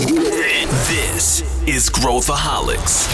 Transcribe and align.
This 0.00 1.44
is 1.66 1.90
Growthaholics. 1.90 3.06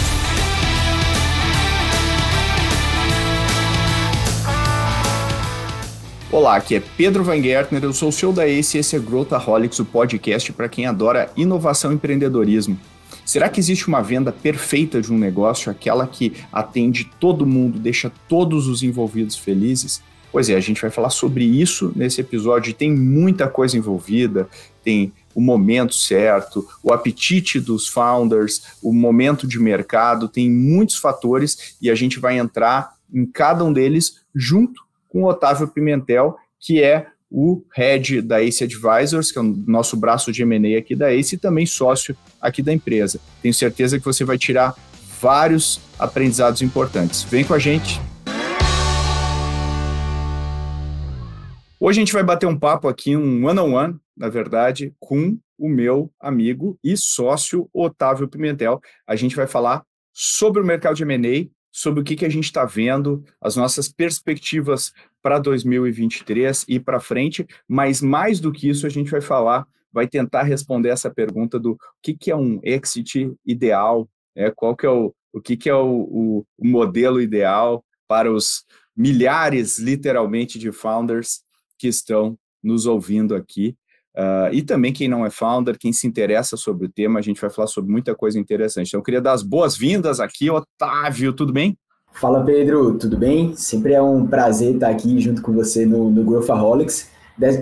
Olá, 6.31 6.55
aqui 6.55 6.75
é 6.75 6.79
Pedro 6.79 7.25
Van 7.25 7.41
Gertner, 7.41 7.83
eu 7.83 7.91
sou 7.91 8.07
o 8.07 8.11
CEO 8.13 8.31
da 8.31 8.47
ACE 8.47 8.77
e 8.77 8.79
esse 8.79 8.95
é 8.95 8.99
Growthaholics, 8.99 9.79
o 9.79 9.85
podcast 9.85 10.53
para 10.53 10.69
quem 10.69 10.85
adora 10.85 11.29
inovação 11.35 11.91
e 11.91 11.95
empreendedorismo. 11.95 12.79
Será 13.25 13.49
que 13.49 13.59
existe 13.59 13.89
uma 13.89 14.01
venda 14.01 14.31
perfeita 14.31 15.01
de 15.01 15.11
um 15.11 15.17
negócio, 15.17 15.69
aquela 15.69 16.07
que 16.07 16.35
atende 16.53 17.11
todo 17.19 17.45
mundo, 17.45 17.77
deixa 17.77 18.09
todos 18.29 18.65
os 18.65 18.81
envolvidos 18.81 19.35
felizes? 19.35 20.01
Pois 20.31 20.49
é, 20.49 20.55
a 20.55 20.59
gente 20.61 20.81
vai 20.81 20.91
falar 20.91 21.09
sobre 21.09 21.43
isso 21.43 21.91
nesse 21.95 22.21
episódio. 22.21 22.73
Tem 22.73 22.91
muita 22.91 23.47
coisa 23.47 23.77
envolvida, 23.77 24.47
tem 24.83 25.11
o 25.37 25.41
momento 25.41 25.93
certo, 25.93 26.67
o 26.81 26.91
apetite 26.91 27.59
dos 27.59 27.87
founders, 27.87 28.59
o 28.81 28.91
momento 28.91 29.47
de 29.47 29.59
mercado, 29.59 30.27
tem 30.27 30.49
muitos 30.49 30.95
fatores 30.95 31.77
e 31.79 31.91
a 31.91 31.95
gente 31.95 32.19
vai 32.19 32.39
entrar 32.39 32.93
em 33.13 33.23
cada 33.23 33.63
um 33.63 33.71
deles 33.71 34.23
junto 34.33 34.81
com 35.07 35.21
o 35.21 35.27
Otávio 35.27 35.67
Pimentel, 35.67 36.35
que 36.59 36.81
é 36.81 37.05
o 37.29 37.63
head 37.75 38.19
da 38.23 38.41
Ace 38.41 38.63
Advisors, 38.63 39.31
que 39.31 39.37
é 39.37 39.41
o 39.41 39.43
nosso 39.67 39.95
braço 39.95 40.31
de 40.31 40.41
M&A 40.41 40.79
aqui 40.79 40.95
da 40.95 41.13
Ace 41.13 41.35
e 41.35 41.37
também 41.37 41.67
sócio 41.67 42.17
aqui 42.41 42.63
da 42.63 42.73
empresa. 42.73 43.19
Tenho 43.39 43.53
certeza 43.53 43.99
que 43.99 44.05
você 44.05 44.25
vai 44.25 44.39
tirar 44.39 44.73
vários 45.21 45.79
aprendizados 45.99 46.63
importantes. 46.63 47.21
Vem 47.21 47.43
com 47.43 47.53
a 47.53 47.59
gente. 47.59 48.01
Hoje 51.79 51.99
a 51.99 52.01
gente 52.01 52.13
vai 52.13 52.23
bater 52.23 52.47
um 52.47 52.57
papo 52.57 52.87
aqui, 52.87 53.15
um 53.15 53.45
one-on-one, 53.45 53.93
-on 53.93 53.93
-one, 53.93 53.99
na 54.17 54.29
verdade, 54.29 54.93
com 54.99 55.37
o 55.57 55.69
meu 55.69 56.11
amigo 56.19 56.77
e 56.83 56.97
sócio 56.97 57.69
Otávio 57.73 58.27
Pimentel. 58.27 58.81
A 59.05 59.15
gente 59.15 59.35
vai 59.35 59.47
falar 59.47 59.83
sobre 60.13 60.61
o 60.61 60.65
mercado 60.65 60.95
de 60.95 61.03
M&A, 61.03 61.47
sobre 61.71 62.01
o 62.01 62.03
que, 62.03 62.15
que 62.15 62.25
a 62.25 62.29
gente 62.29 62.45
está 62.45 62.65
vendo, 62.65 63.23
as 63.39 63.55
nossas 63.55 63.87
perspectivas 63.87 64.91
para 65.21 65.37
2023 65.37 66.65
e 66.67 66.79
para 66.79 66.99
frente, 66.99 67.45
mas 67.67 68.01
mais 68.01 68.39
do 68.39 68.51
que 68.51 68.67
isso, 68.69 68.87
a 68.87 68.89
gente 68.89 69.11
vai 69.11 69.21
falar, 69.21 69.67
vai 69.91 70.07
tentar 70.07 70.43
responder 70.43 70.89
essa 70.89 71.09
pergunta 71.09 71.59
do 71.59 71.77
que, 72.01 72.15
que 72.15 72.31
é 72.31 72.35
um 72.35 72.59
exit 72.63 73.31
ideal, 73.45 74.09
né? 74.35 74.51
qual 74.55 74.75
que 74.75 74.85
é 74.85 74.89
o, 74.89 75.13
o 75.31 75.41
que, 75.41 75.55
que 75.55 75.69
é 75.69 75.75
o, 75.75 75.85
o, 75.85 76.45
o 76.57 76.67
modelo 76.67 77.21
ideal 77.21 77.83
para 78.07 78.31
os 78.31 78.65
milhares, 78.95 79.77
literalmente, 79.77 80.57
de 80.57 80.71
founders 80.71 81.41
que 81.77 81.87
estão 81.87 82.37
nos 82.63 82.87
ouvindo 82.87 83.35
aqui. 83.35 83.77
Uh, 84.17 84.51
e 84.51 84.63
também 84.63 84.91
quem 84.91 85.07
não 85.07 85.23
é 85.23 85.29
founder, 85.29 85.77
quem 85.77 85.93
se 85.93 86.07
interessa 86.07 86.57
sobre 86.57 86.87
o 86.87 86.89
tema, 86.89 87.19
a 87.19 87.21
gente 87.21 87.39
vai 87.39 87.51
falar 87.51 87.67
sobre 87.67 87.91
muita 87.91 88.15
coisa 88.15 88.39
interessante. 88.39 88.87
Então, 88.87 88.99
eu 88.99 89.03
queria 89.03 89.21
dar 89.21 89.33
as 89.33 89.43
boas-vindas 89.43 90.19
aqui, 90.19 90.49
Otávio, 90.49 91.31
tudo 91.33 91.53
bem? 91.53 91.77
Fala, 92.13 92.43
Pedro, 92.43 92.97
tudo 92.97 93.15
bem? 93.15 93.55
Sempre 93.55 93.93
é 93.93 94.01
um 94.01 94.25
prazer 94.25 94.73
estar 94.73 94.89
aqui 94.89 95.19
junto 95.19 95.43
com 95.43 95.53
você 95.53 95.85
no, 95.85 96.09
no 96.09 96.23
Growthaholics. 96.23 97.11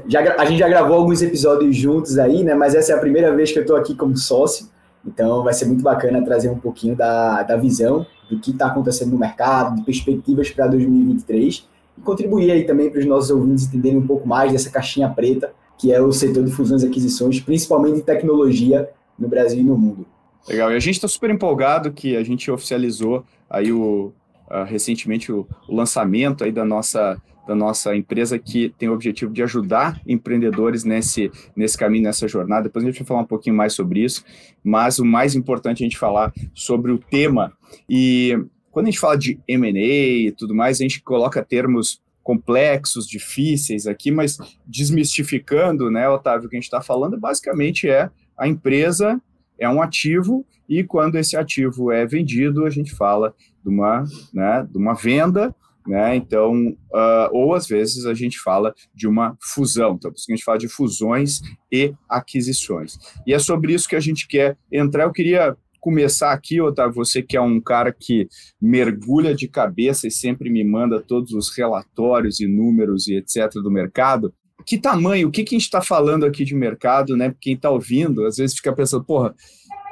Já, 0.07 0.35
a 0.37 0.45
gente 0.45 0.59
já 0.59 0.69
gravou 0.69 0.95
alguns 0.95 1.21
episódios 1.21 1.75
juntos 1.75 2.17
aí, 2.17 2.41
né? 2.41 2.53
Mas 2.53 2.73
essa 2.73 2.93
é 2.93 2.95
a 2.95 2.99
primeira 2.99 3.35
vez 3.35 3.51
que 3.51 3.59
eu 3.59 3.63
estou 3.63 3.75
aqui 3.75 3.93
como 3.93 4.15
sócio, 4.15 4.69
então 5.05 5.43
vai 5.43 5.53
ser 5.53 5.65
muito 5.65 5.83
bacana 5.83 6.23
trazer 6.23 6.49
um 6.49 6.57
pouquinho 6.57 6.95
da, 6.95 7.43
da 7.43 7.57
visão 7.57 8.07
do 8.29 8.39
que 8.39 8.51
está 8.51 8.67
acontecendo 8.67 9.11
no 9.11 9.19
mercado, 9.19 9.75
de 9.75 9.83
perspectivas 9.83 10.49
para 10.51 10.67
2023 10.67 11.67
e 11.97 12.01
contribuir 12.01 12.49
aí 12.49 12.63
também 12.63 12.89
para 12.89 12.99
os 12.99 13.05
nossos 13.05 13.29
ouvintes 13.29 13.65
entenderem 13.65 13.97
um 13.97 14.07
pouco 14.07 14.25
mais 14.25 14.53
dessa 14.53 14.69
caixinha 14.69 15.09
preta 15.09 15.51
que 15.77 15.91
é 15.91 16.01
o 16.01 16.11
setor 16.11 16.43
de 16.43 16.51
fusões 16.51 16.83
e 16.83 16.87
aquisições, 16.87 17.39
principalmente 17.39 17.99
em 17.99 18.01
tecnologia 18.01 18.89
no 19.17 19.27
Brasil 19.27 19.59
e 19.59 19.63
no 19.63 19.77
mundo. 19.77 20.05
Legal, 20.47 20.71
e 20.71 20.75
a 20.75 20.79
gente 20.79 20.95
está 20.95 21.07
super 21.07 21.29
empolgado 21.29 21.91
que 21.91 22.15
a 22.15 22.23
gente 22.23 22.51
oficializou 22.51 23.23
aí 23.49 23.71
o, 23.71 24.13
uh, 24.49 24.63
recentemente 24.65 25.31
o, 25.31 25.47
o, 25.67 25.75
lançamento 25.75 26.43
aí 26.43 26.51
da 26.51 26.63
nossa, 26.63 27.19
da 27.47 27.55
nossa 27.55 27.95
empresa 27.95 28.37
que 28.37 28.69
tem 28.77 28.87
o 28.87 28.93
objetivo 28.93 29.33
de 29.33 29.41
ajudar 29.41 29.99
empreendedores 30.05 30.83
nesse, 30.83 31.31
nesse 31.55 31.77
caminho, 31.77 32.03
nessa 32.03 32.27
jornada. 32.27 32.63
Depois 32.63 32.85
a 32.85 32.89
gente 32.89 32.99
vai 32.99 33.07
falar 33.07 33.21
um 33.21 33.25
pouquinho 33.25 33.55
mais 33.55 33.73
sobre 33.73 34.03
isso, 34.03 34.23
mas 34.63 34.99
o 34.99 35.05
mais 35.05 35.35
importante 35.35 35.81
é 35.81 35.85
a 35.85 35.89
gente 35.89 35.97
falar 35.97 36.31
sobre 36.53 36.91
o 36.91 36.99
tema. 36.99 37.51
E 37.89 38.37
quando 38.71 38.87
a 38.87 38.89
gente 38.91 38.99
fala 38.99 39.17
de 39.17 39.39
M&A 39.47 40.27
e 40.27 40.31
tudo 40.31 40.53
mais, 40.53 40.79
a 40.79 40.83
gente 40.83 41.01
coloca 41.01 41.43
termos 41.43 42.01
complexos, 42.25 43.07
difíceis 43.07 43.85
aqui, 43.85 44.09
mas 44.09 44.39
desmistificando, 44.65 45.91
né, 45.91 46.09
Otávio, 46.09 46.47
o 46.47 46.49
que 46.49 46.55
a 46.55 46.59
gente 46.59 46.65
está 46.65 46.81
falando, 46.81 47.19
basicamente 47.19 47.87
é 47.87 48.09
a 48.35 48.47
empresa 48.47 49.21
é 49.59 49.69
um 49.69 49.79
ativo 49.79 50.43
e 50.67 50.83
quando 50.83 51.19
esse 51.19 51.37
ativo 51.37 51.91
é 51.91 52.03
vendido, 52.03 52.65
a 52.65 52.69
gente 52.71 52.91
fala 52.95 53.31
de 53.63 53.69
uma, 53.69 54.03
né, 54.33 54.67
de 54.67 54.75
uma 54.75 54.95
venda, 54.95 55.55
né, 55.85 56.15
então, 56.15 56.69
uh, 56.91 57.29
ou 57.31 57.53
às 57.53 57.67
vezes 57.67 58.07
a 58.07 58.15
gente 58.15 58.39
fala 58.39 58.73
de 58.91 59.07
uma 59.07 59.37
fusão, 59.39 59.93
então 59.93 60.09
por 60.09 60.17
isso 60.17 60.25
que 60.25 60.33
a 60.33 60.35
gente 60.35 60.45
fala 60.45 60.57
de 60.57 60.67
fusões 60.67 61.41
e 61.71 61.93
aquisições. 62.09 62.97
E 63.27 63.35
é 63.35 63.39
sobre 63.39 63.71
isso 63.71 63.87
que 63.87 63.95
a 63.95 63.99
gente 63.99 64.27
quer 64.27 64.57
entrar, 64.71 65.03
eu 65.03 65.11
queria 65.11 65.55
começar 65.85 66.31
aqui, 66.31 66.59
Otávio, 66.59 66.95
você 66.95 67.21
que 67.21 67.37
é 67.37 67.41
um 67.41 67.61
cara 67.61 67.93
que 67.93 68.27
mergulha 68.59 69.35
de 69.35 69.47
cabeça 69.47 70.07
e 70.07 70.11
sempre 70.11 70.49
me 70.49 70.63
manda 70.63 70.99
todos 70.99 71.31
os 71.31 71.55
relatórios 71.55 72.39
e 72.39 72.47
números 72.47 73.07
e 73.07 73.17
etc. 73.17 73.53
do 73.61 73.69
mercado. 73.69 74.33
Que 74.65 74.79
tamanho, 74.79 75.27
o 75.27 75.31
que, 75.31 75.43
que 75.43 75.53
a 75.53 75.59
gente 75.59 75.65
está 75.65 75.83
falando 75.83 76.25
aqui 76.25 76.43
de 76.43 76.55
mercado, 76.55 77.15
né? 77.15 77.35
Quem 77.39 77.53
está 77.53 77.69
ouvindo, 77.69 78.25
às 78.25 78.37
vezes 78.37 78.55
fica 78.55 78.73
pensando, 78.73 79.03
porra, 79.03 79.35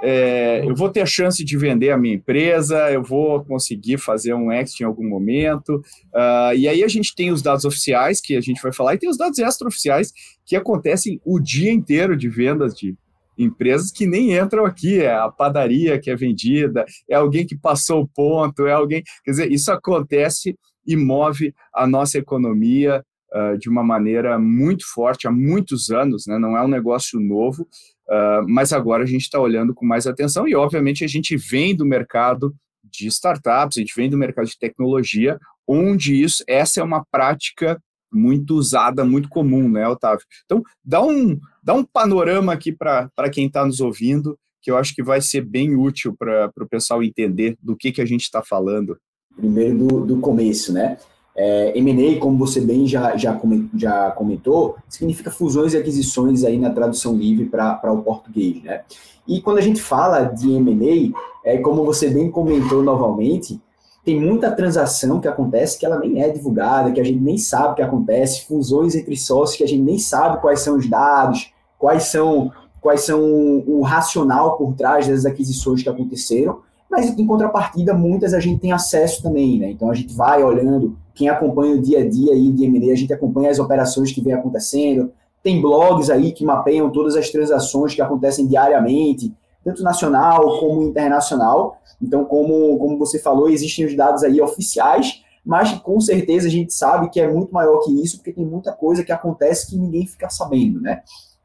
é, 0.02 0.64
eu 0.66 0.76
vou 0.76 0.90
ter 0.90 1.02
a 1.02 1.06
chance 1.06 1.46
de 1.46 1.56
vender 1.56 1.92
a 1.92 1.98
minha 1.98 2.16
empresa, 2.16 2.92
eu 2.92 3.04
vou 3.04 3.46
conseguir 3.46 4.00
fazer 4.00 4.34
um 4.34 4.52
exit 4.52 4.82
em 4.82 4.88
algum 4.88 5.08
momento. 5.08 5.76
Uh, 6.12 6.58
e 6.58 6.68
aí 6.68 6.84
a 6.84 6.88
gente 6.88 7.14
tem 7.14 7.32
os 7.32 7.44
dados 7.44 7.66
oficiais, 7.66 8.20
que 8.20 8.36
a 8.36 8.42
gente 8.42 8.60
vai 8.64 8.74
falar, 8.74 8.96
e 8.96 8.98
tem 8.98 9.10
os 9.10 9.18
dados 9.18 9.38
extraoficiais, 9.38 10.12
que 10.44 10.56
acontecem 10.56 11.22
o 11.24 11.40
dia 11.40 11.72
inteiro 11.72 12.18
de 12.18 12.28
vendas 12.30 12.74
de 12.74 12.96
empresas 13.38 13.92
que 13.92 14.06
nem 14.06 14.38
entram 14.38 14.66
aqui, 14.66 15.00
é 15.00 15.14
a 15.14 15.30
padaria 15.30 16.00
que 16.00 16.10
é 16.10 16.16
vendida, 16.16 16.86
é 17.10 17.16
alguém 17.16 17.46
que 17.46 17.58
passou 17.58 18.02
o 18.02 18.08
ponto, 18.08 18.66
é 18.66 18.74
alguém. 18.74 19.04
Quer 19.24 19.32
dizer, 19.32 19.52
isso 19.52 19.72
acontece 19.72 20.56
e 20.86 20.96
move 20.96 21.54
a 21.74 21.88
nossa 21.88 22.18
economia 22.18 23.04
uh, 23.34 23.58
de 23.58 23.70
uma 23.70 23.84
maneira 23.84 24.38
muito 24.38 24.86
forte 24.94 25.28
há 25.28 25.32
muitos 25.32 25.90
anos, 25.90 26.26
né? 26.28 26.38
não 26.38 26.58
é 26.58 26.64
um 26.64 26.68
negócio 26.68 27.20
novo, 27.20 27.64
uh, 27.64 28.48
mas 28.48 28.74
agora 28.74 29.04
a 29.04 29.08
gente 29.08 29.22
está 29.22 29.40
olhando 29.40 29.74
com 29.74 29.86
mais 29.86 30.06
atenção 30.06 30.48
e, 30.48 30.56
obviamente, 30.56 31.04
a 31.04 31.08
gente 31.08 31.36
vem 31.36 31.76
do 31.76 31.86
mercado 31.86 32.54
de 32.84 33.08
startups, 33.08 33.78
a 33.78 33.82
gente 33.82 33.96
vem 33.96 34.10
do 34.10 34.18
mercado 34.18 34.46
de 34.46 34.60
tecnologia, 34.60 35.40
onde 35.68 36.22
isso, 36.22 36.44
essa 36.48 36.82
é 36.82 36.84
uma 36.84 37.04
prática 37.10 37.82
muito 38.14 38.56
usada, 38.56 39.04
muito 39.04 39.30
comum, 39.30 39.70
né, 39.70 39.88
Otávio? 39.88 40.26
Então, 40.46 40.62
dá 40.84 41.04
um, 41.04 41.40
dá 41.64 41.74
um 41.74 41.84
panorama 41.84 42.54
aqui 42.54 42.72
para 42.72 43.30
quem 43.32 43.48
está 43.48 43.66
nos 43.66 43.82
ouvindo, 43.82 44.38
que 44.62 44.72
eu 44.72 44.78
acho 44.78 44.96
que 44.96 45.04
vai 45.04 45.22
ser 45.22 45.42
bem 45.42 45.76
útil 45.76 46.16
para 46.18 46.52
o 46.60 46.68
pessoal 46.68 47.04
entender 47.04 47.58
do 47.62 47.76
que, 47.76 47.92
que 47.92 48.02
a 48.02 48.06
gente 48.06 48.22
está 48.22 48.42
falando. 48.42 48.98
Primeiro 49.36 49.78
do, 49.78 50.06
do 50.06 50.18
começo, 50.20 50.72
né? 50.72 50.98
É, 51.36 51.78
M&A, 51.78 52.20
como 52.20 52.38
você 52.38 52.62
bem 52.62 52.88
já, 52.88 53.18
já, 53.18 53.40
já 53.76 54.12
comentou, 54.12 54.78
significa 54.88 55.32
fusões 55.32 55.74
e 55.74 55.78
aquisições 55.78 56.44
aí 56.44 56.60
na 56.60 56.70
tradução 56.70 57.18
livre 57.18 57.46
para 57.46 57.92
o 57.92 58.04
português, 58.04 58.62
né? 58.62 58.84
E 59.28 59.42
quando 59.42 59.58
a 59.58 59.62
gente 59.62 59.82
fala 59.82 60.26
de 60.26 60.52
M&A, 60.52 61.18
é, 61.44 61.58
como 61.58 61.84
você 61.84 62.10
bem 62.10 62.30
comentou 62.30 62.84
novamente, 62.84 63.60
tem 64.04 64.20
muita 64.20 64.52
transação 64.52 65.20
que 65.20 65.28
acontece 65.28 65.80
que 65.80 65.86
ela 65.86 65.98
nem 65.98 66.22
é 66.22 66.30
divulgada, 66.30 66.92
que 66.92 67.00
a 67.00 67.04
gente 67.04 67.22
nem 67.22 67.38
sabe 67.38 67.74
o 67.74 67.76
que 67.76 67.82
acontece, 67.82 68.46
fusões 68.46 68.96
entre 68.96 69.16
sócios 69.16 69.58
que 69.58 69.64
a 69.64 69.68
gente 69.68 69.82
nem 69.82 69.98
sabe 69.98 70.42
quais 70.42 70.60
são 70.60 70.78
os 70.78 70.90
dados, 70.90 71.54
quais 71.80 72.04
são 72.04 72.52
quais 72.82 73.02
são 73.02 73.64
o 73.66 73.82
racional 73.82 74.58
por 74.58 74.74
trás 74.74 75.08
das 75.08 75.26
aquisições 75.26 75.82
que 75.82 75.88
aconteceram, 75.88 76.60
mas 76.92 77.18
em 77.18 77.26
contrapartida 77.26 77.94
muitas 77.94 78.34
a 78.34 78.42
gente 78.42 78.60
tem 78.60 78.74
acesso 78.74 79.24
também, 79.24 79.58
né? 79.58 79.72
Então 79.72 79.90
a 79.90 79.94
gente 79.94 80.14
vai 80.14 80.44
olhando, 80.44 80.98
quem 81.16 81.30
acompanha 81.30 81.76
o 81.76 81.82
dia 81.82 82.00
a 82.02 82.10
dia 82.10 82.34
aí 82.34 82.52
de 82.52 82.66
M&A, 82.66 82.92
a 82.92 82.96
gente 82.96 83.14
acompanha 83.14 83.50
as 83.50 83.58
operações 83.58 84.12
que 84.12 84.22
vem 84.22 84.34
acontecendo, 84.34 85.12
tem 85.42 85.62
blogs 85.62 86.10
aí 86.10 86.34
que 86.34 86.44
mapeiam 86.44 86.90
todas 86.90 87.16
as 87.16 87.30
transações 87.30 87.96
que 87.96 88.02
acontecem 88.02 88.46
diariamente, 88.46 89.34
tanto 89.64 89.84
nacional 89.84 90.60
como 90.60 90.84
internacional. 90.84 91.80
Então, 92.02 92.26
como, 92.26 92.78
como 92.78 92.98
você 92.98 93.20
falou, 93.20 93.50
existem 93.50 93.86
os 93.86 93.96
dados 93.96 94.24
aí 94.24 94.42
oficiais, 94.42 95.24
mas 95.46 95.72
com 95.80 96.00
certeza 96.00 96.48
a 96.48 96.52
gente 96.52 96.74
sabe 96.74 97.10
que 97.10 97.20
é 97.20 97.32
muito 97.32 97.54
maior 97.54 97.80
que 97.80 97.92
isso, 98.02 98.18
porque 98.18 98.34
tem 98.34 98.46
muita 98.46 98.72
coisa 98.72 99.04
que 99.04 99.12
acontece 99.12 99.70
que 99.70 99.78
ninguém 99.78 100.06
fica 100.06 100.30
sabendo, 100.30 100.82
né? 100.82 101.02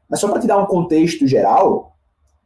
Mas 0.09 0.19
só 0.19 0.27
para 0.27 0.39
te 0.39 0.47
dar 0.47 0.57
um 0.57 0.65
contexto 0.65 1.27
geral, 1.27 1.95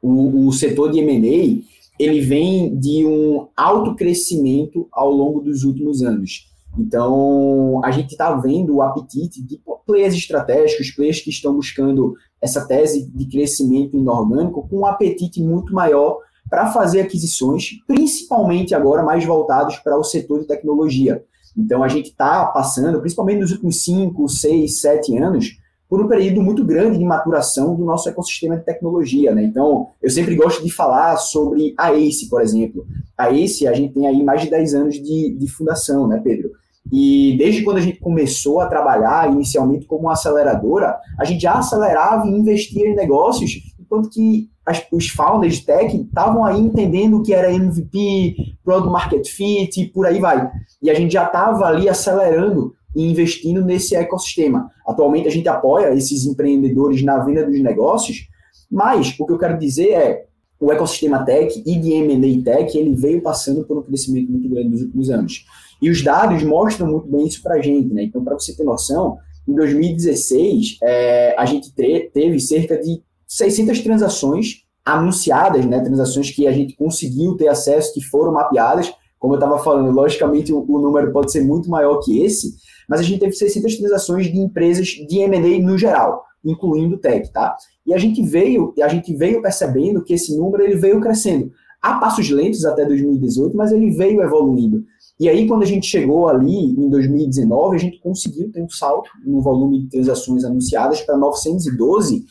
o, 0.02 0.48
o 0.48 0.52
setor 0.52 0.92
de 0.92 1.00
M&A, 1.00 1.64
ele 1.98 2.22
vem 2.22 2.76
de 2.78 3.06
um 3.06 3.48
alto 3.56 3.96
crescimento 3.96 4.88
ao 4.92 5.12
longo 5.12 5.40
dos 5.40 5.64
últimos 5.64 6.02
anos. 6.04 6.52
Então, 6.78 7.82
a 7.84 7.92
gente 7.92 8.12
está 8.12 8.36
vendo 8.36 8.76
o 8.76 8.82
apetite 8.82 9.42
de 9.42 9.62
players 9.86 10.16
estratégicos, 10.16 10.92
players 10.92 11.22
que 11.22 11.30
estão 11.30 11.54
buscando 11.54 12.16
essa 12.44 12.68
tese 12.68 13.10
de 13.10 13.26
crescimento 13.26 13.96
inorgânico 13.96 14.68
com 14.68 14.80
um 14.80 14.86
apetite 14.86 15.42
muito 15.42 15.74
maior 15.74 16.20
para 16.50 16.72
fazer 16.72 17.02
aquisições, 17.02 17.80
principalmente 17.88 18.76
agora 18.76 19.02
mais 19.02 19.24
voltados 19.26 19.78
para 19.78 19.98
o 19.98 20.04
setor 20.04 20.42
de 20.42 20.48
tecnologia. 20.48 21.24
Então, 21.58 21.84
a 21.84 21.88
gente 21.88 22.10
está 22.10 22.46
passando, 22.48 23.00
principalmente 23.00 23.40
nos 23.40 23.52
últimos 23.52 23.82
5, 23.84 24.28
6, 24.28 24.82
7 24.82 25.18
anos, 25.18 25.58
por 25.88 26.04
um 26.04 26.08
período 26.08 26.42
muito 26.42 26.66
grande 26.66 26.98
de 26.98 27.06
maturação 27.06 27.76
do 27.76 27.86
nosso 27.86 28.10
ecossistema 28.10 28.58
de 28.58 28.66
tecnologia. 28.66 29.34
Né? 29.34 29.44
Então, 29.44 29.88
eu 30.02 30.10
sempre 30.10 30.36
gosto 30.36 30.64
de 30.64 30.72
falar 30.72 31.16
sobre 31.18 31.74
a 31.78 31.94
ACE, 31.94 32.28
por 32.28 32.42
exemplo. 32.42 32.86
A 33.18 33.30
ACE, 33.30 33.68
a 33.68 33.74
gente 33.74 33.94
tem 33.94 34.08
aí 34.08 34.24
mais 34.24 34.42
de 34.42 34.50
10 34.50 34.74
anos 34.74 34.96
de, 34.96 35.36
de 35.38 35.48
fundação, 35.48 36.08
né, 36.08 36.20
Pedro? 36.22 36.52
E 36.92 37.36
desde 37.38 37.64
quando 37.64 37.78
a 37.78 37.82
gente 37.82 38.00
começou 38.00 38.60
a 38.60 38.68
trabalhar, 38.68 39.32
inicialmente 39.32 39.86
como 39.86 40.10
aceleradora, 40.10 40.98
a 41.20 41.26
gente 41.26 41.42
já 41.42 41.54
acelerava 41.54 42.28
e 42.28 42.32
investia 42.32 42.88
em 42.88 42.96
negócios, 42.96 43.52
enquanto 43.80 44.10
que 44.10 44.50
as, 44.66 44.86
os 44.92 45.10
founders 45.10 45.56
de 45.56 45.66
tech 45.66 45.96
estavam 45.96 46.44
aí 46.44 46.60
entendendo 46.60 47.18
o 47.18 47.24
que 47.24 47.34
era 47.34 47.54
MVP, 47.54 48.36
Product 48.64 48.92
Market 48.92 49.28
Fit 49.28 49.82
e 49.82 49.88
por 49.88 50.06
aí 50.06 50.20
vai. 50.20 50.50
E 50.82 50.90
a 50.90 50.94
gente 50.94 51.14
já 51.14 51.26
estava 51.26 51.66
ali 51.66 51.90
acelerando 51.90 52.74
e 52.96 53.10
investindo 53.10 53.64
nesse 53.64 53.96
ecossistema. 53.96 54.70
Atualmente 54.88 55.28
a 55.28 55.32
gente 55.32 55.48
apoia 55.48 55.94
esses 55.94 56.26
empreendedores 56.26 57.04
na 57.04 57.20
venda 57.20 57.46
dos 57.46 57.60
negócios, 57.62 58.28
mas 58.70 59.16
o 59.20 59.26
que 59.26 59.34
eu 59.34 59.38
quero 59.38 59.58
dizer 59.58 59.90
é 59.90 60.26
o 60.60 60.72
ecossistema 60.72 61.26
tech 61.26 61.62
e 61.66 61.78
de 61.78 61.92
M&A 61.92 62.44
tech, 62.44 62.78
ele 62.78 62.96
veio 62.96 63.22
passando 63.22 63.66
por 63.66 63.80
um 63.80 63.82
crescimento 63.82 64.32
muito 64.32 64.48
grande 64.50 64.70
nos 64.70 64.82
últimos 64.82 65.10
anos. 65.10 65.46
E 65.82 65.90
os 65.90 66.04
dados 66.04 66.44
mostram 66.44 66.88
muito 66.88 67.08
bem 67.08 67.28
isso 67.28 67.42
para 67.42 67.56
a 67.56 67.62
gente. 67.62 67.94
Né? 67.94 68.04
Então, 68.04 68.24
para 68.24 68.34
você 68.34 68.56
ter 68.56 68.64
noção, 68.64 69.18
em 69.48 69.54
2016, 69.54 70.78
é, 70.82 71.36
a 71.38 71.46
gente 71.46 71.74
teve 71.74 72.40
cerca 72.40 72.78
de 72.78 73.02
600 73.28 73.82
transações 73.82 74.64
anunciadas, 74.86 75.66
né, 75.66 75.80
transações 75.80 76.30
que 76.32 76.46
a 76.46 76.52
gente 76.52 76.76
conseguiu 76.76 77.36
ter 77.38 77.48
acesso, 77.48 77.94
que 77.94 78.02
foram 78.02 78.34
mapeadas. 78.34 78.94
Como 79.18 79.34
eu 79.34 79.38
estava 79.40 79.58
falando, 79.60 79.92
logicamente 79.92 80.52
o, 80.52 80.66
o, 80.68 80.80
número 80.80 81.12
pode 81.12 81.32
ser 81.32 81.42
muito 81.42 81.70
maior 81.70 82.00
que 82.00 82.22
esse, 82.24 82.56
mas 82.90 83.00
a 83.00 83.04
gente 83.04 83.20
teve 83.20 83.32
600 83.32 83.78
transações 83.78 84.32
de 84.32 84.38
empresas 84.38 84.88
de 84.88 85.20
M&A 85.20 85.64
no 85.64 85.78
geral, 85.78 86.24
incluindo 86.44 86.98
tech, 86.98 87.32
tá? 87.32 87.56
E 87.86 87.94
a 87.94 87.98
gente 87.98 88.22
veio, 88.22 88.74
a 88.82 88.88
gente 88.90 89.16
veio 89.16 89.42
percebendo 89.42 90.04
que 90.04 90.14
esse 90.14 90.36
número 90.36 90.64
ele 90.64 90.76
veio 90.76 91.00
crescendo 91.00 91.52
a 91.82 91.96
passos 91.96 92.30
lentos 92.30 92.66
até 92.66 92.86
2018, 92.86 93.56
mas 93.56 93.72
ele 93.72 93.92
veio 93.92 94.22
evoluindo. 94.22 94.84
E 95.24 95.30
aí, 95.30 95.48
quando 95.48 95.64
a 95.64 95.66
gente 95.66 95.88
chegou 95.88 96.28
ali 96.28 96.54
em 96.54 96.90
2019, 96.90 97.78
a 97.78 97.80
gente 97.80 97.98
conseguiu 98.02 98.52
ter 98.52 98.62
um 98.62 98.68
salto 98.68 99.10
no 99.26 99.40
volume 99.40 99.80
de 99.80 99.88
transações 99.88 100.44
anunciadas 100.44 101.00
para 101.00 101.16
912. 101.16 102.26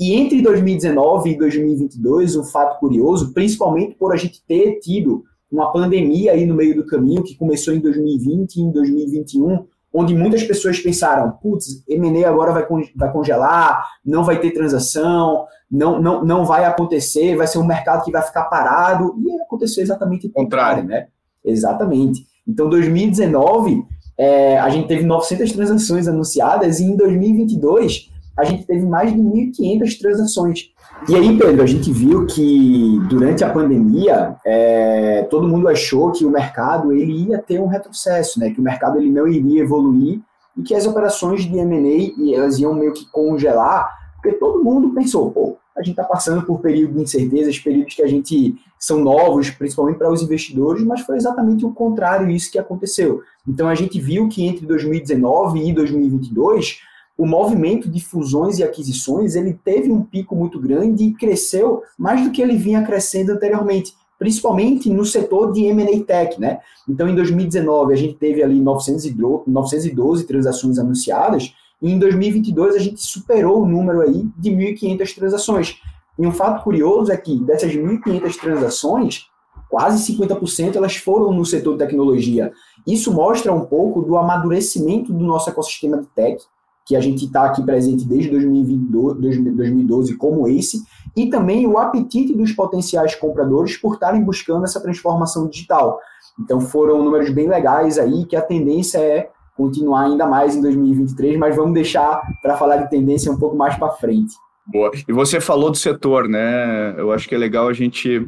E 0.00 0.14
entre 0.14 0.40
2019 0.40 1.28
e 1.28 1.36
2022, 1.36 2.36
um 2.36 2.44
fato 2.44 2.80
curioso, 2.80 3.34
principalmente 3.34 3.96
por 3.96 4.14
a 4.14 4.16
gente 4.16 4.42
ter 4.46 4.78
tido 4.78 5.24
uma 5.52 5.70
pandemia 5.70 6.32
aí 6.32 6.46
no 6.46 6.54
meio 6.54 6.74
do 6.74 6.86
caminho, 6.86 7.22
que 7.22 7.36
começou 7.36 7.74
em 7.74 7.80
2020 7.80 8.56
e 8.56 8.62
em 8.62 8.72
2021, 8.72 9.66
onde 9.92 10.14
muitas 10.14 10.42
pessoas 10.42 10.80
pensaram, 10.80 11.30
putz, 11.42 11.84
M&A 11.86 12.30
agora 12.30 12.52
vai, 12.52 12.66
vai 12.96 13.12
congelar, 13.12 13.86
não 14.02 14.24
vai 14.24 14.40
ter 14.40 14.52
transação, 14.52 15.44
não, 15.70 16.00
não, 16.00 16.24
não 16.24 16.46
vai 16.46 16.64
acontecer, 16.64 17.36
vai 17.36 17.46
ser 17.46 17.58
um 17.58 17.66
mercado 17.66 18.06
que 18.06 18.10
vai 18.10 18.22
ficar 18.22 18.44
parado, 18.44 19.14
e 19.18 19.42
aconteceu 19.42 19.82
exatamente 19.82 20.28
o 20.28 20.32
contrário, 20.32 20.84
né? 20.84 21.08
Exatamente. 21.44 22.26
Então, 22.48 22.68
2019, 22.68 23.84
é, 24.16 24.58
a 24.58 24.68
gente 24.70 24.88
teve 24.88 25.04
900 25.04 25.52
transações 25.52 26.08
anunciadas, 26.08 26.80
e 26.80 26.84
em 26.84 26.96
2022, 26.96 28.10
a 28.38 28.44
gente 28.44 28.64
teve 28.64 28.86
mais 28.86 29.12
de 29.12 29.18
1.500 29.18 29.98
transações. 29.98 30.70
E 31.08 31.14
aí, 31.14 31.36
Pedro, 31.36 31.62
a 31.62 31.66
gente 31.66 31.92
viu 31.92 32.26
que 32.26 32.98
durante 33.08 33.44
a 33.44 33.50
pandemia, 33.50 34.36
é, 34.44 35.26
todo 35.30 35.46
mundo 35.46 35.68
achou 35.68 36.10
que 36.12 36.24
o 36.24 36.30
mercado 36.30 36.92
ele 36.92 37.28
ia 37.28 37.38
ter 37.38 37.60
um 37.60 37.66
retrocesso, 37.66 38.40
né? 38.40 38.50
que 38.50 38.60
o 38.60 38.62
mercado 38.62 38.98
ele 38.98 39.10
não 39.10 39.26
iria 39.26 39.62
evoluir 39.62 40.20
e 40.56 40.62
que 40.62 40.74
as 40.74 40.86
operações 40.86 41.42
de 41.42 41.56
M&A 41.56 42.36
elas 42.36 42.58
iam 42.58 42.74
meio 42.74 42.92
que 42.92 43.08
congelar, 43.10 43.88
porque 44.20 44.36
todo 44.38 44.64
mundo 44.64 44.94
pensou, 44.94 45.30
pô, 45.30 45.56
a 45.78 45.82
gente 45.82 45.92
está 45.92 46.04
passando 46.04 46.42
por 46.42 46.60
período 46.60 46.94
de 46.94 47.02
incertezas, 47.02 47.58
períodos 47.58 47.94
que 47.94 48.02
a 48.02 48.06
gente 48.06 48.56
são 48.78 49.00
novos, 49.00 49.50
principalmente 49.50 49.96
para 49.96 50.12
os 50.12 50.22
investidores, 50.22 50.82
mas 50.84 51.00
foi 51.02 51.16
exatamente 51.16 51.64
o 51.64 51.70
contrário 51.72 52.28
isso 52.30 52.50
que 52.50 52.58
aconteceu. 52.58 53.22
Então 53.46 53.68
a 53.68 53.74
gente 53.74 54.00
viu 54.00 54.28
que 54.28 54.44
entre 54.44 54.66
2019 54.66 55.68
e 55.68 55.72
2022 55.72 56.80
o 57.16 57.26
movimento 57.26 57.88
de 57.88 58.00
fusões 58.00 58.58
e 58.58 58.64
aquisições 58.64 59.34
ele 59.34 59.52
teve 59.52 59.90
um 59.90 60.02
pico 60.02 60.36
muito 60.36 60.60
grande 60.60 61.04
e 61.04 61.14
cresceu 61.14 61.82
mais 61.96 62.22
do 62.22 62.30
que 62.30 62.42
ele 62.42 62.56
vinha 62.56 62.82
crescendo 62.82 63.32
anteriormente, 63.32 63.92
principalmente 64.18 64.88
no 64.90 65.04
setor 65.04 65.52
de 65.52 65.64
M&A 65.64 66.04
Tech, 66.04 66.40
né? 66.40 66.60
Então, 66.88 67.08
em 67.08 67.14
2019, 67.14 67.92
a 67.92 67.96
gente 67.96 68.14
teve 68.14 68.42
ali 68.42 68.60
912 68.60 70.24
transações 70.24 70.78
anunciadas, 70.78 71.54
e 71.80 71.92
em 71.92 71.98
2022 71.98 72.74
a 72.74 72.78
gente 72.78 73.00
superou 73.00 73.62
o 73.62 73.66
número 73.66 74.00
aí 74.00 74.28
de 74.36 74.50
1.500 74.50 75.14
transações. 75.14 75.80
E 76.18 76.26
um 76.26 76.32
fato 76.32 76.64
curioso 76.64 77.12
é 77.12 77.16
que 77.16 77.38
dessas 77.38 77.72
1.500 77.72 78.36
transações, 78.40 79.26
quase 79.70 80.12
50% 80.12 80.76
elas 80.76 80.96
foram 80.96 81.32
no 81.32 81.44
setor 81.44 81.72
de 81.72 81.78
tecnologia. 81.78 82.52
Isso 82.86 83.12
mostra 83.12 83.52
um 83.52 83.64
pouco 83.64 84.02
do 84.02 84.16
amadurecimento 84.16 85.12
do 85.12 85.24
nosso 85.24 85.48
ecossistema 85.48 85.98
de 85.98 86.06
tech, 86.08 86.42
que 86.84 86.96
a 86.96 87.00
gente 87.00 87.26
está 87.26 87.44
aqui 87.44 87.62
presente 87.62 88.08
desde 88.08 88.30
2022, 88.30 89.18
2012 89.54 90.16
como 90.16 90.48
esse, 90.48 90.82
e 91.14 91.28
também 91.28 91.66
o 91.66 91.76
apetite 91.76 92.34
dos 92.34 92.52
potenciais 92.52 93.14
compradores 93.14 93.76
por 93.76 93.94
estarem 93.94 94.24
buscando 94.24 94.64
essa 94.64 94.80
transformação 94.80 95.46
digital. 95.46 96.00
Então 96.40 96.60
foram 96.60 97.04
números 97.04 97.30
bem 97.30 97.46
legais 97.46 97.98
aí, 97.98 98.24
que 98.24 98.34
a 98.34 98.42
tendência 98.42 98.98
é 98.98 99.30
continuar 99.58 100.04
ainda 100.04 100.24
mais 100.24 100.54
em 100.54 100.62
2023, 100.62 101.36
mas 101.36 101.56
vamos 101.56 101.74
deixar 101.74 102.22
para 102.40 102.56
falar 102.56 102.76
de 102.76 102.88
tendência 102.88 103.30
um 103.32 103.36
pouco 103.36 103.56
mais 103.56 103.76
para 103.76 103.90
frente. 103.90 104.32
Boa. 104.64 104.92
E 105.08 105.12
você 105.12 105.40
falou 105.40 105.70
do 105.70 105.76
setor, 105.76 106.28
né? 106.28 106.94
Eu 106.96 107.10
acho 107.10 107.28
que 107.28 107.34
é 107.34 107.38
legal 107.38 107.66
a 107.66 107.72
gente 107.72 108.24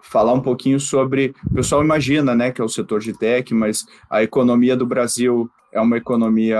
falar 0.00 0.32
um 0.32 0.40
pouquinho 0.40 0.80
sobre. 0.80 1.34
O 1.50 1.54
pessoal 1.54 1.84
imagina, 1.84 2.34
né, 2.34 2.50
que 2.50 2.60
é 2.60 2.64
o 2.64 2.68
setor 2.68 3.00
de 3.00 3.12
tech, 3.12 3.52
mas 3.52 3.84
a 4.08 4.22
economia 4.22 4.74
do 4.74 4.86
Brasil 4.86 5.50
é 5.72 5.80
uma 5.80 5.98
economia 5.98 6.58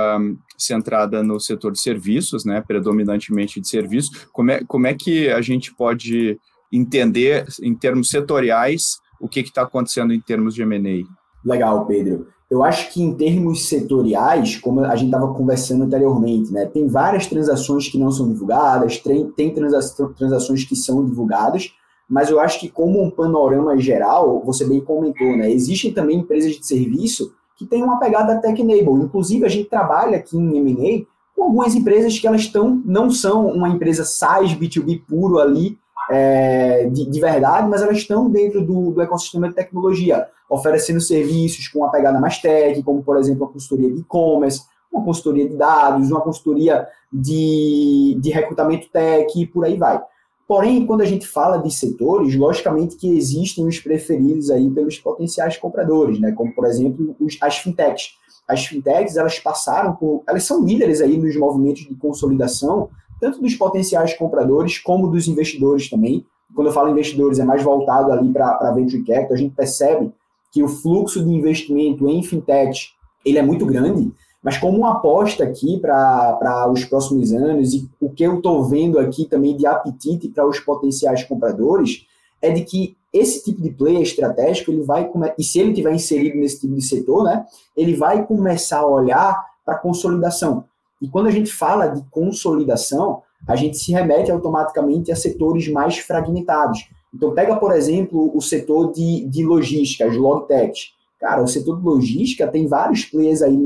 centrada 0.58 1.22
no 1.22 1.40
setor 1.40 1.72
de 1.72 1.80
serviços, 1.80 2.44
né, 2.44 2.62
predominantemente 2.66 3.60
de 3.60 3.68
serviços. 3.68 4.26
Como 4.32 4.50
é, 4.50 4.62
como 4.66 4.86
é 4.86 4.94
que 4.94 5.30
a 5.30 5.40
gente 5.40 5.74
pode 5.74 6.38
entender, 6.70 7.46
em 7.62 7.74
termos 7.74 8.10
setoriais, 8.10 8.98
o 9.20 9.28
que 9.28 9.40
está 9.40 9.62
acontecendo 9.62 10.12
em 10.12 10.20
termos 10.20 10.54
de 10.54 10.62
M&A? 10.62 11.06
Legal, 11.44 11.86
Pedro. 11.86 12.26
Eu 12.52 12.62
acho 12.62 12.92
que 12.92 13.02
em 13.02 13.14
termos 13.14 13.66
setoriais, 13.66 14.58
como 14.58 14.80
a 14.80 14.94
gente 14.94 15.06
estava 15.06 15.32
conversando 15.32 15.84
anteriormente, 15.84 16.52
né, 16.52 16.66
tem 16.66 16.86
várias 16.86 17.26
transações 17.26 17.88
que 17.88 17.96
não 17.96 18.10
são 18.10 18.30
divulgadas, 18.30 18.98
tem, 18.98 19.24
tem 19.30 19.54
transações 19.54 20.62
que 20.62 20.76
são 20.76 21.02
divulgadas, 21.02 21.72
mas 22.06 22.28
eu 22.28 22.38
acho 22.38 22.60
que 22.60 22.68
como 22.68 23.02
um 23.02 23.10
panorama 23.10 23.78
geral, 23.78 24.42
você 24.44 24.66
bem 24.66 24.82
comentou, 24.82 25.34
né, 25.34 25.50
existem 25.50 25.94
também 25.94 26.18
empresas 26.18 26.52
de 26.52 26.66
serviço 26.66 27.32
que 27.56 27.64
tem 27.64 27.82
uma 27.82 27.98
pegada 27.98 28.38
tech-enable. 28.38 29.02
Inclusive, 29.02 29.46
a 29.46 29.48
gente 29.48 29.70
trabalha 29.70 30.18
aqui 30.18 30.36
em 30.36 30.58
M&A 30.58 31.06
com 31.34 31.44
algumas 31.44 31.74
empresas 31.74 32.18
que 32.18 32.26
elas 32.26 32.42
estão, 32.42 32.82
não 32.84 33.10
são 33.10 33.46
uma 33.46 33.70
empresa 33.70 34.04
SaaS 34.04 34.52
B2B 34.52 35.00
puro 35.08 35.38
ali, 35.38 35.78
é, 36.10 36.86
de, 36.90 37.08
de, 37.08 37.20
verdade, 37.20 37.66
mas 37.68 37.80
elas 37.80 37.96
estão 37.96 38.28
dentro 38.28 38.60
do, 38.60 38.90
do, 38.90 39.00
ecossistema 39.00 39.48
de 39.48 39.54
tecnologia, 39.54 40.26
oferecendo 40.52 41.00
serviços 41.00 41.66
com 41.68 41.78
uma 41.78 41.90
pegada 41.90 42.20
mais 42.20 42.38
tech, 42.38 42.82
como, 42.82 43.02
por 43.02 43.16
exemplo, 43.16 43.46
a 43.46 43.48
consultoria 43.48 43.90
de 43.90 44.00
e-commerce, 44.00 44.62
uma 44.92 45.02
consultoria 45.02 45.48
de 45.48 45.56
dados, 45.56 46.10
uma 46.10 46.20
consultoria 46.20 46.86
de, 47.10 48.18
de 48.20 48.30
recrutamento 48.30 48.90
tech 48.90 49.40
e 49.40 49.46
por 49.46 49.64
aí 49.64 49.78
vai. 49.78 50.02
Porém, 50.46 50.84
quando 50.84 51.00
a 51.00 51.06
gente 51.06 51.26
fala 51.26 51.56
de 51.56 51.70
setores, 51.70 52.36
logicamente 52.36 52.96
que 52.96 53.16
existem 53.16 53.66
os 53.66 53.80
preferidos 53.80 54.50
aí 54.50 54.68
pelos 54.68 54.98
potenciais 54.98 55.56
compradores, 55.56 56.20
né? 56.20 56.32
Como 56.32 56.54
por 56.54 56.66
exemplo 56.66 57.16
os, 57.18 57.38
as 57.40 57.56
fintechs. 57.56 58.10
As 58.46 58.66
fintechs 58.66 59.16
elas 59.16 59.38
passaram 59.38 59.94
por, 59.94 60.22
elas 60.28 60.44
são 60.44 60.62
líderes 60.62 61.00
aí 61.00 61.16
nos 61.16 61.34
movimentos 61.36 61.84
de 61.84 61.94
consolidação, 61.94 62.90
tanto 63.18 63.40
dos 63.40 63.54
potenciais 63.54 64.12
compradores 64.12 64.76
como 64.78 65.08
dos 65.08 65.26
investidores 65.26 65.88
também. 65.88 66.26
Quando 66.54 66.66
eu 66.66 66.72
falo 66.72 66.90
investidores 66.90 67.38
é 67.38 67.44
mais 67.44 67.62
voltado 67.62 68.12
ali 68.12 68.30
para 68.30 68.72
venture 68.72 69.02
capital. 69.02 69.32
A 69.32 69.36
gente 69.36 69.54
percebe 69.54 70.12
que 70.52 70.62
o 70.62 70.68
fluxo 70.68 71.24
de 71.24 71.30
investimento 71.30 72.08
em 72.08 72.22
fintech 72.22 72.90
ele 73.24 73.38
é 73.38 73.42
muito 73.42 73.66
grande 73.66 74.12
mas 74.42 74.58
como 74.58 74.76
uma 74.76 74.94
aposta 74.94 75.44
aqui 75.44 75.78
para 75.78 76.68
os 76.70 76.84
próximos 76.84 77.32
anos, 77.32 77.72
e 77.72 77.88
o 78.00 78.10
que 78.10 78.24
eu 78.24 78.38
estou 78.38 78.64
vendo 78.64 78.98
aqui 78.98 79.24
também 79.24 79.56
de 79.56 79.66
apetite 79.66 80.28
para 80.28 80.46
os 80.46 80.58
potenciais 80.58 81.22
compradores, 81.22 82.04
é 82.40 82.50
de 82.50 82.62
que 82.64 82.96
esse 83.12 83.44
tipo 83.44 83.62
de 83.62 83.70
play 83.70 84.02
estratégico, 84.02 84.72
ele 84.72 84.82
vai, 84.82 85.08
e 85.38 85.44
se 85.44 85.60
ele 85.60 85.72
tiver 85.72 85.94
inserido 85.94 86.38
nesse 86.38 86.60
tipo 86.60 86.74
de 86.74 86.82
setor, 86.82 87.22
né, 87.22 87.46
ele 87.76 87.94
vai 87.94 88.26
começar 88.26 88.78
a 88.78 88.86
olhar 88.86 89.46
para 89.64 89.78
consolidação. 89.78 90.64
E 91.00 91.08
quando 91.08 91.28
a 91.28 91.30
gente 91.30 91.52
fala 91.52 91.86
de 91.88 92.02
consolidação, 92.10 93.22
a 93.46 93.54
gente 93.54 93.76
se 93.76 93.92
remete 93.92 94.30
automaticamente 94.30 95.12
a 95.12 95.16
setores 95.16 95.68
mais 95.68 95.98
fragmentados. 95.98 96.88
Então, 97.14 97.34
pega, 97.34 97.56
por 97.56 97.72
exemplo, 97.72 98.30
o 98.34 98.40
setor 98.40 98.92
de, 98.92 99.26
de 99.28 99.44
logística, 99.44 100.06
as 100.06 100.16
logtechs. 100.16 100.92
Cara, 101.20 101.42
o 101.42 101.46
setor 101.46 101.78
de 101.78 101.84
logística 101.84 102.48
tem 102.48 102.66
vários 102.66 103.04
players 103.04 103.42
aí, 103.42 103.56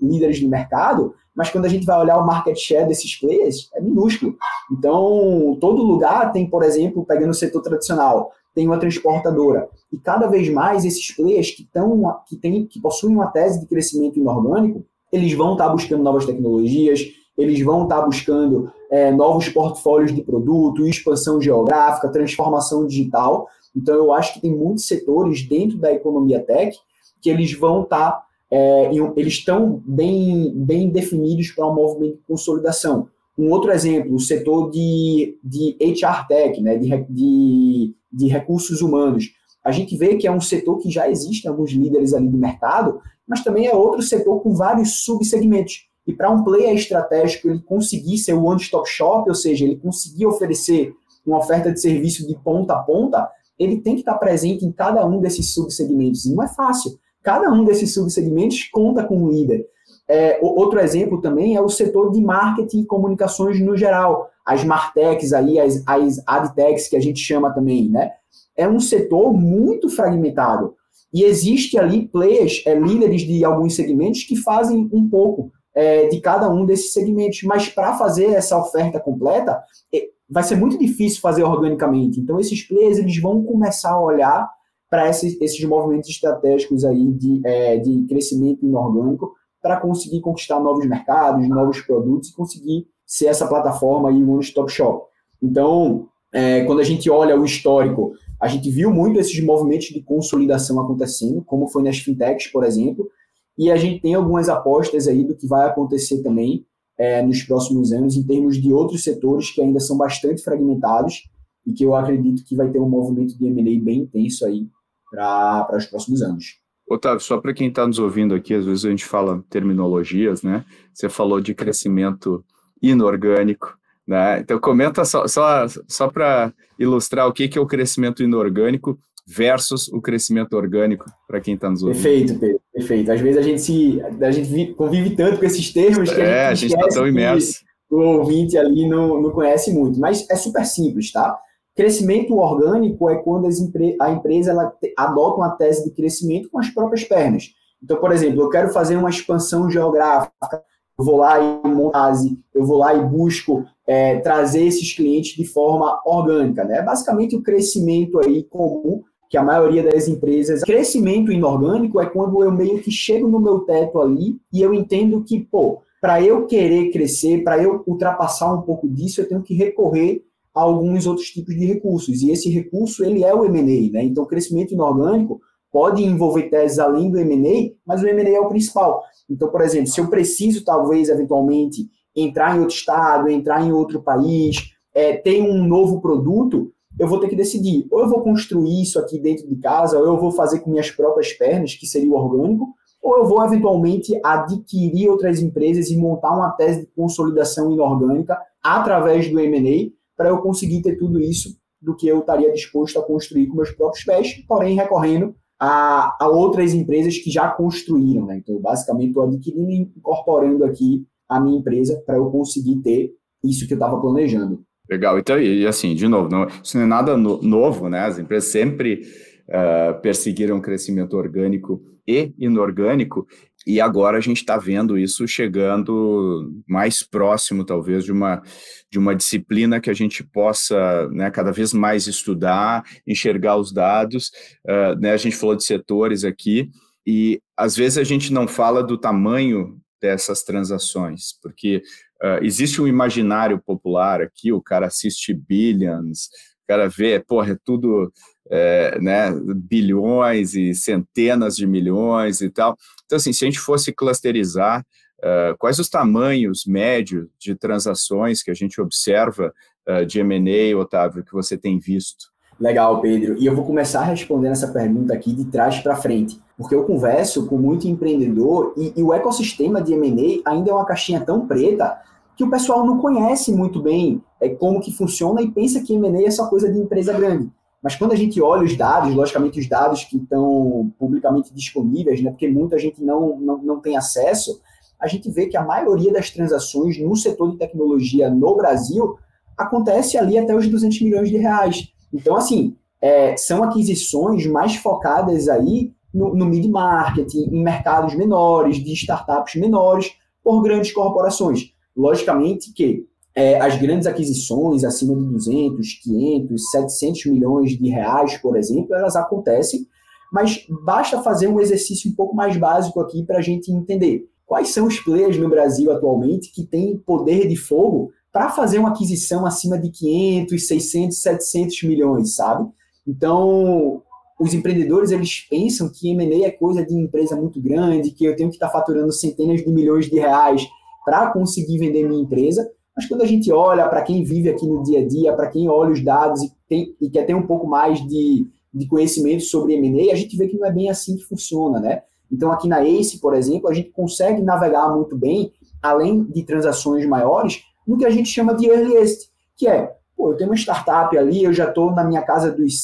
líderes 0.00 0.38
de 0.38 0.48
mercado, 0.48 1.14
mas 1.34 1.50
quando 1.50 1.64
a 1.64 1.68
gente 1.68 1.84
vai 1.84 2.00
olhar 2.00 2.18
o 2.18 2.26
market 2.26 2.56
share 2.56 2.86
desses 2.86 3.18
players, 3.18 3.68
é 3.74 3.80
minúsculo. 3.80 4.36
Então, 4.72 5.56
todo 5.60 5.82
lugar 5.82 6.32
tem, 6.32 6.48
por 6.48 6.62
exemplo, 6.62 7.04
pegando 7.04 7.30
o 7.30 7.34
setor 7.34 7.60
tradicional, 7.60 8.32
tem 8.54 8.66
uma 8.66 8.78
transportadora. 8.78 9.68
E 9.92 9.98
cada 9.98 10.26
vez 10.26 10.48
mais 10.48 10.84
esses 10.84 11.10
players 11.14 11.50
que, 11.50 11.68
tão, 11.72 12.16
que, 12.26 12.36
tem, 12.36 12.66
que 12.66 12.80
possuem 12.80 13.16
uma 13.16 13.26
tese 13.26 13.60
de 13.60 13.66
crescimento 13.66 14.18
inorgânico, 14.18 14.84
eles 15.12 15.32
vão 15.34 15.52
estar 15.52 15.68
buscando 15.68 16.02
novas 16.02 16.24
tecnologias, 16.24 17.00
eles 17.36 17.60
vão 17.62 17.84
estar 17.84 18.02
buscando 18.02 18.70
é, 18.90 19.10
novos 19.10 19.48
portfólios 19.48 20.14
de 20.14 20.22
produto, 20.22 20.86
expansão 20.86 21.40
geográfica, 21.40 22.08
transformação 22.08 22.86
digital. 22.86 23.48
Então, 23.76 23.94
eu 23.94 24.12
acho 24.12 24.34
que 24.34 24.40
tem 24.40 24.54
muitos 24.54 24.86
setores 24.86 25.46
dentro 25.48 25.78
da 25.78 25.92
economia 25.92 26.40
tech 26.40 26.76
que 27.20 27.30
eles 27.30 27.52
vão 27.58 27.82
estar, 27.82 28.22
é, 28.50 28.90
eles 29.16 29.34
estão 29.34 29.82
bem, 29.84 30.52
bem 30.54 30.90
definidos 30.90 31.50
para 31.50 31.66
um 31.66 31.74
movimento 31.74 32.16
de 32.16 32.22
consolidação. 32.22 33.08
Um 33.36 33.50
outro 33.50 33.72
exemplo, 33.72 34.14
o 34.14 34.20
setor 34.20 34.70
de, 34.70 35.36
de 35.42 35.76
HR 35.80 36.28
Tech, 36.28 36.60
né, 36.60 36.76
de, 36.76 37.04
de, 37.08 37.94
de 38.12 38.28
recursos 38.28 38.80
humanos. 38.80 39.32
A 39.64 39.72
gente 39.72 39.96
vê 39.96 40.16
que 40.16 40.26
é 40.26 40.30
um 40.30 40.40
setor 40.40 40.78
que 40.78 40.90
já 40.90 41.10
existem 41.10 41.50
alguns 41.50 41.72
líderes 41.72 42.14
ali 42.14 42.28
do 42.28 42.36
mercado, 42.36 43.00
mas 43.26 43.42
também 43.42 43.66
é 43.66 43.74
outro 43.74 44.02
setor 44.02 44.40
com 44.40 44.54
vários 44.54 45.02
subsegmentos. 45.02 45.88
E 46.06 46.12
para 46.12 46.30
um 46.30 46.44
player 46.44 46.74
estratégico 46.74 47.48
ele 47.48 47.60
conseguir 47.60 48.18
ser 48.18 48.34
o 48.34 48.44
one-stop 48.44 48.88
shop, 48.88 49.28
ou 49.28 49.34
seja, 49.34 49.64
ele 49.64 49.76
conseguir 49.76 50.26
oferecer 50.26 50.94
uma 51.26 51.38
oferta 51.38 51.72
de 51.72 51.80
serviço 51.80 52.26
de 52.26 52.34
ponta 52.42 52.74
a 52.74 52.78
ponta, 52.78 53.28
ele 53.58 53.80
tem 53.80 53.94
que 53.94 54.00
estar 54.00 54.14
presente 54.14 54.64
em 54.64 54.72
cada 54.72 55.06
um 55.06 55.20
desses 55.20 55.54
subsegmentos. 55.54 56.26
E 56.26 56.34
não 56.34 56.42
é 56.42 56.48
fácil. 56.48 56.98
Cada 57.22 57.50
um 57.50 57.64
desses 57.64 57.94
subsegmentos 57.94 58.68
conta 58.70 59.04
com 59.04 59.16
um 59.16 59.30
líder. 59.30 59.66
É, 60.06 60.38
outro 60.42 60.78
exemplo 60.80 61.20
também 61.20 61.56
é 61.56 61.60
o 61.60 61.68
setor 61.68 62.12
de 62.12 62.20
marketing 62.20 62.80
e 62.80 62.86
comunicações 62.86 63.58
no 63.60 63.76
geral. 63.76 64.28
As 64.44 64.62
Martechs 64.62 65.32
aí, 65.32 65.58
as, 65.58 65.82
as 65.86 66.22
Adtechs 66.26 66.88
que 66.88 66.96
a 66.96 67.00
gente 67.00 67.20
chama 67.20 67.54
também, 67.54 67.88
né? 67.88 68.10
É 68.54 68.68
um 68.68 68.78
setor 68.78 69.32
muito 69.32 69.88
fragmentado. 69.88 70.74
E 71.12 71.22
existe 71.22 71.78
ali 71.78 72.06
players, 72.06 72.62
é, 72.66 72.74
líderes 72.74 73.22
de 73.22 73.44
alguns 73.44 73.74
segmentos 73.74 74.24
que 74.24 74.36
fazem 74.36 74.90
um 74.92 75.08
pouco 75.08 75.50
é, 75.74 76.06
de 76.06 76.20
cada 76.20 76.50
um 76.50 76.64
desses 76.64 76.92
segmentos. 76.92 77.42
Mas 77.42 77.68
para 77.68 77.94
fazer 77.94 78.26
essa 78.26 78.58
oferta 78.58 79.00
completa, 79.00 79.62
é, 79.92 80.08
vai 80.28 80.42
ser 80.42 80.56
muito 80.56 80.78
difícil 80.78 81.20
fazer 81.20 81.44
organicamente. 81.44 82.20
Então, 82.20 82.38
esses 82.38 82.62
players 82.62 82.98
eles 82.98 83.20
vão 83.20 83.42
começar 83.42 83.92
a 83.92 84.00
olhar 84.00 84.50
para 84.88 85.08
esses, 85.08 85.40
esses 85.40 85.64
movimentos 85.64 86.08
estratégicos 86.08 86.84
aí 86.84 87.12
de, 87.12 87.40
é, 87.44 87.76
de 87.78 88.06
crescimento 88.06 88.64
inorgânico 88.64 89.32
para 89.60 89.80
conseguir 89.80 90.20
conquistar 90.20 90.60
novos 90.60 90.86
mercados, 90.86 91.48
novos 91.48 91.80
produtos 91.80 92.28
e 92.28 92.34
conseguir 92.34 92.86
ser 93.06 93.26
essa 93.26 93.46
plataforma 93.46 94.10
aí, 94.10 94.22
um 94.22 94.38
stop 94.40 94.70
shop. 94.70 95.06
Então, 95.42 96.06
é, 96.32 96.64
quando 96.64 96.80
a 96.80 96.84
gente 96.84 97.08
olha 97.10 97.38
o 97.38 97.44
histórico, 97.44 98.12
a 98.40 98.48
gente 98.48 98.70
viu 98.70 98.90
muito 98.90 99.18
esses 99.18 99.42
movimentos 99.42 99.86
de 99.86 100.02
consolidação 100.02 100.78
acontecendo, 100.80 101.42
como 101.44 101.68
foi 101.68 101.82
nas 101.82 101.98
fintechs, 101.98 102.48
por 102.48 102.64
exemplo, 102.64 103.08
e 103.56 103.70
a 103.70 103.76
gente 103.76 104.00
tem 104.00 104.14
algumas 104.14 104.48
apostas 104.48 105.06
aí 105.06 105.24
do 105.24 105.34
que 105.34 105.46
vai 105.46 105.68
acontecer 105.68 106.22
também 106.22 106.66
é, 106.98 107.22
nos 107.22 107.42
próximos 107.42 107.92
anos, 107.92 108.16
em 108.16 108.26
termos 108.26 108.60
de 108.60 108.72
outros 108.72 109.02
setores 109.02 109.50
que 109.50 109.60
ainda 109.60 109.80
são 109.80 109.96
bastante 109.96 110.42
fragmentados 110.42 111.28
e 111.66 111.72
que 111.72 111.84
eu 111.84 111.94
acredito 111.94 112.44
que 112.44 112.54
vai 112.54 112.70
ter 112.70 112.78
um 112.78 112.88
movimento 112.88 113.36
de 113.36 113.46
M&A 113.46 113.84
bem 113.84 114.00
intenso 114.00 114.44
aí 114.44 114.68
para 115.10 115.76
os 115.76 115.86
próximos 115.86 116.22
anos. 116.22 116.44
Otávio, 116.88 117.20
só 117.20 117.38
para 117.38 117.54
quem 117.54 117.68
está 117.68 117.86
nos 117.86 117.98
ouvindo 117.98 118.34
aqui, 118.34 118.52
às 118.54 118.66
vezes 118.66 118.84
a 118.84 118.90
gente 118.90 119.04
fala 119.04 119.42
terminologias, 119.48 120.42
né? 120.42 120.64
Você 120.92 121.08
falou 121.08 121.40
de 121.40 121.54
crescimento 121.54 122.44
inorgânico, 122.82 123.78
né? 124.06 124.40
Então 124.40 124.58
comenta 124.58 125.04
só, 125.04 125.26
só, 125.26 125.66
só 125.88 126.08
para 126.08 126.52
ilustrar 126.78 127.26
o 127.26 127.32
que, 127.32 127.48
que 127.48 127.58
é 127.58 127.60
o 127.60 127.66
crescimento 127.66 128.22
inorgânico 128.22 128.98
versus 129.26 129.88
o 129.88 130.00
crescimento 130.00 130.54
orgânico, 130.54 131.06
para 131.26 131.40
quem 131.40 131.54
está 131.54 131.70
nos 131.70 131.82
ouvindo. 131.82 132.02
Perfeito, 132.02 132.38
Pedro, 132.38 132.60
perfeito. 132.74 133.12
Às 133.12 133.20
vezes 133.20 133.38
a 133.38 133.42
gente, 133.42 133.60
se, 133.60 134.02
a 134.20 134.30
gente 134.32 134.74
convive 134.74 135.14
tanto 135.14 135.38
com 135.38 135.46
esses 135.46 135.72
termos 135.72 136.12
que 136.12 136.20
é, 136.20 136.46
a 136.46 136.54
gente 136.54 136.74
está 136.74 136.88
tão 136.88 137.06
imerso. 137.06 137.62
O 137.88 138.00
ouvinte 138.00 138.58
ali 138.58 138.88
não, 138.88 139.22
não 139.22 139.30
conhece 139.30 139.72
muito, 139.72 140.00
mas 140.00 140.28
é 140.28 140.34
super 140.34 140.66
simples, 140.66 141.12
tá? 141.12 141.38
Crescimento 141.76 142.36
orgânico 142.36 143.08
é 143.08 143.16
quando 143.16 143.48
empre 143.48 143.96
a 144.00 144.10
empresa 144.10 144.50
ela 144.50 144.72
adota 144.96 145.36
uma 145.36 145.50
tese 145.50 145.84
de 145.84 145.90
crescimento 145.90 146.48
com 146.50 146.58
as 146.58 146.70
próprias 146.70 147.04
pernas. 147.04 147.50
Então, 147.82 147.98
por 147.98 148.10
exemplo, 148.10 148.42
eu 148.42 148.48
quero 148.48 148.72
fazer 148.72 148.96
uma 148.96 149.10
expansão 149.10 149.70
geográfica, 149.70 150.62
eu 150.98 151.04
vou 151.04 151.18
lá 151.18 151.38
e 151.40 151.68
monte, 151.68 152.38
eu 152.54 152.64
vou 152.64 152.78
lá 152.78 152.94
e 152.94 153.04
busco 153.04 153.64
é, 153.86 154.18
trazer 154.20 154.64
esses 154.64 154.94
clientes 154.94 155.36
de 155.36 155.44
forma 155.44 156.00
orgânica, 156.04 156.64
né? 156.64 156.82
Basicamente 156.82 157.36
o 157.36 157.42
crescimento 157.42 158.18
aí 158.20 158.44
comum 158.44 159.02
que 159.34 159.38
a 159.38 159.42
maioria 159.42 159.82
das 159.82 160.06
empresas. 160.06 160.62
Crescimento 160.62 161.32
inorgânico 161.32 162.00
é 162.00 162.06
quando 162.06 162.40
eu 162.44 162.52
meio 162.52 162.80
que 162.80 162.92
chego 162.92 163.26
no 163.26 163.40
meu 163.40 163.60
teto 163.60 164.00
ali 164.00 164.38
e 164.52 164.62
eu 164.62 164.72
entendo 164.72 165.24
que, 165.24 165.40
pô, 165.40 165.82
para 166.00 166.22
eu 166.22 166.46
querer 166.46 166.92
crescer, 166.92 167.42
para 167.42 167.60
eu 167.60 167.82
ultrapassar 167.84 168.54
um 168.54 168.62
pouco 168.62 168.88
disso, 168.88 169.20
eu 169.20 169.28
tenho 169.28 169.42
que 169.42 169.52
recorrer 169.52 170.24
a 170.54 170.60
alguns 170.60 171.04
outros 171.04 171.26
tipos 171.30 171.52
de 171.56 171.66
recursos. 171.66 172.22
E 172.22 172.30
esse 172.30 172.48
recurso, 172.48 173.04
ele 173.04 173.24
é 173.24 173.34
o 173.34 173.44
M&A, 173.44 173.92
né? 173.92 174.04
Então, 174.04 174.24
crescimento 174.24 174.72
inorgânico 174.72 175.40
pode 175.72 176.04
envolver 176.04 176.44
teses 176.44 176.78
além 176.78 177.10
do 177.10 177.18
M&A, 177.18 177.74
mas 177.84 178.04
o 178.04 178.06
M&A 178.06 178.36
é 178.36 178.40
o 178.40 178.48
principal. 178.48 179.02
Então, 179.28 179.48
por 179.48 179.62
exemplo, 179.62 179.88
se 179.88 180.00
eu 180.00 180.06
preciso, 180.06 180.64
talvez, 180.64 181.08
eventualmente, 181.08 181.88
entrar 182.14 182.56
em 182.56 182.60
outro 182.60 182.76
estado, 182.76 183.28
entrar 183.28 183.66
em 183.66 183.72
outro 183.72 184.00
país, 184.00 184.70
é, 184.94 185.16
ter 185.16 185.42
um 185.42 185.66
novo 185.66 186.00
produto, 186.00 186.70
eu 186.98 187.08
vou 187.08 187.18
ter 187.18 187.28
que 187.28 187.36
decidir, 187.36 187.86
ou 187.90 188.00
eu 188.00 188.08
vou 188.08 188.22
construir 188.22 188.82
isso 188.82 188.98
aqui 188.98 189.18
dentro 189.18 189.46
de 189.48 189.56
casa, 189.56 189.98
ou 189.98 190.06
eu 190.06 190.18
vou 190.18 190.30
fazer 190.30 190.60
com 190.60 190.70
minhas 190.70 190.90
próprias 190.90 191.32
pernas, 191.32 191.74
que 191.74 191.86
seria 191.86 192.10
o 192.10 192.14
orgânico, 192.14 192.74
ou 193.02 193.18
eu 193.18 193.24
vou 193.26 193.44
eventualmente 193.44 194.18
adquirir 194.24 195.08
outras 195.08 195.40
empresas 195.40 195.90
e 195.90 195.96
montar 195.96 196.34
uma 196.34 196.50
tese 196.52 196.80
de 196.80 196.86
consolidação 196.86 197.70
inorgânica 197.70 198.38
através 198.62 199.30
do 199.30 199.38
M&A 199.38 199.92
para 200.16 200.30
eu 200.30 200.38
conseguir 200.38 200.80
ter 200.80 200.96
tudo 200.96 201.20
isso 201.20 201.54
do 201.82 201.94
que 201.94 202.08
eu 202.08 202.20
estaria 202.20 202.50
disposto 202.50 202.98
a 202.98 203.02
construir 203.02 203.46
com 203.46 203.56
meus 203.56 203.70
próprios 203.72 204.04
pés, 204.04 204.42
porém 204.48 204.74
recorrendo 204.74 205.34
a, 205.60 206.16
a 206.18 206.28
outras 206.28 206.72
empresas 206.72 207.18
que 207.18 207.30
já 207.30 207.48
construíram. 207.48 208.24
Né? 208.24 208.38
Então, 208.38 208.58
basicamente, 208.58 209.08
estou 209.08 209.24
adquirindo 209.24 209.70
e 209.70 209.80
incorporando 209.80 210.64
aqui 210.64 211.06
a 211.28 211.38
minha 211.38 211.58
empresa 211.58 212.02
para 212.06 212.16
eu 212.16 212.30
conseguir 212.30 212.76
ter 212.76 213.12
isso 213.42 213.66
que 213.66 213.74
eu 213.74 213.76
estava 213.76 214.00
planejando. 214.00 214.64
Legal. 214.88 215.18
Então, 215.18 215.40
e 215.40 215.66
assim, 215.66 215.94
de 215.94 216.06
novo, 216.06 216.28
não, 216.28 216.46
isso 216.62 216.76
não 216.76 216.84
é 216.84 216.86
nada 216.86 217.16
no, 217.16 217.40
novo, 217.42 217.88
né? 217.88 218.00
As 218.00 218.18
empresas 218.18 218.50
sempre 218.50 219.02
uh, 219.48 220.00
perseguiram 220.00 220.60
crescimento 220.60 221.16
orgânico 221.16 221.82
e 222.06 222.34
inorgânico, 222.38 223.26
e 223.66 223.80
agora 223.80 224.18
a 224.18 224.20
gente 224.20 224.38
está 224.38 224.58
vendo 224.58 224.98
isso 224.98 225.26
chegando 225.26 226.52
mais 226.68 227.02
próximo, 227.02 227.64
talvez, 227.64 228.04
de 228.04 228.12
uma, 228.12 228.42
de 228.90 228.98
uma 228.98 229.14
disciplina 229.14 229.80
que 229.80 229.88
a 229.88 229.94
gente 229.94 230.22
possa 230.22 231.08
né, 231.08 231.30
cada 231.30 231.50
vez 231.50 231.72
mais 231.72 232.06
estudar, 232.06 232.84
enxergar 233.06 233.56
os 233.56 233.72
dados. 233.72 234.30
Uh, 234.68 235.00
né, 235.00 235.12
a 235.12 235.16
gente 235.16 235.34
falou 235.34 235.56
de 235.56 235.64
setores 235.64 236.24
aqui, 236.24 236.68
e 237.06 237.40
às 237.56 237.74
vezes 237.74 237.96
a 237.96 238.04
gente 238.04 238.30
não 238.30 238.46
fala 238.46 238.82
do 238.82 238.98
tamanho 238.98 239.78
dessas 240.04 240.42
transações, 240.42 241.32
porque 241.42 241.82
Uh, 242.24 242.42
existe 242.42 242.80
um 242.80 242.86
imaginário 242.86 243.60
popular 243.60 244.22
aqui, 244.22 244.50
o 244.50 244.62
cara 244.62 244.86
assiste 244.86 245.34
Billions, 245.34 246.30
o 246.62 246.66
cara 246.66 246.88
vê, 246.88 247.20
porra, 247.20 247.52
é 247.52 247.58
tudo 247.62 248.10
é, 248.50 248.98
né, 248.98 249.30
bilhões 249.54 250.54
e 250.54 250.74
centenas 250.74 251.54
de 251.54 251.66
milhões 251.66 252.40
e 252.40 252.48
tal. 252.48 252.78
Então, 253.04 253.16
assim, 253.16 253.30
se 253.30 253.44
a 253.44 253.46
gente 253.46 253.60
fosse 253.60 253.92
clusterizar, 253.92 254.80
uh, 255.18 255.54
quais 255.58 255.78
os 255.78 255.90
tamanhos 255.90 256.64
médios 256.64 257.28
de 257.38 257.54
transações 257.54 258.42
que 258.42 258.50
a 258.50 258.54
gente 258.54 258.80
observa 258.80 259.52
uh, 259.86 260.06
de 260.06 260.20
M&A, 260.20 260.74
Otávio, 260.78 261.24
que 261.24 261.32
você 261.32 261.58
tem 261.58 261.78
visto? 261.78 262.32
Legal, 262.58 263.00
Pedro. 263.00 263.36
E 263.38 263.46
eu 263.46 263.54
vou 263.54 263.64
começar 263.64 264.02
respondendo 264.02 264.52
essa 264.52 264.68
pergunta 264.68 265.12
aqui 265.12 265.32
de 265.32 265.44
trás 265.46 265.80
para 265.80 265.96
frente, 265.96 266.40
porque 266.56 266.74
eu 266.74 266.84
converso 266.84 267.46
com 267.46 267.56
muito 267.56 267.88
empreendedor 267.88 268.72
e, 268.76 268.92
e 268.96 269.02
o 269.02 269.12
ecossistema 269.12 269.82
de 269.82 269.92
M&A 269.92 270.50
ainda 270.50 270.70
é 270.70 270.74
uma 270.74 270.84
caixinha 270.84 271.20
tão 271.20 271.46
preta 271.46 272.00
que 272.36 272.44
o 272.44 272.50
pessoal 272.50 272.84
não 272.84 272.98
conhece 272.98 273.52
muito 273.52 273.80
bem 273.80 274.22
é, 274.40 274.48
como 274.48 274.80
que 274.80 274.92
funciona 274.92 275.40
e 275.42 275.50
pensa 275.50 275.80
que 275.80 275.94
M&A 275.94 276.26
é 276.26 276.30
só 276.30 276.48
coisa 276.48 276.70
de 276.72 276.78
empresa 276.78 277.12
grande. 277.12 277.50
Mas 277.82 277.96
quando 277.96 278.12
a 278.12 278.16
gente 278.16 278.40
olha 278.40 278.64
os 278.64 278.76
dados, 278.76 279.14
logicamente 279.14 279.60
os 279.60 279.68
dados 279.68 280.04
que 280.04 280.16
estão 280.16 280.90
publicamente 280.98 281.52
disponíveis, 281.52 282.22
né, 282.22 282.30
porque 282.30 282.48
muita 282.48 282.78
gente 282.78 283.02
não, 283.04 283.38
não, 283.38 283.58
não 283.58 283.80
tem 283.80 283.96
acesso, 283.96 284.60
a 284.98 285.06
gente 285.06 285.30
vê 285.30 285.46
que 285.46 285.56
a 285.56 285.62
maioria 285.62 286.12
das 286.12 286.30
transações 286.30 286.98
no 286.98 287.14
setor 287.14 287.50
de 287.50 287.58
tecnologia 287.58 288.30
no 288.30 288.56
Brasil 288.56 289.18
acontece 289.56 290.16
ali 290.16 290.38
até 290.38 290.54
os 290.54 290.66
200 290.66 291.00
milhões 291.02 291.28
de 291.28 291.36
reais. 291.36 291.92
Então, 292.14 292.36
assim, 292.36 292.76
é, 293.00 293.36
são 293.36 293.64
aquisições 293.64 294.46
mais 294.46 294.76
focadas 294.76 295.48
aí 295.48 295.92
no, 296.12 296.34
no 296.34 296.46
mid-market, 296.46 297.34
em 297.34 297.62
mercados 297.62 298.14
menores, 298.14 298.76
de 298.76 298.92
startups 298.92 299.56
menores, 299.56 300.12
por 300.42 300.62
grandes 300.62 300.92
corporações. 300.92 301.72
Logicamente 301.96 302.72
que 302.72 303.06
é, 303.34 303.60
as 303.60 303.76
grandes 303.80 304.06
aquisições 304.06 304.84
acima 304.84 305.16
de 305.16 305.24
200, 305.24 305.94
500, 306.02 306.70
700 306.70 307.26
milhões 307.26 307.70
de 307.72 307.88
reais, 307.88 308.38
por 308.38 308.56
exemplo, 308.56 308.94
elas 308.94 309.16
acontecem, 309.16 309.86
mas 310.32 310.64
basta 310.84 311.20
fazer 311.20 311.48
um 311.48 311.60
exercício 311.60 312.10
um 312.10 312.14
pouco 312.14 312.34
mais 312.34 312.56
básico 312.56 313.00
aqui 313.00 313.24
para 313.24 313.38
a 313.38 313.42
gente 313.42 313.72
entender 313.72 314.28
quais 314.46 314.68
são 314.68 314.86
os 314.86 315.00
players 315.00 315.36
no 315.36 315.48
Brasil 315.48 315.90
atualmente 315.90 316.52
que 316.52 316.64
têm 316.64 316.96
poder 316.96 317.48
de 317.48 317.56
fogo 317.56 318.12
para 318.34 318.50
fazer 318.50 318.80
uma 318.80 318.88
aquisição 318.88 319.46
acima 319.46 319.78
de 319.78 319.88
500, 319.90 320.66
600, 320.66 321.22
700 321.22 321.82
milhões, 321.84 322.34
sabe? 322.34 322.68
Então, 323.06 324.02
os 324.40 324.52
empreendedores 324.52 325.12
eles 325.12 325.46
pensam 325.48 325.88
que 325.88 326.10
M&A 326.10 326.48
é 326.48 326.50
coisa 326.50 326.84
de 326.84 326.94
empresa 326.96 327.36
muito 327.36 327.62
grande, 327.62 328.10
que 328.10 328.24
eu 328.24 328.34
tenho 328.34 328.48
que 328.48 328.56
estar 328.56 328.66
tá 328.66 328.72
faturando 328.72 329.12
centenas 329.12 329.62
de 329.62 329.70
milhões 329.70 330.06
de 330.06 330.18
reais 330.18 330.66
para 331.04 331.30
conseguir 331.30 331.78
vender 331.78 332.08
minha 332.08 332.20
empresa. 332.20 332.68
Mas 332.96 333.06
quando 333.06 333.22
a 333.22 333.26
gente 333.26 333.52
olha 333.52 333.88
para 333.88 334.02
quem 334.02 334.24
vive 334.24 334.48
aqui 334.48 334.66
no 334.66 334.82
dia 334.82 334.98
a 334.98 335.06
dia, 335.06 335.32
para 335.32 335.46
quem 335.46 335.68
olha 335.68 335.92
os 335.92 336.02
dados 336.02 336.42
e, 336.42 336.52
tem, 336.68 336.92
e 337.00 337.08
quer 337.08 337.26
ter 337.26 337.34
um 337.34 337.46
pouco 337.46 337.68
mais 337.68 338.04
de, 338.04 338.48
de 338.74 338.88
conhecimento 338.88 339.44
sobre 339.44 339.74
M&A, 339.74 340.12
a 340.12 340.16
gente 340.16 340.36
vê 340.36 340.48
que 340.48 340.58
não 340.58 340.66
é 340.66 340.72
bem 340.72 340.90
assim 340.90 341.16
que 341.16 341.22
funciona, 341.22 341.78
né? 341.78 342.02
Então, 342.32 342.50
aqui 342.50 342.66
na 342.66 342.82
ACE, 342.82 343.20
por 343.20 343.32
exemplo, 343.32 343.68
a 343.68 343.72
gente 343.72 343.90
consegue 343.90 344.42
navegar 344.42 344.92
muito 344.92 345.16
bem, 345.16 345.52
além 345.80 346.24
de 346.24 346.42
transações 346.42 347.06
maiores, 347.06 347.62
no 347.86 347.98
que 347.98 348.04
a 348.04 348.10
gente 348.10 348.28
chama 348.28 348.54
de 348.54 348.66
earliest, 348.66 349.30
que 349.56 349.66
é, 349.66 349.94
pô, 350.16 350.32
eu 350.32 350.36
tenho 350.36 350.50
uma 350.50 350.56
startup 350.56 351.16
ali, 351.16 351.44
eu 351.44 351.52
já 351.52 351.68
estou 351.68 351.92
na 351.92 352.04
minha 352.04 352.22
casa 352.22 352.50
dos 352.50 352.80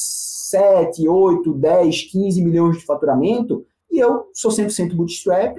7, 0.51 1.09
8, 1.09 1.53
10, 1.55 2.03
15 2.11 2.45
milhões 2.45 2.79
de 2.79 2.85
faturamento, 2.85 3.65
e 3.91 3.99
eu 3.99 4.27
sou 4.35 4.51
100% 4.51 4.95
bootstrap, 4.95 5.57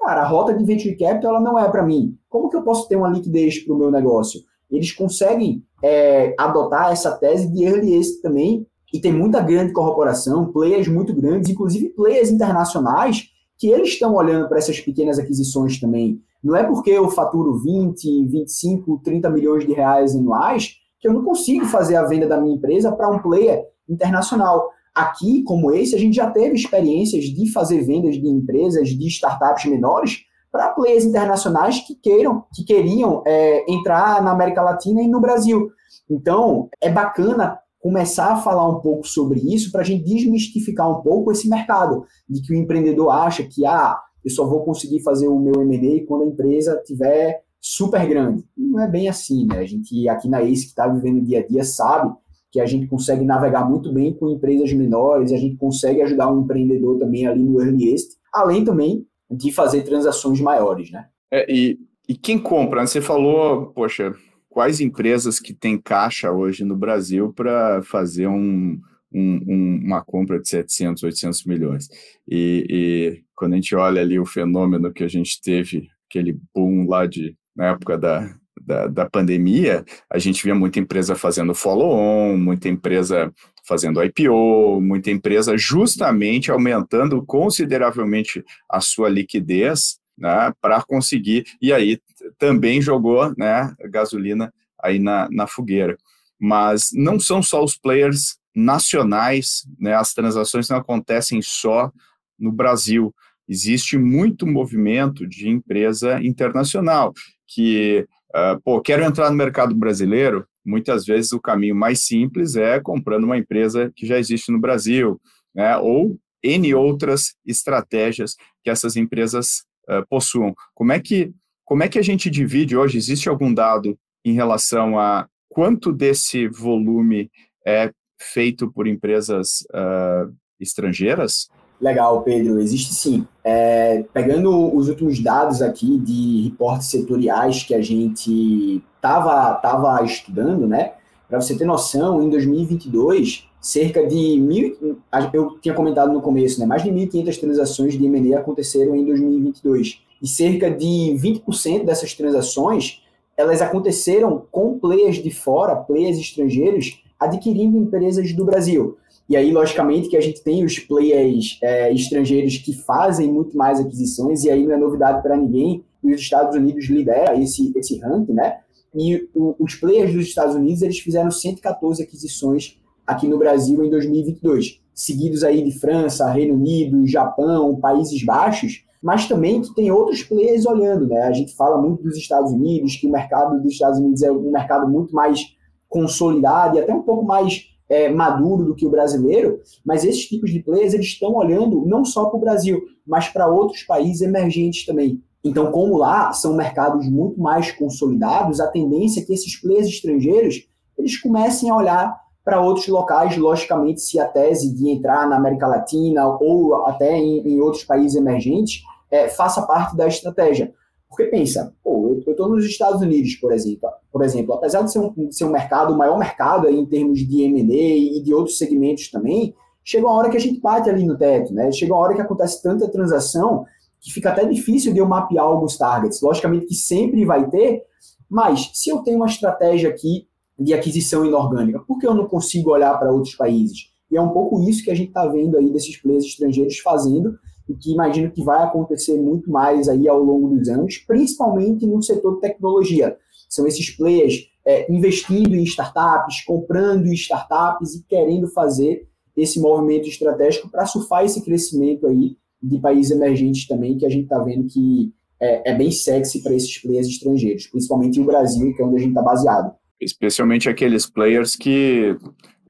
cara, 0.00 0.22
a 0.22 0.26
rota 0.26 0.54
de 0.54 0.64
venture 0.64 0.96
capital 0.96 1.36
ela 1.36 1.40
não 1.40 1.58
é 1.58 1.68
para 1.70 1.82
mim. 1.82 2.16
Como 2.28 2.48
que 2.48 2.56
eu 2.56 2.62
posso 2.62 2.88
ter 2.88 2.96
uma 2.96 3.08
liquidez 3.08 3.58
para 3.58 3.74
o 3.74 3.78
meu 3.78 3.90
negócio? 3.90 4.40
Eles 4.70 4.92
conseguem 4.92 5.62
é, 5.82 6.34
adotar 6.38 6.92
essa 6.92 7.12
tese 7.12 7.50
de 7.50 7.64
earliest 7.64 8.20
também, 8.20 8.66
e 8.94 9.00
tem 9.00 9.12
muita 9.12 9.40
grande 9.40 9.72
corporação, 9.72 10.52
players 10.52 10.86
muito 10.86 11.12
grandes, 11.12 11.50
inclusive 11.50 11.88
players 11.90 12.30
internacionais, 12.30 13.28
que 13.58 13.66
eles 13.68 13.88
estão 13.88 14.14
olhando 14.14 14.48
para 14.48 14.58
essas 14.58 14.78
pequenas 14.78 15.18
aquisições 15.18 15.80
também. 15.80 16.22
Não 16.44 16.54
é 16.54 16.62
porque 16.62 16.90
eu 16.90 17.08
faturo 17.08 17.58
20, 17.58 18.26
25, 18.26 19.00
30 19.02 19.30
milhões 19.30 19.66
de 19.66 19.72
reais 19.72 20.14
anuais 20.14 20.74
que 21.00 21.08
eu 21.08 21.12
não 21.14 21.24
consigo 21.24 21.64
fazer 21.64 21.96
a 21.96 22.04
venda 22.04 22.26
da 22.26 22.40
minha 22.40 22.54
empresa 22.54 22.92
para 22.92 23.10
um 23.10 23.18
player 23.18 23.64
internacional. 23.88 24.70
Aqui, 24.94 25.42
como 25.42 25.72
esse, 25.72 25.94
a 25.94 25.98
gente 25.98 26.14
já 26.14 26.30
teve 26.30 26.54
experiências 26.54 27.24
de 27.24 27.50
fazer 27.50 27.82
vendas 27.82 28.14
de 28.14 28.28
empresas, 28.28 28.90
de 28.90 29.06
startups 29.08 29.64
menores, 29.64 30.20
para 30.52 30.70
players 30.70 31.04
internacionais 31.04 31.80
que 31.80 31.94
queiram, 31.96 32.44
que 32.54 32.62
queriam 32.62 33.22
é, 33.26 33.64
entrar 33.68 34.22
na 34.22 34.30
América 34.30 34.62
Latina 34.62 35.02
e 35.02 35.08
no 35.08 35.20
Brasil. 35.20 35.68
Então, 36.08 36.68
é 36.80 36.88
bacana 36.88 37.58
começar 37.80 38.32
a 38.32 38.36
falar 38.36 38.68
um 38.68 38.80
pouco 38.80 39.06
sobre 39.06 39.40
isso 39.40 39.72
para 39.72 39.80
a 39.80 39.84
gente 39.84 40.04
desmistificar 40.04 40.90
um 40.90 41.02
pouco 41.02 41.32
esse 41.32 41.48
mercado, 41.48 42.04
de 42.28 42.40
que 42.40 42.52
o 42.52 42.56
empreendedor 42.56 43.10
acha 43.10 43.42
que 43.42 43.66
ah, 43.66 43.98
eu 44.24 44.30
só 44.30 44.46
vou 44.46 44.64
conseguir 44.64 45.02
fazer 45.02 45.28
o 45.28 45.38
meu 45.38 45.60
M&A 45.62 46.06
quando 46.06 46.22
a 46.22 46.26
empresa 46.26 46.80
tiver 46.84 47.42
super 47.60 48.06
grande. 48.06 48.44
não 48.56 48.80
é 48.80 48.88
bem 48.88 49.08
assim, 49.08 49.46
né? 49.46 49.58
A 49.58 49.64
gente 49.64 50.08
aqui 50.08 50.28
na 50.28 50.42
ACE 50.42 50.64
que 50.64 50.68
está 50.70 50.86
vivendo 50.86 51.24
dia 51.24 51.40
a 51.40 51.46
dia 51.46 51.64
sabe 51.64 52.14
que 52.50 52.60
a 52.60 52.66
gente 52.66 52.86
consegue 52.86 53.24
navegar 53.24 53.68
muito 53.68 53.92
bem 53.92 54.12
com 54.14 54.30
empresas 54.30 54.72
menores, 54.72 55.32
a 55.32 55.36
gente 55.36 55.56
consegue 55.56 56.02
ajudar 56.02 56.32
um 56.32 56.42
empreendedor 56.42 56.98
também 56.98 57.26
ali 57.26 57.42
no 57.42 57.60
earliest, 57.60 58.16
além 58.32 58.64
também 58.64 59.06
de 59.30 59.50
fazer 59.50 59.82
transações 59.82 60.40
maiores, 60.40 60.90
né? 60.90 61.06
É, 61.32 61.50
e, 61.52 61.78
e 62.08 62.14
quem 62.14 62.38
compra? 62.38 62.86
Você 62.86 63.00
falou, 63.00 63.72
poxa, 63.72 64.14
quais 64.48 64.80
empresas 64.80 65.40
que 65.40 65.52
têm 65.52 65.76
caixa 65.76 66.30
hoje 66.30 66.64
no 66.64 66.76
Brasil 66.76 67.32
para 67.32 67.82
fazer 67.82 68.28
um, 68.28 68.78
um, 69.12 69.40
um, 69.48 69.80
uma 69.84 70.04
compra 70.04 70.40
de 70.40 70.48
700, 70.48 71.02
800 71.02 71.44
milhões. 71.44 71.88
E, 72.28 73.23
quando 73.34 73.54
a 73.54 73.56
gente 73.56 73.74
olha 73.74 74.00
ali 74.00 74.18
o 74.18 74.26
fenômeno 74.26 74.92
que 74.92 75.04
a 75.04 75.08
gente 75.08 75.40
teve, 75.40 75.88
aquele 76.08 76.38
boom 76.54 76.86
lá 76.88 77.06
de, 77.06 77.36
na 77.54 77.70
época 77.70 77.98
da, 77.98 78.34
da, 78.60 78.86
da 78.86 79.10
pandemia, 79.10 79.84
a 80.10 80.18
gente 80.18 80.42
via 80.42 80.54
muita 80.54 80.78
empresa 80.78 81.14
fazendo 81.14 81.54
follow-on, 81.54 82.36
muita 82.36 82.68
empresa 82.68 83.32
fazendo 83.66 84.02
IPO, 84.02 84.80
muita 84.80 85.10
empresa 85.10 85.56
justamente 85.56 86.50
aumentando 86.50 87.24
consideravelmente 87.24 88.44
a 88.68 88.80
sua 88.80 89.08
liquidez 89.08 89.98
né, 90.16 90.52
para 90.60 90.82
conseguir, 90.82 91.44
e 91.60 91.72
aí 91.72 92.00
também 92.38 92.80
jogou 92.80 93.34
né, 93.36 93.74
gasolina 93.90 94.52
aí 94.80 94.98
na, 94.98 95.28
na 95.30 95.46
fogueira. 95.46 95.96
Mas 96.38 96.90
não 96.92 97.18
são 97.18 97.42
só 97.42 97.62
os 97.64 97.76
players 97.76 98.36
nacionais, 98.54 99.66
né, 99.78 99.94
as 99.94 100.12
transações 100.12 100.68
não 100.68 100.76
acontecem 100.76 101.40
só 101.42 101.90
no 102.38 102.52
Brasil. 102.52 103.14
Existe 103.48 103.98
muito 103.98 104.46
movimento 104.46 105.26
de 105.26 105.48
empresa 105.48 106.20
internacional 106.22 107.12
que, 107.46 108.06
uh, 108.34 108.60
pô, 108.62 108.80
quero 108.80 109.04
entrar 109.04 109.30
no 109.30 109.36
mercado 109.36 109.74
brasileiro, 109.74 110.46
muitas 110.64 111.04
vezes 111.04 111.32
o 111.32 111.40
caminho 111.40 111.74
mais 111.74 112.06
simples 112.06 112.56
é 112.56 112.80
comprando 112.80 113.24
uma 113.24 113.38
empresa 113.38 113.92
que 113.94 114.06
já 114.06 114.18
existe 114.18 114.50
no 114.50 114.60
Brasil, 114.60 115.20
né, 115.54 115.76
ou 115.76 116.18
N 116.42 116.74
outras 116.74 117.34
estratégias 117.44 118.34
que 118.62 118.70
essas 118.70 118.96
empresas 118.96 119.64
uh, 119.88 120.06
possuam. 120.08 120.54
Como 120.74 120.92
é 120.92 121.00
que 121.00 121.32
como 121.64 121.82
é 121.82 121.88
que 121.88 121.98
a 121.98 122.02
gente 122.02 122.28
divide 122.28 122.76
hoje? 122.76 122.98
Existe 122.98 123.28
algum 123.28 123.52
dado 123.52 123.98
em 124.22 124.34
relação 124.34 124.98
a 124.98 125.26
quanto 125.48 125.92
desse 125.92 126.46
volume 126.46 127.30
é 127.66 127.90
feito 128.20 128.70
por 128.70 128.86
empresas 128.86 129.62
uh, 129.70 130.30
estrangeiras? 130.60 131.48
Legal, 131.80 132.22
Pedro. 132.22 132.58
Existe 132.58 132.94
sim. 132.94 133.26
É, 133.42 134.04
pegando 134.12 134.74
os 134.74 134.88
últimos 134.88 135.22
dados 135.22 135.60
aqui 135.60 135.98
de 135.98 136.42
reportes 136.44 136.88
setoriais 136.88 137.62
que 137.62 137.74
a 137.74 137.82
gente 137.82 138.82
estava 138.96 139.54
tava 139.54 140.02
estudando, 140.04 140.66
né? 140.66 140.92
Para 141.28 141.40
você 141.40 141.56
ter 141.56 141.64
noção, 141.64 142.22
em 142.22 142.30
2022, 142.30 143.48
cerca 143.60 144.06
de 144.06 144.38
mil, 144.38 145.02
eu 145.32 145.58
tinha 145.60 145.74
comentado 145.74 146.12
no 146.12 146.20
começo, 146.20 146.60
né? 146.60 146.66
Mais 146.66 146.82
de 146.82 146.90
1.500 146.90 147.40
transações 147.40 147.98
de 147.98 148.06
M&A 148.06 148.38
aconteceram 148.38 148.94
em 148.94 149.04
2022 149.04 150.00
e 150.22 150.28
cerca 150.28 150.70
de 150.70 151.16
20% 151.18 151.84
dessas 151.84 152.14
transações 152.14 153.02
elas 153.36 153.60
aconteceram 153.60 154.44
com 154.50 154.78
players 154.78 155.16
de 155.16 155.30
fora, 155.30 155.74
players 155.74 156.18
estrangeiros, 156.18 157.02
adquirindo 157.18 157.76
empresas 157.76 158.32
do 158.32 158.44
Brasil. 158.44 158.96
E 159.28 159.36
aí, 159.36 159.52
logicamente, 159.52 160.08
que 160.08 160.16
a 160.16 160.20
gente 160.20 160.42
tem 160.42 160.64
os 160.64 160.78
players 160.78 161.58
é, 161.62 161.92
estrangeiros 161.92 162.58
que 162.58 162.74
fazem 162.74 163.32
muito 163.32 163.56
mais 163.56 163.80
aquisições, 163.80 164.44
e 164.44 164.50
aí 164.50 164.66
não 164.66 164.74
é 164.74 164.76
novidade 164.76 165.22
para 165.22 165.36
ninguém, 165.36 165.82
os 166.02 166.20
Estados 166.20 166.54
Unidos 166.56 166.86
lidera 166.86 167.40
esse, 167.40 167.72
esse 167.76 167.98
ranking, 167.98 168.34
né? 168.34 168.58
E 168.94 169.28
o, 169.34 169.56
os 169.58 169.74
players 169.74 170.12
dos 170.12 170.26
Estados 170.26 170.54
Unidos, 170.54 170.82
eles 170.82 170.98
fizeram 170.98 171.30
114 171.30 172.02
aquisições 172.02 172.78
aqui 173.06 173.26
no 173.26 173.38
Brasil 173.38 173.82
em 173.84 173.90
2022, 173.90 174.80
seguidos 174.94 175.42
aí 175.42 175.62
de 175.62 175.72
França, 175.72 176.30
Reino 176.30 176.54
Unido, 176.54 177.06
Japão, 177.06 177.76
Países 177.76 178.22
Baixos, 178.24 178.84
mas 179.02 179.26
também 179.26 179.60
que 179.60 179.74
tem 179.74 179.90
outros 179.90 180.22
players 180.22 180.64
olhando, 180.64 181.06
né? 181.06 181.22
A 181.22 181.32
gente 181.32 181.54
fala 181.54 181.80
muito 181.80 182.02
dos 182.02 182.16
Estados 182.16 182.52
Unidos, 182.52 182.96
que 182.96 183.06
o 183.06 183.10
mercado 183.10 183.60
dos 183.60 183.72
Estados 183.72 183.98
Unidos 183.98 184.22
é 184.22 184.30
um 184.30 184.50
mercado 184.50 184.88
muito 184.88 185.14
mais 185.14 185.54
consolidado 185.88 186.76
e 186.76 186.80
até 186.80 186.94
um 186.94 187.02
pouco 187.02 187.24
mais 187.24 187.73
é, 187.88 188.08
maduro 188.08 188.64
do 188.64 188.74
que 188.74 188.86
o 188.86 188.90
brasileiro, 188.90 189.60
mas 189.84 190.04
esses 190.04 190.26
tipos 190.26 190.50
de 190.50 190.62
players 190.62 190.94
eles 190.94 191.06
estão 191.06 191.34
olhando 191.34 191.84
não 191.86 192.04
só 192.04 192.26
para 192.26 192.36
o 192.36 192.40
Brasil, 192.40 192.82
mas 193.06 193.28
para 193.28 193.48
outros 193.48 193.82
países 193.82 194.22
emergentes 194.22 194.86
também. 194.86 195.22
Então, 195.44 195.70
como 195.70 195.98
lá 195.98 196.32
são 196.32 196.54
mercados 196.54 197.06
muito 197.08 197.38
mais 197.38 197.70
consolidados, 197.70 198.60
a 198.60 198.68
tendência 198.68 199.20
é 199.20 199.24
que 199.24 199.34
esses 199.34 199.60
players 199.60 199.86
estrangeiros 199.86 200.66
eles 200.96 201.20
comecem 201.20 201.68
a 201.68 201.76
olhar 201.76 202.24
para 202.42 202.60
outros 202.60 202.86
locais, 202.88 203.36
logicamente, 203.36 204.00
se 204.00 204.18
a 204.18 204.26
tese 204.26 204.74
de 204.74 204.88
entrar 204.88 205.28
na 205.28 205.36
América 205.36 205.66
Latina 205.66 206.26
ou 206.26 206.84
até 206.86 207.16
em, 207.16 207.40
em 207.46 207.60
outros 207.60 207.84
países 207.84 208.16
emergentes 208.16 208.82
é, 209.10 209.28
faça 209.28 209.62
parte 209.62 209.96
da 209.96 210.06
estratégia. 210.06 210.72
Porque 211.14 211.30
pensa, 211.30 211.72
pô, 211.82 212.20
eu 212.26 212.32
estou 212.32 212.48
nos 212.48 212.64
Estados 212.64 213.00
Unidos, 213.00 213.36
por 213.36 213.52
exemplo, 213.52 213.88
por 214.12 214.24
exemplo, 214.24 214.54
apesar 214.54 214.82
de 214.82 214.90
ser 214.90 214.98
um, 214.98 215.30
ser 215.30 215.44
um 215.44 215.50
mercado, 215.50 215.94
o 215.94 215.96
maior 215.96 216.18
mercado 216.18 216.68
em 216.68 216.84
termos 216.84 217.20
de 217.20 217.42
M&A 217.42 218.16
e 218.16 218.20
de 218.20 218.34
outros 218.34 218.58
segmentos 218.58 219.10
também, 219.10 219.54
chega 219.84 220.06
uma 220.06 220.16
hora 220.16 220.28
que 220.28 220.36
a 220.36 220.40
gente 220.40 220.60
bate 220.60 220.90
ali 220.90 221.06
no 221.06 221.16
teto, 221.16 221.54
né? 221.54 221.70
Chega 221.70 221.94
uma 221.94 222.00
hora 222.00 222.14
que 222.14 222.20
acontece 222.20 222.60
tanta 222.60 222.90
transação 222.90 223.64
que 224.00 224.12
fica 224.12 224.30
até 224.30 224.44
difícil 224.44 224.92
de 224.92 224.98
eu 224.98 225.06
mapear 225.06 225.44
alguns 225.44 225.78
targets. 225.78 226.20
Logicamente 226.20 226.66
que 226.66 226.74
sempre 226.74 227.24
vai 227.24 227.48
ter, 227.48 227.84
mas 228.28 228.70
se 228.74 228.90
eu 228.90 228.98
tenho 228.98 229.18
uma 229.18 229.26
estratégia 229.26 229.88
aqui 229.88 230.26
de 230.58 230.74
aquisição 230.74 231.24
inorgânica? 231.24 231.80
Por 231.80 231.98
que 231.98 232.06
eu 232.06 232.14
não 232.14 232.26
consigo 232.26 232.70
olhar 232.70 232.98
para 232.98 233.12
outros 233.12 233.36
países? 233.36 233.92
E 234.10 234.16
é 234.16 234.20
um 234.20 234.30
pouco 234.30 234.60
isso 234.68 234.82
que 234.82 234.90
a 234.90 234.94
gente 234.94 235.08
está 235.08 235.26
vendo 235.26 235.56
aí 235.56 235.70
desses 235.70 235.96
players 235.96 236.24
estrangeiros 236.24 236.78
fazendo 236.78 237.38
e 237.68 237.74
que 237.74 237.92
imagino 237.92 238.30
que 238.30 238.42
vai 238.42 238.62
acontecer 238.62 239.16
muito 239.16 239.50
mais 239.50 239.88
aí 239.88 240.08
ao 240.08 240.22
longo 240.22 240.56
dos 240.56 240.68
anos, 240.68 240.98
principalmente 240.98 241.86
no 241.86 242.02
setor 242.02 242.34
de 242.34 242.40
tecnologia. 242.40 243.16
São 243.48 243.66
esses 243.66 243.90
players 243.90 244.48
é, 244.66 244.90
investindo 244.92 245.54
em 245.54 245.62
startups, 245.64 246.44
comprando 246.44 247.06
em 247.06 247.14
startups 247.14 247.94
e 247.94 248.04
querendo 248.04 248.48
fazer 248.48 249.06
esse 249.36 249.60
movimento 249.60 250.08
estratégico 250.08 250.70
para 250.70 250.86
surfar 250.86 251.24
esse 251.24 251.44
crescimento 251.44 252.06
aí 252.06 252.36
de 252.62 252.78
países 252.78 253.12
emergentes 253.12 253.66
também, 253.66 253.98
que 253.98 254.06
a 254.06 254.08
gente 254.08 254.24
está 254.24 254.38
vendo 254.38 254.66
que 254.66 255.12
é, 255.40 255.72
é, 255.72 255.74
bem 255.74 255.90
sexy 255.90 256.42
para 256.42 256.54
esses 256.54 256.78
players 256.78 257.06
estrangeiros, 257.06 257.66
principalmente 257.66 258.20
o 258.20 258.24
Brasil, 258.24 258.74
que 258.74 258.80
é 258.80 258.84
onde 258.84 258.96
a 258.96 259.00
gente 259.00 259.10
está 259.10 259.22
baseado. 259.22 259.74
Especialmente 260.00 260.68
aqueles 260.68 261.06
players 261.06 261.56
que 261.56 262.16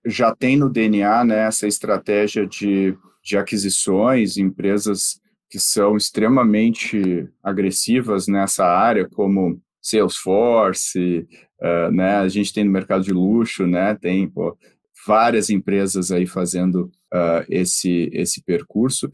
já 0.05 0.35
têm 0.35 0.57
no 0.57 0.69
DNA 0.69 1.25
né, 1.25 1.47
essa 1.47 1.67
estratégia 1.67 2.47
de, 2.47 2.97
de 3.25 3.39
aquisições, 3.39 4.37
empresas 4.37 5.21
que 5.49 5.59
são 5.59 5.97
extremamente 5.97 7.29
agressivas 7.43 8.27
nessa 8.27 8.67
área, 8.67 9.09
como 9.09 9.61
Salesforce, 9.81 11.27
uh, 11.61 11.91
né, 11.93 12.17
a 12.17 12.29
gente 12.29 12.53
tem 12.53 12.65
no 12.65 12.71
mercado 12.71 13.05
de 13.05 13.13
luxo, 13.13 13.67
né, 13.67 13.95
tem 13.95 14.29
pô, 14.29 14.59
várias 15.07 15.51
empresas 15.51 16.11
aí 16.11 16.27
fazendo 16.27 16.91
uh, 17.13 17.45
esse, 17.49 18.11
esse 18.13 18.43
percurso, 18.43 19.11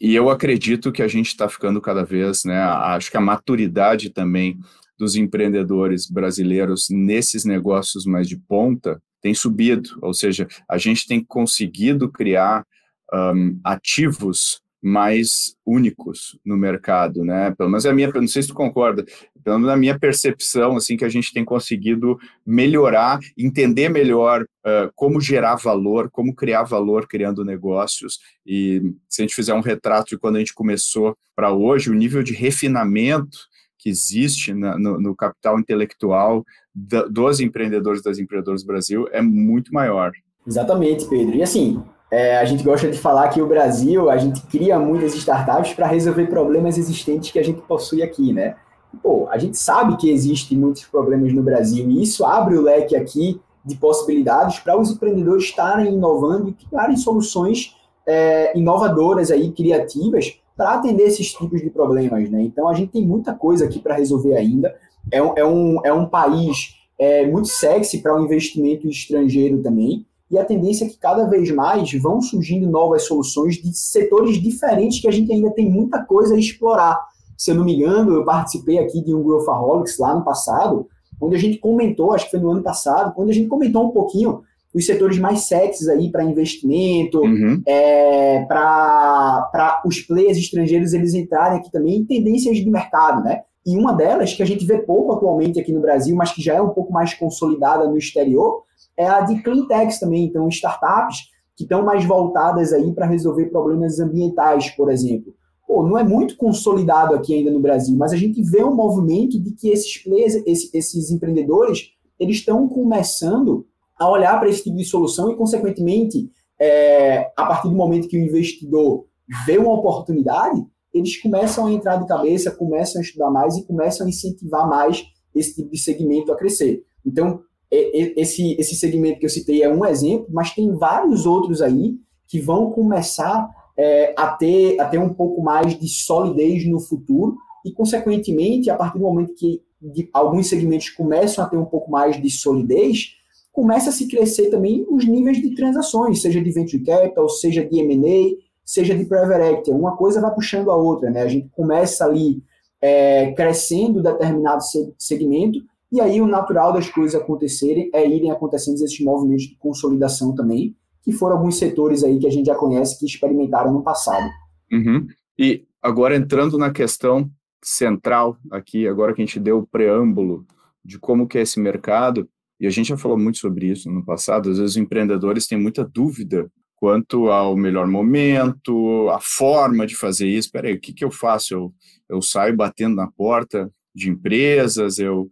e 0.00 0.14
eu 0.14 0.28
acredito 0.28 0.92
que 0.92 1.02
a 1.02 1.08
gente 1.08 1.28
está 1.28 1.48
ficando 1.48 1.80
cada 1.80 2.04
vez, 2.04 2.44
né, 2.44 2.60
acho 2.60 3.10
que 3.10 3.16
a 3.16 3.20
maturidade 3.20 4.10
também 4.10 4.58
dos 4.98 5.16
empreendedores 5.16 6.10
brasileiros 6.10 6.88
nesses 6.90 7.44
negócios 7.44 8.04
mais 8.04 8.28
de 8.28 8.36
ponta 8.36 9.00
tem 9.22 9.32
subido, 9.32 9.98
ou 10.02 10.12
seja, 10.12 10.46
a 10.68 10.76
gente 10.76 11.06
tem 11.06 11.24
conseguido 11.24 12.10
criar 12.10 12.64
um, 13.12 13.58
ativos 13.64 14.60
mais 14.80 15.56
únicos 15.66 16.38
no 16.44 16.56
mercado, 16.56 17.24
né? 17.24 17.52
Pelo 17.56 17.68
menos 17.68 17.84
é 17.84 17.90
a 17.90 17.92
minha, 17.92 18.08
não 18.12 18.28
sei 18.28 18.42
se 18.42 18.48
tu 18.48 18.54
concorda, 18.54 19.04
pelo 19.42 19.58
menos 19.58 19.78
minha 19.78 19.98
percepção, 19.98 20.76
assim, 20.76 20.96
que 20.96 21.04
a 21.04 21.08
gente 21.08 21.32
tem 21.32 21.44
conseguido 21.44 22.18
melhorar, 22.46 23.18
entender 23.36 23.88
melhor 23.88 24.42
uh, 24.42 24.90
como 24.94 25.20
gerar 25.20 25.56
valor, 25.56 26.08
como 26.10 26.34
criar 26.34 26.62
valor 26.62 27.08
criando 27.08 27.44
negócios. 27.44 28.18
E 28.46 28.94
se 29.08 29.20
a 29.20 29.24
gente 29.24 29.34
fizer 29.34 29.54
um 29.54 29.60
retrato 29.60 30.10
de 30.10 30.18
quando 30.18 30.36
a 30.36 30.38
gente 30.38 30.54
começou 30.54 31.16
para 31.34 31.52
hoje, 31.52 31.90
o 31.90 31.94
nível 31.94 32.22
de 32.22 32.32
refinamento 32.32 33.38
que 33.78 33.88
existe 33.88 34.52
na, 34.52 34.78
no, 34.78 35.00
no, 35.00 35.14
capital 35.14 35.58
intelectual 35.58 36.44
da, 36.74 37.02
dos 37.04 37.40
empreendedores 37.40 38.02
das 38.02 38.18
empreendedoras 38.18 38.62
do 38.62 38.66
Brasil 38.66 39.08
é 39.12 39.22
muito 39.22 39.72
maior. 39.72 40.12
Exatamente, 40.46 41.06
Pedro. 41.06 41.36
E 41.36 41.42
assim, 41.42 41.82
é, 42.10 42.38
a 42.38 42.44
gente 42.44 42.64
gosta 42.64 42.90
de 42.90 42.98
falar 42.98 43.28
que 43.28 43.40
o 43.40 43.46
Brasil, 43.46 44.08
a 44.08 44.16
gente 44.16 44.40
cria 44.42 44.78
muitas 44.78 45.14
startups 45.14 45.74
para 45.74 45.86
resolver 45.86 46.26
problemas 46.26 46.78
existentes 46.78 47.30
que 47.30 47.38
a 47.38 47.44
gente 47.44 47.60
possui 47.62 48.02
aqui, 48.02 48.32
né? 48.32 48.56
Pô, 49.02 49.28
a 49.30 49.36
gente 49.36 49.58
sabe 49.58 49.96
que 49.98 50.10
existem 50.10 50.56
muitos 50.56 50.84
problemas 50.84 51.32
no 51.34 51.42
Brasil 51.42 51.88
e 51.90 52.02
isso 52.02 52.24
abre 52.24 52.56
o 52.56 52.62
leque 52.62 52.96
aqui 52.96 53.38
de 53.62 53.76
possibilidades 53.76 54.58
para 54.60 54.78
os 54.78 54.90
empreendedores 54.90 55.44
estarem 55.44 55.92
inovando 55.92 56.48
e 56.48 56.52
criarem 56.54 56.96
soluções 56.96 57.76
é, 58.06 58.56
inovadoras 58.58 59.30
aí, 59.30 59.52
criativas, 59.52 60.40
para 60.56 60.72
atender 60.72 61.04
esses 61.04 61.30
tipos 61.34 61.60
de 61.60 61.68
problemas, 61.68 62.30
né? 62.30 62.40
Então 62.40 62.68
a 62.68 62.74
gente 62.74 62.92
tem 62.92 63.06
muita 63.06 63.34
coisa 63.34 63.66
aqui 63.66 63.78
para 63.78 63.96
resolver 63.96 64.34
ainda. 64.34 64.74
É 65.10 65.22
um, 65.22 65.32
é 65.36 65.44
um, 65.44 65.80
é 65.84 65.92
um 65.92 66.06
país 66.06 66.74
é, 66.98 67.26
muito 67.26 67.48
sexy 67.48 67.98
para 67.98 68.14
o 68.14 68.18
um 68.18 68.24
investimento 68.24 68.88
estrangeiro 68.88 69.62
também 69.62 70.06
e 70.30 70.38
a 70.38 70.44
tendência 70.44 70.84
é 70.84 70.88
que 70.88 70.98
cada 70.98 71.24
vez 71.24 71.50
mais 71.50 71.92
vão 71.94 72.20
surgindo 72.20 72.68
novas 72.68 73.04
soluções 73.04 73.56
de 73.56 73.76
setores 73.76 74.36
diferentes 74.36 75.00
que 75.00 75.08
a 75.08 75.10
gente 75.10 75.32
ainda 75.32 75.50
tem 75.50 75.70
muita 75.70 76.04
coisa 76.04 76.34
a 76.34 76.38
explorar. 76.38 77.00
Se 77.36 77.50
eu 77.50 77.54
não 77.54 77.64
me 77.64 77.76
engano, 77.76 78.12
eu 78.12 78.24
participei 78.24 78.78
aqui 78.78 79.02
de 79.02 79.14
um 79.14 79.22
Growthaholics 79.22 79.98
lá 79.98 80.14
no 80.14 80.24
passado, 80.24 80.86
onde 81.20 81.36
a 81.36 81.38
gente 81.38 81.58
comentou, 81.58 82.12
acho 82.12 82.26
que 82.26 82.32
foi 82.32 82.40
no 82.40 82.50
ano 82.50 82.62
passado, 82.62 83.14
onde 83.16 83.30
a 83.30 83.34
gente 83.34 83.48
comentou 83.48 83.86
um 83.86 83.90
pouquinho 83.90 84.42
os 84.74 84.84
setores 84.84 85.18
mais 85.18 85.46
sexys 85.46 85.88
aí 85.88 86.10
para 86.10 86.22
investimento, 86.22 87.20
uhum. 87.20 87.62
é, 87.66 88.44
para 88.44 89.82
os 89.84 90.00
players 90.00 90.36
estrangeiros 90.36 90.92
eles 90.92 91.14
entrarem 91.14 91.58
aqui 91.58 91.72
também 91.72 91.96
em 91.96 92.04
tendências 92.04 92.56
de 92.58 92.70
mercado, 92.70 93.24
né? 93.24 93.42
E 93.66 93.76
uma 93.76 93.92
delas, 93.92 94.34
que 94.34 94.42
a 94.42 94.46
gente 94.46 94.64
vê 94.64 94.78
pouco 94.78 95.12
atualmente 95.12 95.58
aqui 95.58 95.72
no 95.72 95.80
Brasil, 95.80 96.14
mas 96.14 96.32
que 96.32 96.42
já 96.42 96.54
é 96.54 96.62
um 96.62 96.70
pouco 96.70 96.92
mais 96.92 97.14
consolidada 97.14 97.86
no 97.88 97.96
exterior, 97.96 98.62
é 98.98 99.06
a 99.06 99.20
de 99.20 99.40
cleantechs 99.42 100.00
também, 100.00 100.24
então 100.24 100.48
startups 100.48 101.30
que 101.56 101.62
estão 101.62 101.84
mais 101.84 102.04
voltadas 102.04 102.72
aí 102.72 102.92
para 102.92 103.06
resolver 103.06 103.46
problemas 103.46 104.00
ambientais, 104.00 104.70
por 104.70 104.90
exemplo. 104.90 105.32
Pô, 105.66 105.82
não 105.82 105.96
é 105.96 106.02
muito 106.02 106.36
consolidado 106.36 107.14
aqui 107.14 107.34
ainda 107.34 107.50
no 107.50 107.60
Brasil, 107.60 107.96
mas 107.96 108.12
a 108.12 108.16
gente 108.16 108.42
vê 108.42 108.64
um 108.64 108.74
movimento 108.74 109.40
de 109.40 109.52
que 109.52 109.68
esses 109.68 110.02
players, 110.02 110.34
esses, 110.46 110.74
esses 110.74 111.10
empreendedores, 111.10 111.90
eles 112.18 112.36
estão 112.36 112.68
começando 112.68 113.66
a 113.96 114.08
olhar 114.08 114.38
para 114.38 114.48
esse 114.48 114.64
tipo 114.64 114.76
de 114.76 114.84
solução 114.84 115.30
e, 115.30 115.36
consequentemente, 115.36 116.30
é, 116.58 117.30
a 117.36 117.46
partir 117.46 117.68
do 117.68 117.74
momento 117.74 118.08
que 118.08 118.16
o 118.16 118.24
investidor 118.24 119.06
vê 119.46 119.58
uma 119.58 119.74
oportunidade, 119.74 120.64
eles 120.92 121.20
começam 121.20 121.66
a 121.66 121.72
entrar 121.72 121.96
de 121.96 122.06
cabeça, 122.06 122.50
começam 122.50 123.00
a 123.00 123.04
estudar 123.04 123.30
mais 123.30 123.56
e 123.56 123.66
começam 123.66 124.06
a 124.06 124.08
incentivar 124.08 124.68
mais 124.68 125.04
esse 125.34 125.54
tipo 125.54 125.70
de 125.70 125.78
segmento 125.78 126.32
a 126.32 126.36
crescer. 126.36 126.82
Então, 127.04 127.42
esse, 127.70 128.56
esse 128.58 128.74
segmento 128.74 129.20
que 129.20 129.26
eu 129.26 129.30
citei 129.30 129.62
é 129.62 129.68
um 129.68 129.84
exemplo, 129.84 130.26
mas 130.30 130.54
tem 130.54 130.72
vários 130.74 131.26
outros 131.26 131.60
aí 131.60 131.96
que 132.26 132.40
vão 132.40 132.70
começar 132.70 133.48
é, 133.76 134.14
a, 134.16 134.28
ter, 134.28 134.80
a 134.80 134.86
ter 134.86 134.98
um 134.98 135.12
pouco 135.12 135.42
mais 135.42 135.78
de 135.78 135.88
solidez 135.88 136.66
no 136.66 136.80
futuro 136.80 137.36
e, 137.64 137.72
consequentemente, 137.72 138.70
a 138.70 138.76
partir 138.76 138.98
do 138.98 139.04
momento 139.04 139.34
que 139.34 139.62
de, 139.80 140.08
alguns 140.12 140.48
segmentos 140.48 140.90
começam 140.90 141.44
a 141.44 141.48
ter 141.48 141.56
um 141.56 141.64
pouco 141.64 141.90
mais 141.90 142.20
de 142.20 142.30
solidez, 142.30 143.14
começa 143.52 143.90
a 143.90 143.92
se 143.92 144.08
crescer 144.08 144.50
também 144.50 144.84
os 144.88 145.04
níveis 145.06 145.38
de 145.38 145.54
transações, 145.54 146.22
seja 146.22 146.40
de 146.40 146.50
venture 146.50 146.82
capital, 146.82 147.28
seja 147.28 147.64
de 147.64 147.78
M&A, 147.80 148.36
seja 148.64 148.94
de 148.94 149.04
private 149.04 149.52
equity. 149.52 149.70
Uma 149.70 149.96
coisa 149.96 150.20
vai 150.20 150.34
puxando 150.34 150.70
a 150.70 150.76
outra, 150.76 151.10
né? 151.10 151.22
A 151.22 151.28
gente 151.28 151.48
começa 151.50 152.04
ali 152.04 152.42
é, 152.80 153.32
crescendo 153.32 154.02
determinado 154.02 154.62
segmento 154.98 155.60
e 155.90 156.00
aí 156.00 156.20
o 156.20 156.26
natural 156.26 156.72
das 156.72 156.88
coisas 156.90 157.20
acontecerem 157.20 157.90
é 157.94 158.06
irem 158.06 158.30
acontecendo 158.30 158.74
esses 158.76 159.00
movimentos 159.00 159.44
de 159.44 159.56
consolidação 159.56 160.34
também, 160.34 160.76
que 161.02 161.12
foram 161.12 161.36
alguns 161.36 161.58
setores 161.58 162.04
aí 162.04 162.18
que 162.18 162.26
a 162.26 162.30
gente 162.30 162.46
já 162.46 162.54
conhece 162.54 162.98
que 162.98 163.06
experimentaram 163.06 163.72
no 163.72 163.82
passado. 163.82 164.28
Uhum. 164.70 165.06
E 165.38 165.64
agora 165.80 166.16
entrando 166.16 166.58
na 166.58 166.70
questão 166.70 167.30
central 167.64 168.36
aqui, 168.50 168.86
agora 168.86 169.14
que 169.14 169.22
a 169.22 169.24
gente 169.24 169.40
deu 169.40 169.58
o 169.58 169.66
preâmbulo 169.66 170.46
de 170.84 170.98
como 170.98 171.26
que 171.26 171.38
é 171.38 171.42
esse 171.42 171.58
mercado, 171.58 172.28
e 172.60 172.66
a 172.66 172.70
gente 172.70 172.88
já 172.88 172.96
falou 172.96 173.18
muito 173.18 173.38
sobre 173.38 173.66
isso 173.70 173.90
no 173.90 174.04
passado, 174.04 174.50
às 174.50 174.58
vezes 174.58 174.72
os 174.72 174.76
empreendedores 174.76 175.46
têm 175.46 175.58
muita 175.58 175.84
dúvida 175.84 176.50
quanto 176.76 177.28
ao 177.28 177.56
melhor 177.56 177.86
momento, 177.86 179.08
a 179.10 179.20
forma 179.20 179.86
de 179.86 179.96
fazer 179.96 180.28
isso. 180.28 180.50
Peraí, 180.50 180.74
o 180.74 180.80
que, 180.80 180.92
que 180.92 181.04
eu 181.04 181.10
faço? 181.10 181.54
Eu, 181.54 181.74
eu 182.08 182.22
saio 182.22 182.56
batendo 182.56 182.94
na 182.94 183.10
porta 183.10 183.70
de 183.94 184.08
empresas, 184.08 184.98
eu 184.98 185.28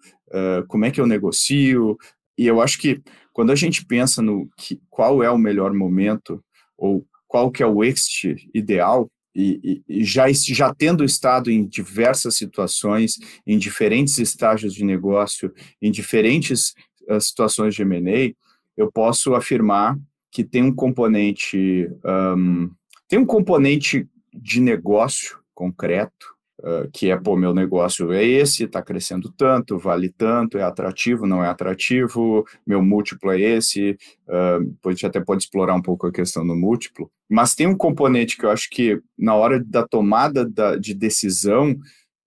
como 0.68 0.84
é 0.84 0.90
que 0.90 1.00
eu 1.00 1.06
negocio. 1.06 1.96
E 2.38 2.46
eu 2.46 2.60
acho 2.60 2.78
que 2.78 3.02
quando 3.32 3.52
a 3.52 3.54
gente 3.54 3.84
pensa 3.84 4.20
no 4.22 4.48
que, 4.56 4.80
qual 4.90 5.22
é 5.22 5.30
o 5.30 5.38
melhor 5.38 5.72
momento 5.72 6.42
ou 6.76 7.06
qual 7.26 7.50
que 7.50 7.62
é 7.62 7.66
o 7.66 7.82
exit 7.82 8.48
ideal, 8.54 9.10
e, 9.34 9.82
e, 9.86 10.02
já, 10.02 10.24
já 10.32 10.74
tendo 10.74 11.04
estado 11.04 11.50
em 11.50 11.66
diversas 11.66 12.36
situações, 12.36 13.16
em 13.46 13.58
diferentes 13.58 14.16
estágios 14.16 14.72
de 14.72 14.82
negócio, 14.82 15.52
em 15.82 15.90
diferentes 15.90 16.72
uh, 17.10 17.20
situações 17.20 17.74
de 17.74 17.82
M&A, 17.82 18.34
eu 18.76 18.90
posso 18.90 19.34
afirmar 19.34 19.98
que 20.30 20.42
tem 20.42 20.62
um 20.62 20.74
componente 20.74 21.88
um, 22.04 22.70
tem 23.08 23.18
um 23.18 23.26
componente 23.26 24.08
de 24.34 24.60
negócio 24.60 25.38
concreto 25.54 26.35
uh, 26.60 26.90
que 26.92 27.10
é, 27.10 27.16
pô, 27.16 27.36
meu 27.36 27.54
negócio 27.54 28.12
é 28.12 28.24
esse, 28.24 28.64
está 28.64 28.82
crescendo 28.82 29.32
tanto, 29.32 29.78
vale 29.78 30.08
tanto, 30.08 30.58
é 30.58 30.62
atrativo, 30.62 31.26
não 31.26 31.44
é 31.44 31.48
atrativo, 31.48 32.46
meu 32.66 32.82
múltiplo 32.82 33.30
é 33.32 33.40
esse, 33.40 33.96
uh, 34.28 34.88
a 34.88 34.90
gente 34.90 35.06
até 35.06 35.20
pode 35.20 35.44
explorar 35.44 35.74
um 35.74 35.82
pouco 35.82 36.06
a 36.06 36.12
questão 36.12 36.46
do 36.46 36.54
múltiplo, 36.54 37.10
mas 37.28 37.54
tem 37.54 37.66
um 37.66 37.76
componente 37.76 38.36
que 38.36 38.44
eu 38.44 38.50
acho 38.50 38.68
que 38.70 39.00
na 39.18 39.34
hora 39.34 39.62
da 39.62 39.86
tomada 39.86 40.48
da, 40.48 40.76
de 40.76 40.94
decisão, 40.94 41.76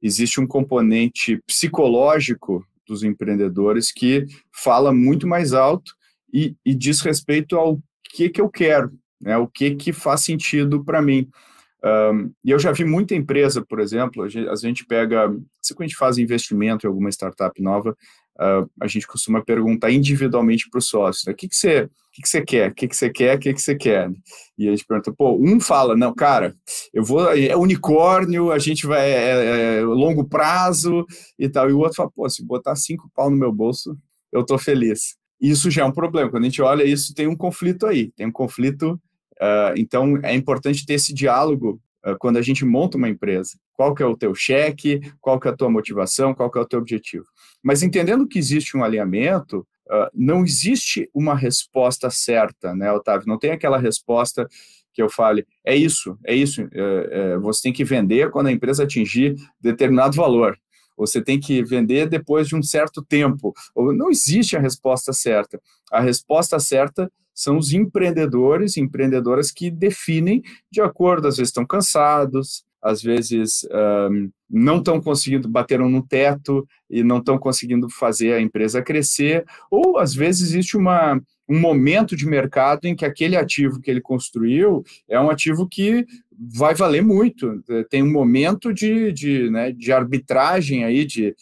existe 0.01 0.39
um 0.39 0.47
componente 0.47 1.41
psicológico 1.45 2.65
dos 2.87 3.03
empreendedores 3.03 3.91
que 3.91 4.25
fala 4.51 4.93
muito 4.93 5.27
mais 5.27 5.53
alto 5.53 5.93
e, 6.33 6.55
e 6.65 6.73
diz 6.73 7.01
respeito 7.01 7.55
ao 7.55 7.79
que, 8.03 8.29
que 8.29 8.41
eu 8.41 8.49
quero, 8.49 8.91
né, 9.21 9.37
o 9.37 9.47
que, 9.47 9.75
que 9.75 9.93
faz 9.93 10.21
sentido 10.21 10.83
para 10.83 11.01
mim. 11.01 11.29
E 12.43 12.51
eu 12.51 12.59
já 12.59 12.71
vi 12.71 12.83
muita 12.83 13.15
empresa, 13.15 13.65
por 13.65 13.79
exemplo, 13.79 14.23
a 14.23 14.29
gente, 14.29 14.49
a 14.49 14.55
gente 14.55 14.85
pega, 14.85 15.33
se 15.61 15.73
a 15.77 15.81
gente 15.83 15.95
faz 15.95 16.17
investimento 16.17 16.85
em 16.85 16.89
alguma 16.89 17.09
startup 17.09 17.61
nova, 17.61 17.91
uh, 17.91 18.69
a 18.81 18.87
gente 18.87 19.07
costuma 19.07 19.41
perguntar 19.41 19.91
individualmente 19.91 20.69
para 20.69 20.79
o 20.79 20.81
sócio, 20.81 21.23
né? 21.27 21.33
o 21.33 21.35
que, 21.35 21.47
que 21.47 21.55
você 21.55 21.89
que, 22.11 22.21
que 22.21 22.41
quer? 22.41 22.71
O 22.71 22.73
que, 22.73 22.87
que 22.87 22.95
você 22.95 23.09
quer? 23.09 23.37
O 23.37 23.39
que, 23.39 23.53
que 23.53 23.61
você 23.61 23.75
quer? 23.75 24.11
E 24.57 24.67
a 24.67 24.71
gente 24.71 24.85
pergunta, 24.85 25.13
pô, 25.13 25.37
um 25.39 25.59
fala, 25.59 25.95
não, 25.95 26.13
cara, 26.13 26.55
eu 26.93 27.03
vou, 27.03 27.31
é 27.31 27.55
unicórnio, 27.55 28.51
a 28.51 28.59
gente 28.59 28.85
vai, 28.85 29.09
é, 29.11 29.77
é 29.77 29.81
longo 29.81 30.27
prazo 30.27 31.05
e 31.37 31.47
tal. 31.47 31.69
E 31.69 31.73
o 31.73 31.79
outro 31.79 31.95
fala, 31.95 32.11
pô, 32.11 32.29
se 32.29 32.43
botar 32.43 32.75
cinco 32.75 33.09
pau 33.15 33.29
no 33.29 33.37
meu 33.37 33.51
bolso, 33.51 33.97
eu 34.31 34.45
tô 34.45 34.57
feliz. 34.57 35.15
Isso 35.39 35.71
já 35.71 35.83
é 35.83 35.85
um 35.85 35.91
problema. 35.91 36.29
Quando 36.29 36.43
a 36.43 36.47
gente 36.47 36.61
olha 36.61 36.83
isso, 36.83 37.13
tem 37.13 37.27
um 37.27 37.35
conflito 37.35 37.85
aí, 37.85 38.11
tem 38.11 38.27
um 38.27 38.31
conflito. 38.31 38.99
Uh, 39.41 39.73
então, 39.77 40.19
é 40.23 40.33
importante 40.33 40.85
ter 40.85 40.95
esse 40.95 41.13
diálogo 41.13 41.81
uh, 42.05 42.17
quando 42.19 42.37
a 42.37 42.41
gente 42.41 42.65
monta 42.65 42.97
uma 42.97 43.09
empresa. 43.09 43.57
Qual 43.73 43.95
que 43.95 44.03
é 44.03 44.05
o 44.05 44.17
teu 44.17 44.35
cheque? 44.35 45.01
Qual 45.21 45.39
que 45.39 45.47
é 45.47 45.51
a 45.51 45.55
tua 45.55 45.69
motivação? 45.69 46.33
Qual 46.33 46.51
que 46.51 46.57
é 46.57 46.61
o 46.61 46.67
teu 46.67 46.79
objetivo? 46.79 47.25
Mas 47.63 47.83
entendendo 47.83 48.27
que 48.27 48.39
existe 48.39 48.75
um 48.77 48.83
alinhamento, 48.83 49.65
Uh, 49.91 50.05
não 50.13 50.43
existe 50.43 51.09
uma 51.15 51.33
resposta 51.33 52.11
certa, 52.11 52.75
né, 52.75 52.91
Otávio? 52.91 53.27
Não 53.27 53.39
tem 53.39 53.49
aquela 53.49 53.79
resposta 53.79 54.47
que 54.93 55.01
eu 55.01 55.09
fale, 55.09 55.47
é 55.65 55.75
isso, 55.75 56.17
é 56.25 56.35
isso, 56.35 56.61
é, 56.73 57.09
é, 57.11 57.37
você 57.37 57.63
tem 57.63 57.73
que 57.73 57.83
vender 57.83 58.29
quando 58.31 58.47
a 58.47 58.51
empresa 58.51 58.83
atingir 58.83 59.35
determinado 59.59 60.15
valor, 60.15 60.59
você 60.99 61.21
tem 61.21 61.39
que 61.39 61.63
vender 61.63 62.09
depois 62.09 62.47
de 62.47 62.55
um 62.55 62.61
certo 62.61 63.01
tempo. 63.01 63.53
Não 63.75 64.09
existe 64.09 64.57
a 64.57 64.59
resposta 64.59 65.13
certa. 65.13 65.59
A 65.89 66.01
resposta 66.01 66.59
certa 66.59 67.09
são 67.33 67.57
os 67.57 67.71
empreendedores, 67.71 68.75
empreendedoras 68.75 69.49
que 69.49 69.71
definem 69.71 70.43
de 70.69 70.81
acordo, 70.81 71.27
às 71.27 71.37
vezes 71.37 71.49
estão 71.49 71.65
cansados, 71.65 72.65
às 72.81 73.01
vezes 73.01 73.65
um, 74.11 74.29
não 74.49 74.79
estão 74.79 75.01
conseguindo, 75.01 75.47
bateram 75.47 75.89
no 75.89 76.05
teto 76.05 76.67
e 76.89 77.01
não 77.01 77.19
estão 77.19 77.37
conseguindo 77.37 77.89
fazer 77.89 78.33
a 78.33 78.41
empresa 78.41 78.81
crescer, 78.81 79.45
ou 79.71 79.97
às 79.97 80.13
vezes 80.13 80.49
existe 80.49 80.75
uma, 80.75 81.21
um 81.47 81.59
momento 81.59 82.15
de 82.15 82.25
mercado 82.25 82.85
em 82.85 82.95
que 82.95 83.05
aquele 83.05 83.35
ativo 83.35 83.79
que 83.79 83.89
ele 83.89 84.01
construiu 84.01 84.83
é 85.07 85.19
um 85.19 85.29
ativo 85.29 85.67
que 85.67 86.05
vai 86.39 86.73
valer 86.73 87.03
muito, 87.03 87.61
tem 87.89 88.01
um 88.01 88.11
momento 88.11 88.73
de, 88.73 89.11
de, 89.11 89.49
né, 89.49 89.71
de 89.71 89.91
arbitragem 89.91 90.85
aí, 90.85 91.05
de, 91.05 91.35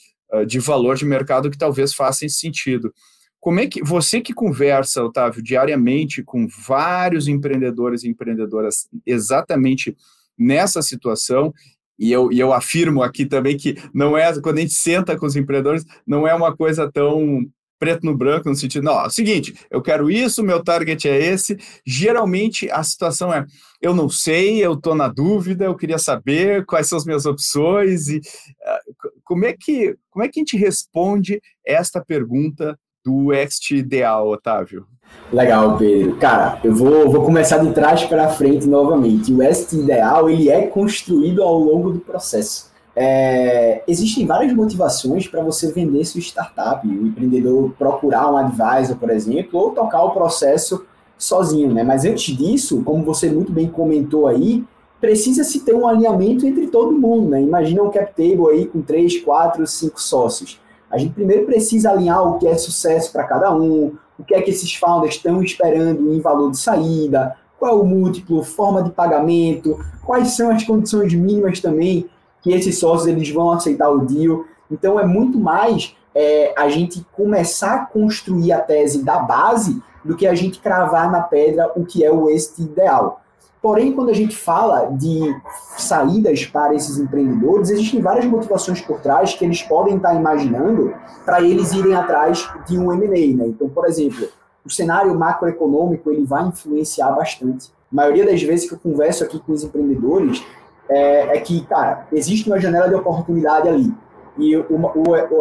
de 0.47 0.59
valor 0.59 0.95
de 0.95 1.05
mercado 1.05 1.51
que 1.51 1.57
talvez 1.57 1.93
faça 1.93 2.27
sentido. 2.27 2.91
Como 3.39 3.59
é 3.59 3.67
que 3.67 3.83
você 3.83 4.19
que 4.19 4.33
conversa, 4.33 5.03
Otávio, 5.03 5.43
diariamente 5.43 6.23
com 6.23 6.47
vários 6.67 7.27
empreendedores 7.27 8.03
e 8.03 8.09
empreendedoras 8.09 8.89
exatamente 9.05 9.95
nessa 10.37 10.81
situação, 10.81 11.53
e 11.99 12.11
eu, 12.11 12.31
e 12.31 12.39
eu 12.39 12.51
afirmo 12.53 13.01
aqui 13.01 13.25
também 13.25 13.55
que 13.57 13.75
não 13.93 14.17
é, 14.17 14.39
quando 14.41 14.57
a 14.57 14.61
gente 14.61 14.73
senta 14.73 15.17
com 15.17 15.25
os 15.25 15.35
empreendedores, 15.35 15.85
não 16.05 16.27
é 16.27 16.33
uma 16.33 16.55
coisa 16.55 16.91
tão 16.91 17.47
preto 17.79 18.05
no 18.05 18.15
branco, 18.15 18.49
no 18.49 18.55
sentido, 18.55 18.83
não, 18.83 19.05
o 19.05 19.09
seguinte, 19.09 19.55
eu 19.69 19.81
quero 19.81 20.09
isso, 20.09 20.43
meu 20.43 20.63
target 20.63 21.07
é 21.07 21.17
esse. 21.17 21.57
Geralmente 21.85 22.69
a 22.71 22.83
situação 22.83 23.33
é, 23.33 23.45
eu 23.81 23.93
não 23.93 24.09
sei, 24.09 24.63
eu 24.63 24.73
estou 24.73 24.95
na 24.95 25.07
dúvida, 25.07 25.65
eu 25.65 25.75
queria 25.75 25.97
saber 25.97 26.65
quais 26.65 26.87
são 26.87 26.97
as 26.97 27.05
minhas 27.05 27.25
opções 27.25 28.07
e 28.07 28.17
uh, 28.17 29.11
como 29.23 29.45
é 29.45 29.53
que 29.53 29.95
como 30.09 30.25
é 30.25 30.29
que 30.29 30.39
a 30.39 30.41
gente 30.41 30.57
responde 30.57 31.39
esta 31.65 32.03
pergunta 32.03 32.77
do 33.05 33.31
ext 33.31 33.71
ideal, 33.71 34.27
Otávio? 34.27 34.85
Legal, 35.31 35.77
Pedro. 35.77 36.15
Cara, 36.17 36.59
eu 36.63 36.73
vou, 36.73 37.09
vou 37.09 37.23
começar 37.23 37.57
de 37.57 37.71
trás 37.73 38.03
para 38.03 38.29
frente 38.29 38.65
novamente. 38.65 39.31
O 39.31 39.37
West 39.37 39.73
Ideal 39.73 40.29
ele 40.29 40.49
é 40.49 40.67
construído 40.67 41.43
ao 41.43 41.57
longo 41.57 41.91
do 41.91 41.99
processo. 41.99 42.71
É, 42.99 43.83
existem 43.87 44.25
várias 44.25 44.51
motivações 44.53 45.27
para 45.27 45.43
você 45.43 45.71
vender 45.71 46.03
sua 46.03 46.19
startup, 46.19 46.87
o 46.87 47.05
empreendedor 47.05 47.71
procurar 47.77 48.31
um 48.31 48.37
advisor, 48.37 48.97
por 48.97 49.11
exemplo, 49.11 49.59
ou 49.59 49.69
tocar 49.69 50.01
o 50.03 50.09
processo 50.09 50.83
sozinho, 51.15 51.71
né? 51.71 51.83
Mas 51.83 52.05
antes 52.05 52.35
disso, 52.35 52.81
como 52.83 53.03
você 53.03 53.29
muito 53.29 53.51
bem 53.51 53.67
comentou 53.67 54.25
aí, 54.25 54.63
precisa 54.99 55.43
se 55.43 55.59
ter 55.59 55.75
um 55.75 55.87
alinhamento 55.87 56.47
entre 56.47 56.65
todo 56.69 56.91
mundo, 56.91 57.29
né? 57.29 57.39
Imagina 57.39 57.83
um 57.83 57.91
cap 57.91 58.11
table 58.15 58.49
aí 58.51 58.65
com 58.65 58.81
três, 58.81 59.21
quatro, 59.21 59.67
cinco 59.67 60.01
sócios. 60.01 60.59
A 60.89 60.97
gente 60.97 61.13
primeiro 61.13 61.45
precisa 61.45 61.91
alinhar 61.91 62.27
o 62.27 62.39
que 62.39 62.47
é 62.47 62.57
sucesso 62.57 63.11
para 63.11 63.25
cada 63.25 63.55
um, 63.55 63.93
o 64.17 64.23
que 64.23 64.33
é 64.33 64.41
que 64.41 64.49
esses 64.49 64.73
founders 64.73 65.13
estão 65.13 65.43
esperando 65.43 66.11
em 66.11 66.19
valor 66.19 66.49
de 66.49 66.57
saída, 66.57 67.35
qual 67.59 67.77
é 67.77 67.79
o 67.79 67.85
múltiplo, 67.85 68.41
forma 68.41 68.81
de 68.81 68.89
pagamento, 68.89 69.77
quais 70.03 70.29
são 70.29 70.49
as 70.49 70.63
condições 70.63 71.13
mínimas 71.13 71.59
também 71.59 72.09
que 72.47 72.53
esses 72.53 72.79
sócios 72.79 73.07
eles 73.07 73.29
vão 73.29 73.51
aceitar 73.51 73.89
o 73.89 74.05
deal. 74.05 74.45
Então 74.71 74.97
é 74.97 75.05
muito 75.05 75.37
mais 75.37 75.95
é, 76.15 76.53
a 76.57 76.69
gente 76.69 77.05
começar 77.11 77.73
a 77.73 77.85
construir 77.85 78.53
a 78.53 78.59
tese 78.59 79.03
da 79.03 79.19
base 79.19 79.81
do 80.03 80.15
que 80.15 80.25
a 80.25 80.33
gente 80.33 80.59
cravar 80.59 81.11
na 81.11 81.21
pedra 81.21 81.71
o 81.75 81.85
que 81.85 82.05
é 82.05 82.11
o 82.11 82.29
este 82.29 82.61
ideal. 82.61 83.21
Porém, 83.61 83.91
quando 83.91 84.09
a 84.09 84.13
gente 84.13 84.35
fala 84.35 84.85
de 84.85 85.35
saídas 85.77 86.45
para 86.45 86.73
esses 86.73 86.97
empreendedores, 86.97 87.69
existem 87.69 88.01
várias 88.01 88.23
motivações 88.25 88.79
por 88.79 89.01
trás 89.01 89.33
que 89.33 89.43
eles 89.43 89.61
podem 89.63 89.97
estar 89.97 90.13
imaginando 90.13 90.93
para 91.25 91.41
eles 91.41 91.73
irem 91.73 91.93
atrás 91.93 92.49
de 92.65 92.77
um 92.77 92.93
M&A. 92.93 93.35
Né? 93.35 93.47
Então, 93.47 93.67
por 93.67 93.85
exemplo, 93.85 94.27
o 94.63 94.69
cenário 94.69 95.13
macroeconômico 95.15 96.11
ele 96.11 96.23
vai 96.23 96.47
influenciar 96.47 97.11
bastante. 97.11 97.69
A 97.91 97.95
maioria 97.95 98.25
das 98.25 98.41
vezes 98.41 98.69
que 98.69 98.75
eu 98.75 98.79
converso 98.79 99.23
aqui 99.23 99.39
com 99.39 99.51
os 99.51 99.63
empreendedores 99.63 100.41
é, 100.89 101.37
é 101.37 101.39
que, 101.41 101.65
cara, 101.65 102.07
existe 102.11 102.49
uma 102.49 102.59
janela 102.59 102.87
de 102.87 102.95
oportunidade 102.95 103.67
ali. 103.67 103.93
E 104.37 104.55
uma, 104.69 104.91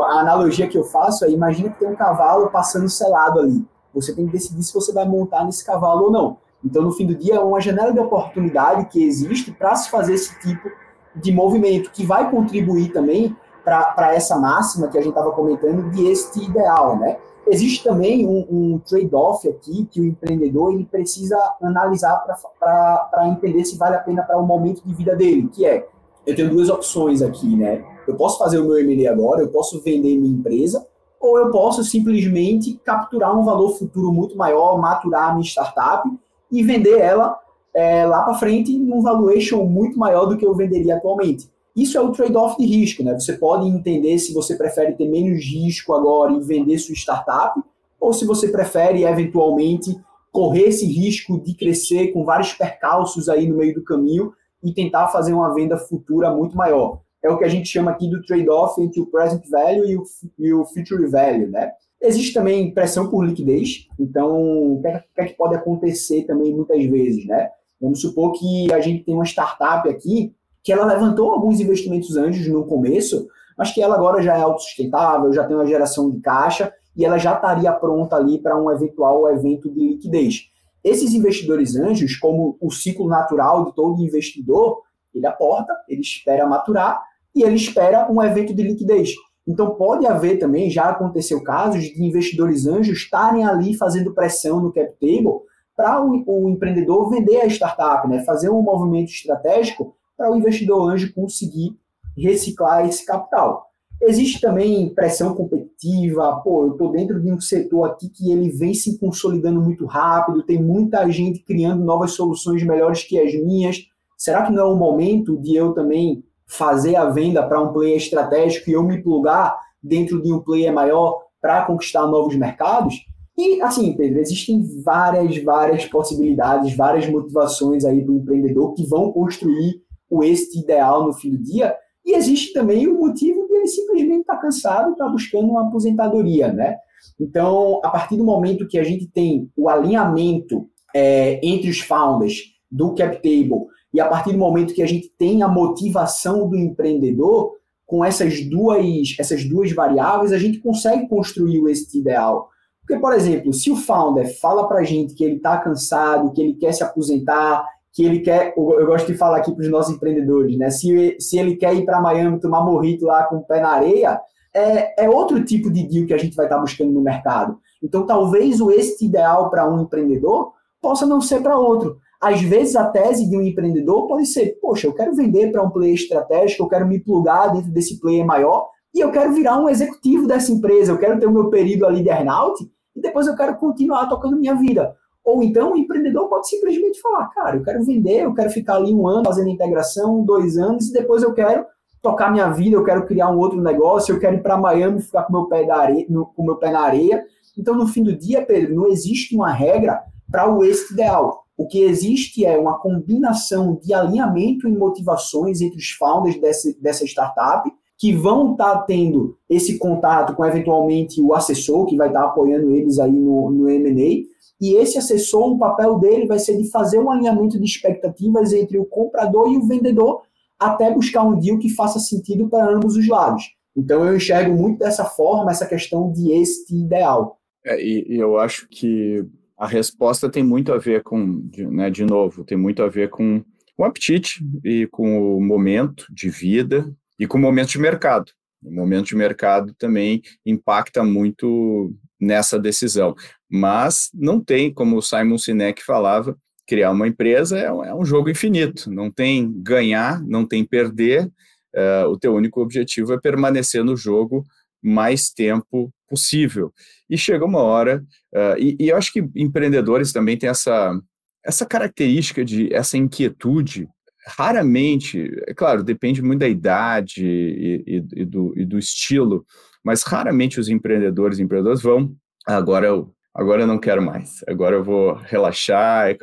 a 0.06 0.20
analogia 0.20 0.66
que 0.66 0.78
eu 0.78 0.84
faço 0.84 1.24
é, 1.24 1.30
imagina 1.30 1.70
que 1.70 1.78
tem 1.78 1.88
um 1.88 1.96
cavalo 1.96 2.48
passando 2.48 2.88
selado 2.88 3.40
ali. 3.40 3.64
Você 3.94 4.14
tem 4.14 4.26
que 4.26 4.32
decidir 4.32 4.62
se 4.62 4.74
você 4.74 4.92
vai 4.92 5.06
montar 5.06 5.44
nesse 5.44 5.64
cavalo 5.64 6.06
ou 6.06 6.10
não. 6.10 6.38
Então, 6.64 6.82
no 6.82 6.92
fim 6.92 7.06
do 7.06 7.14
dia, 7.14 7.36
é 7.36 7.40
uma 7.40 7.60
janela 7.60 7.92
de 7.92 8.00
oportunidade 8.00 8.86
que 8.86 9.02
existe 9.02 9.52
para 9.52 9.74
se 9.76 9.90
fazer 9.90 10.14
esse 10.14 10.38
tipo 10.40 10.68
de 11.14 11.32
movimento, 11.32 11.90
que 11.90 12.04
vai 12.04 12.30
contribuir 12.30 12.92
também 12.92 13.36
para 13.64 14.14
essa 14.14 14.38
máxima 14.38 14.88
que 14.88 14.96
a 14.96 15.00
gente 15.00 15.10
estava 15.10 15.32
comentando 15.32 15.90
de 15.90 16.06
este 16.06 16.44
ideal, 16.44 16.96
né? 16.96 17.16
Existe 17.48 17.84
também 17.84 18.26
um, 18.26 18.46
um 18.50 18.78
trade-off 18.80 19.48
aqui 19.48 19.86
que 19.90 20.00
o 20.00 20.04
empreendedor 20.04 20.72
ele 20.72 20.84
precisa 20.84 21.36
analisar 21.62 22.16
para 22.58 23.28
entender 23.28 23.64
se 23.64 23.76
vale 23.76 23.94
a 23.94 24.00
pena 24.00 24.22
para 24.22 24.36
o 24.36 24.44
momento 24.44 24.82
de 24.84 24.92
vida 24.92 25.14
dele, 25.14 25.48
que 25.52 25.64
é, 25.64 25.86
eu 26.26 26.34
tenho 26.34 26.50
duas 26.50 26.68
opções 26.68 27.22
aqui, 27.22 27.54
né? 27.56 27.84
Eu 28.06 28.16
posso 28.16 28.38
fazer 28.38 28.58
o 28.58 28.66
meu 28.66 28.78
M&A 28.78 29.10
agora, 29.10 29.42
eu 29.42 29.48
posso 29.48 29.80
vender 29.80 30.16
minha 30.16 30.34
empresa, 30.34 30.86
ou 31.20 31.38
eu 31.38 31.50
posso 31.50 31.84
simplesmente 31.84 32.80
capturar 32.84 33.36
um 33.36 33.44
valor 33.44 33.76
futuro 33.78 34.12
muito 34.12 34.36
maior, 34.36 34.78
maturar 34.80 35.30
a 35.30 35.32
minha 35.32 35.44
startup 35.44 36.08
e 36.50 36.62
vender 36.62 36.98
ela 36.98 37.38
é, 37.72 38.06
lá 38.06 38.22
para 38.22 38.34
frente 38.34 38.76
num 38.76 39.02
valuation 39.02 39.64
muito 39.64 39.98
maior 39.98 40.26
do 40.26 40.36
que 40.36 40.44
eu 40.44 40.54
venderia 40.54 40.96
atualmente. 40.96 41.48
Isso 41.76 41.98
é 41.98 42.00
o 42.00 42.10
trade-off 42.10 42.56
de 42.56 42.64
risco, 42.64 43.04
né? 43.04 43.12
Você 43.12 43.34
pode 43.34 43.68
entender 43.68 44.18
se 44.18 44.32
você 44.32 44.56
prefere 44.56 44.94
ter 44.94 45.06
menos 45.06 45.44
risco 45.44 45.92
agora 45.92 46.32
e 46.32 46.40
vender 46.40 46.78
sua 46.78 46.94
startup, 46.94 47.60
ou 48.00 48.14
se 48.14 48.24
você 48.24 48.48
prefere 48.48 49.04
eventualmente 49.04 49.94
correr 50.32 50.68
esse 50.68 50.86
risco 50.86 51.38
de 51.38 51.54
crescer 51.54 52.12
com 52.12 52.24
vários 52.24 52.54
percalços 52.54 53.28
aí 53.28 53.46
no 53.46 53.56
meio 53.56 53.74
do 53.74 53.84
caminho 53.84 54.32
e 54.62 54.72
tentar 54.72 55.08
fazer 55.08 55.34
uma 55.34 55.54
venda 55.54 55.76
futura 55.76 56.30
muito 56.30 56.56
maior. 56.56 57.00
É 57.22 57.30
o 57.30 57.38
que 57.38 57.44
a 57.44 57.48
gente 57.48 57.68
chama 57.68 57.90
aqui 57.90 58.08
do 58.08 58.22
trade-off 58.22 58.80
entre 58.80 59.00
o 59.00 59.06
present 59.06 59.42
value 59.50 60.04
e 60.38 60.52
o, 60.54 60.64
future 60.64 61.06
value, 61.06 61.48
né? 61.48 61.72
Existe 62.00 62.34
também 62.34 62.72
pressão 62.72 63.08
por 63.08 63.24
liquidez, 63.24 63.88
então 63.98 64.74
o 64.74 64.80
que, 64.80 64.88
é, 64.88 65.04
que, 65.14 65.20
é 65.22 65.24
que 65.24 65.34
pode 65.34 65.56
acontecer 65.56 66.24
também 66.24 66.54
muitas 66.54 66.84
vezes, 66.84 67.26
né? 67.26 67.50
Vamos 67.80 68.00
supor 68.00 68.32
que 68.32 68.72
a 68.72 68.80
gente 68.80 69.04
tem 69.04 69.14
uma 69.14 69.24
startup 69.24 69.88
aqui 69.88 70.34
que 70.66 70.72
ela 70.72 70.84
levantou 70.84 71.30
alguns 71.30 71.60
investimentos 71.60 72.16
anjos 72.16 72.48
no 72.48 72.66
começo, 72.66 73.28
mas 73.56 73.72
que 73.72 73.80
ela 73.80 73.94
agora 73.94 74.20
já 74.20 74.36
é 74.36 74.40
autossustentável, 74.40 75.32
já 75.32 75.44
tem 75.44 75.54
uma 75.54 75.64
geração 75.64 76.10
de 76.10 76.18
caixa 76.18 76.74
e 76.96 77.04
ela 77.04 77.18
já 77.18 77.34
estaria 77.34 77.72
pronta 77.72 78.16
ali 78.16 78.36
para 78.42 78.60
um 78.60 78.68
eventual 78.68 79.30
evento 79.30 79.72
de 79.72 79.78
liquidez. 79.78 80.50
Esses 80.82 81.14
investidores 81.14 81.76
anjos, 81.76 82.16
como 82.16 82.58
o 82.60 82.68
ciclo 82.72 83.06
natural 83.06 83.66
de 83.66 83.76
todo 83.76 84.02
investidor, 84.02 84.82
ele 85.14 85.24
aporta, 85.24 85.72
ele 85.88 86.00
espera 86.00 86.44
maturar 86.48 87.00
e 87.32 87.44
ele 87.44 87.54
espera 87.54 88.10
um 88.10 88.20
evento 88.20 88.52
de 88.52 88.64
liquidez. 88.64 89.14
Então, 89.46 89.76
pode 89.76 90.04
haver 90.04 90.36
também, 90.40 90.68
já 90.68 90.88
aconteceu 90.88 91.44
casos 91.44 91.84
de 91.84 92.04
investidores 92.04 92.66
anjos 92.66 92.98
estarem 92.98 93.44
ali 93.44 93.72
fazendo 93.74 94.12
pressão 94.12 94.58
no 94.58 94.72
cap 94.72 94.92
table 94.94 95.42
para 95.76 96.04
o, 96.04 96.24
o, 96.26 96.50
empreendedor 96.50 97.08
vender 97.08 97.42
a 97.42 97.46
startup, 97.46 98.08
né? 98.08 98.24
fazer 98.24 98.50
um 98.50 98.62
movimento 98.62 99.10
estratégico 99.10 99.94
para 100.16 100.30
o 100.30 100.36
investidor 100.36 100.90
anjo 100.90 101.12
conseguir 101.12 101.76
reciclar 102.16 102.88
esse 102.88 103.04
capital. 103.04 103.66
Existe 104.00 104.40
também 104.40 104.94
pressão 104.94 105.34
competitiva, 105.34 106.40
pô, 106.44 106.66
eu 106.66 106.72
estou 106.72 106.92
dentro 106.92 107.20
de 107.20 107.32
um 107.32 107.40
setor 107.40 107.84
aqui 107.84 108.10
que 108.10 108.30
ele 108.30 108.50
vem 108.50 108.74
se 108.74 108.98
consolidando 108.98 109.60
muito 109.60 109.86
rápido, 109.86 110.42
tem 110.42 110.62
muita 110.62 111.10
gente 111.10 111.42
criando 111.42 111.82
novas 111.82 112.12
soluções 112.12 112.62
melhores 112.62 113.02
que 113.02 113.18
as 113.18 113.34
minhas. 113.34 113.78
Será 114.16 114.44
que 114.46 114.52
não 114.52 114.62
é 114.62 114.72
o 114.72 114.76
momento 114.76 115.38
de 115.38 115.56
eu 115.56 115.72
também 115.72 116.22
fazer 116.46 116.96
a 116.96 117.08
venda 117.08 117.42
para 117.42 117.60
um 117.60 117.72
player 117.72 117.96
estratégico 117.96 118.70
e 118.70 118.74
eu 118.74 118.82
me 118.82 119.02
plugar 119.02 119.58
dentro 119.82 120.22
de 120.22 120.32
um 120.32 120.40
player 120.40 120.72
maior 120.72 121.22
para 121.40 121.64
conquistar 121.64 122.06
novos 122.06 122.36
mercados. 122.36 122.94
E, 123.36 123.60
assim, 123.60 123.94
Pedro, 123.94 124.20
existem 124.20 124.62
várias, 124.82 125.36
várias 125.42 125.84
possibilidades, 125.84 126.74
várias 126.74 127.06
motivações 127.08 127.84
aí 127.84 128.02
para 128.02 128.12
o 128.12 128.16
empreendedor 128.16 128.72
que 128.74 128.86
vão 128.86 129.12
construir 129.12 129.82
o 130.08 130.22
êxito 130.22 130.58
ideal 130.58 131.04
no 131.04 131.12
fim 131.12 131.30
do 131.30 131.38
dia. 131.38 131.74
E 132.04 132.14
existe 132.14 132.52
também 132.52 132.86
o 132.86 132.98
motivo 132.98 133.46
de 133.46 133.54
ele 133.54 133.66
simplesmente 133.66 134.20
estar 134.20 134.36
tá 134.36 134.40
cansado 134.40 134.90
e 134.90 134.92
estar 134.92 135.06
tá 135.06 135.10
buscando 135.10 135.48
uma 135.48 135.66
aposentadoria, 135.66 136.52
né? 136.52 136.76
Então, 137.18 137.80
a 137.84 137.90
partir 137.90 138.16
do 138.16 138.24
momento 138.24 138.68
que 138.68 138.78
a 138.78 138.84
gente 138.84 139.06
tem 139.08 139.50
o 139.56 139.68
alinhamento 139.68 140.68
é, 140.94 141.40
entre 141.46 141.70
os 141.70 141.80
founders 141.80 142.42
do 142.70 142.94
CapTable 142.94 143.66
e 143.92 144.00
a 144.00 144.08
partir 144.08 144.32
do 144.32 144.38
momento 144.38 144.74
que 144.74 144.82
a 144.82 144.86
gente 144.86 145.10
tem 145.18 145.42
a 145.42 145.48
motivação 145.48 146.48
do 146.48 146.56
empreendedor, 146.56 147.56
com 147.86 148.04
essas 148.04 148.44
duas, 148.44 149.14
essas 149.18 149.44
duas 149.44 149.72
variáveis, 149.72 150.32
a 150.32 150.38
gente 150.38 150.58
consegue 150.58 151.08
construir 151.08 151.60
o 151.60 151.68
êxito 151.68 151.96
ideal. 151.98 152.48
Porque, 152.80 153.00
por 153.00 153.12
exemplo, 153.12 153.52
se 153.52 153.70
o 153.70 153.76
founder 153.76 154.38
fala 154.40 154.68
para 154.68 154.80
a 154.80 154.84
gente 154.84 155.14
que 155.14 155.24
ele 155.24 155.36
está 155.36 155.56
cansado, 155.58 156.32
que 156.32 156.42
ele 156.42 156.54
quer 156.54 156.72
se 156.72 156.82
aposentar, 156.82 157.64
que 157.96 158.04
ele 158.04 158.20
quer, 158.20 158.52
eu 158.54 158.84
gosto 158.84 159.06
de 159.06 159.16
falar 159.16 159.38
aqui 159.38 159.50
para 159.50 159.62
os 159.62 159.70
nossos 159.70 159.96
empreendedores, 159.96 160.58
né? 160.58 160.68
Se, 160.68 161.16
se 161.18 161.38
ele 161.38 161.56
quer 161.56 161.74
ir 161.74 161.86
para 161.86 161.98
Miami 161.98 162.38
tomar 162.38 162.62
morrito 162.62 163.06
lá 163.06 163.24
com 163.24 163.36
o 163.36 163.42
pé 163.42 163.58
na 163.58 163.70
areia, 163.70 164.20
é, 164.54 165.06
é 165.06 165.08
outro 165.08 165.42
tipo 165.42 165.70
de 165.72 165.82
deal 165.88 166.06
que 166.06 166.12
a 166.12 166.18
gente 166.18 166.36
vai 166.36 166.44
estar 166.44 166.56
tá 166.56 166.60
buscando 166.60 166.92
no 166.92 167.00
mercado. 167.00 167.58
Então, 167.82 168.04
talvez 168.04 168.60
o 168.60 168.70
êxito 168.70 169.06
ideal 169.06 169.48
para 169.48 169.66
um 169.66 169.80
empreendedor 169.80 170.52
possa 170.78 171.06
não 171.06 171.22
ser 171.22 171.40
para 171.40 171.58
outro. 171.58 171.96
Às 172.20 172.42
vezes, 172.42 172.76
a 172.76 172.84
tese 172.84 173.30
de 173.30 173.34
um 173.34 173.40
empreendedor 173.40 174.06
pode 174.06 174.26
ser: 174.26 174.58
poxa, 174.60 174.86
eu 174.86 174.92
quero 174.92 175.14
vender 175.14 175.50
para 175.50 175.62
um 175.62 175.70
player 175.70 175.94
estratégico, 175.94 176.64
eu 176.64 176.68
quero 176.68 176.86
me 176.86 177.00
plugar 177.00 177.50
dentro 177.50 177.70
desse 177.70 177.98
player 177.98 178.26
maior 178.26 178.68
e 178.94 179.00
eu 179.00 179.10
quero 179.10 179.32
virar 179.32 179.58
um 179.58 179.70
executivo 179.70 180.26
dessa 180.26 180.52
empresa, 180.52 180.92
eu 180.92 180.98
quero 180.98 181.18
ter 181.18 181.26
o 181.26 181.32
meu 181.32 181.48
período 181.48 181.86
ali 181.86 182.02
de 182.02 182.10
earnout 182.10 182.62
e 182.94 183.00
depois 183.00 183.26
eu 183.26 183.34
quero 183.34 183.56
continuar 183.56 184.06
tocando 184.06 184.36
minha 184.36 184.54
vida. 184.54 184.94
Ou 185.26 185.42
então 185.42 185.72
o 185.72 185.76
empreendedor 185.76 186.28
pode 186.28 186.48
simplesmente 186.48 187.00
falar: 187.00 187.26
cara, 187.34 187.56
eu 187.56 187.64
quero 187.64 187.82
vender, 187.82 188.22
eu 188.22 188.32
quero 188.32 188.48
ficar 188.48 188.76
ali 188.76 188.94
um 188.94 189.08
ano 189.08 189.24
fazendo 189.26 189.50
integração, 189.50 190.24
dois 190.24 190.56
anos, 190.56 190.88
e 190.88 190.92
depois 190.92 191.24
eu 191.24 191.34
quero 191.34 191.66
tocar 192.00 192.30
minha 192.30 192.48
vida, 192.50 192.76
eu 192.76 192.84
quero 192.84 193.04
criar 193.04 193.30
um 193.32 193.38
outro 193.38 193.60
negócio, 193.60 194.14
eu 194.14 194.20
quero 194.20 194.36
ir 194.36 194.42
para 194.42 194.56
Miami 194.56 195.02
ficar 195.02 195.24
com 195.24 195.32
meu 195.32 195.46
pé 195.46 195.64
da 195.64 195.76
areia, 195.76 196.06
no, 196.08 196.26
com 196.26 196.44
meu 196.44 196.54
pé 196.54 196.70
na 196.70 196.80
areia. 196.80 197.24
Então, 197.58 197.74
no 197.74 197.88
fim 197.88 198.04
do 198.04 198.16
dia, 198.16 198.46
Pedro, 198.46 198.76
não 198.76 198.86
existe 198.86 199.34
uma 199.34 199.50
regra 199.50 200.00
para 200.30 200.48
o 200.48 200.62
êxito 200.62 200.92
ideal. 200.92 201.44
O 201.56 201.66
que 201.66 201.82
existe 201.82 202.44
é 202.44 202.56
uma 202.56 202.78
combinação 202.78 203.80
de 203.82 203.92
alinhamento 203.92 204.68
e 204.68 204.76
motivações 204.76 205.60
entre 205.60 205.78
os 205.78 205.90
founders 205.90 206.38
dessa, 206.38 207.04
startup, 207.04 207.68
que 207.98 208.12
vão 208.12 208.52
estar 208.52 208.76
tá 208.76 208.82
tendo 208.82 209.36
esse 209.48 209.78
contato 209.78 210.36
com, 210.36 210.44
eventualmente, 210.44 211.20
o 211.20 211.34
assessor, 211.34 211.86
que 211.86 211.96
vai 211.96 212.08
estar 212.08 212.20
tá 212.20 212.26
apoiando 212.26 212.70
eles 212.70 213.00
aí 213.00 213.10
no, 213.10 213.50
no 213.50 213.68
M&A, 213.68 214.35
e 214.60 214.76
esse 214.76 214.96
assessor, 214.96 215.52
o 215.52 215.58
papel 215.58 215.98
dele 215.98 216.26
vai 216.26 216.38
ser 216.38 216.56
de 216.56 216.70
fazer 216.70 216.98
um 216.98 217.10
alinhamento 217.10 217.58
de 217.58 217.64
expectativas 217.64 218.52
entre 218.52 218.78
o 218.78 218.86
comprador 218.86 219.52
e 219.52 219.56
o 219.58 219.66
vendedor, 219.66 220.22
até 220.58 220.90
buscar 220.92 221.22
um 221.22 221.38
deal 221.38 221.58
que 221.58 221.74
faça 221.74 221.98
sentido 221.98 222.48
para 222.48 222.72
ambos 222.72 222.96
os 222.96 223.06
lados. 223.06 223.42
Então, 223.76 224.06
eu 224.06 224.16
enxergo 224.16 224.54
muito 224.54 224.78
dessa 224.78 225.04
forma 225.04 225.50
essa 225.50 225.66
questão 225.66 226.10
de 226.10 226.32
este 226.32 226.74
ideal. 226.74 227.38
É, 227.64 227.78
e, 227.78 228.06
eu 228.08 228.38
acho 228.38 228.66
que 228.70 229.22
a 229.58 229.66
resposta 229.66 230.30
tem 230.30 230.42
muito 230.42 230.72
a 230.72 230.78
ver 230.78 231.02
com, 231.02 231.42
né, 231.70 231.90
de 231.90 232.04
novo, 232.04 232.44
tem 232.44 232.56
muito 232.56 232.82
a 232.82 232.88
ver 232.88 233.10
com 233.10 233.44
o 233.76 233.84
apetite 233.84 234.42
e 234.64 234.86
com 234.86 235.36
o 235.36 235.40
momento 235.40 236.06
de 236.10 236.30
vida 236.30 236.90
e 237.18 237.26
com 237.26 237.36
o 237.36 237.40
momento 237.40 237.68
de 237.68 237.78
mercado. 237.78 238.32
O 238.64 238.70
momento 238.70 239.08
de 239.08 239.16
mercado 239.16 239.74
também 239.74 240.22
impacta 240.44 241.04
muito 241.04 241.94
nessa 242.18 242.58
decisão. 242.58 243.14
Mas 243.50 244.10
não 244.12 244.40
tem, 244.40 244.72
como 244.72 244.96
o 244.96 245.02
Simon 245.02 245.38
Sinek 245.38 245.82
falava, 245.84 246.36
criar 246.66 246.90
uma 246.90 247.06
empresa 247.06 247.58
é, 247.58 247.72
um 247.72 248.02
é 248.02 248.04
jogo 248.04 248.28
infinito. 248.28 248.90
Não 248.90 249.10
tem 249.10 249.52
ganhar, 249.62 250.20
não 250.22 250.46
tem 250.46 250.64
perder. 250.64 251.26
Uh, 251.74 252.08
o 252.08 252.18
teu 252.18 252.34
único 252.34 252.60
objetivo 252.60 253.12
é 253.12 253.20
permanecer 253.20 253.84
no 253.84 253.96
jogo 253.96 254.44
mais 254.82 255.30
tempo 255.30 255.92
possível. 256.08 256.72
E 257.08 257.18
chega 257.18 257.44
uma 257.44 257.60
hora, 257.60 258.04
uh, 258.34 258.58
e, 258.58 258.76
e, 258.80 258.88
eu 258.88 258.96
acho 258.96 259.12
que 259.12 259.28
empreendedores 259.34 260.12
também 260.12 260.36
têm 260.38 260.48
essa, 260.48 260.98
essa 261.44 261.66
característica 261.66 262.44
de 262.44 262.72
essa 262.72 262.96
inquietude. 262.96 263.88
Raramente, 264.26 265.30
é 265.46 265.54
claro, 265.54 265.84
depende 265.84 266.22
muito 266.22 266.40
da 266.40 266.48
idade 266.48 267.24
e, 267.24 267.84
e, 267.86 268.22
e 268.22 268.24
do, 268.24 268.52
e 268.56 268.64
do 268.64 268.78
estilo, 268.78 269.44
mas 269.84 270.02
raramente 270.02 270.58
os 270.58 270.68
empreendedores 270.68 271.38
e 271.38 271.42
empreendedores 271.42 271.82
vão, 271.82 272.12
agora 272.44 272.86
eu, 272.86 273.14
agora 273.36 273.62
eu 273.62 273.66
não 273.66 273.78
quero 273.78 274.02
mais, 274.02 274.42
agora 274.48 274.76
eu 274.76 274.82
vou 274.82 275.14
relaxar. 275.14 276.16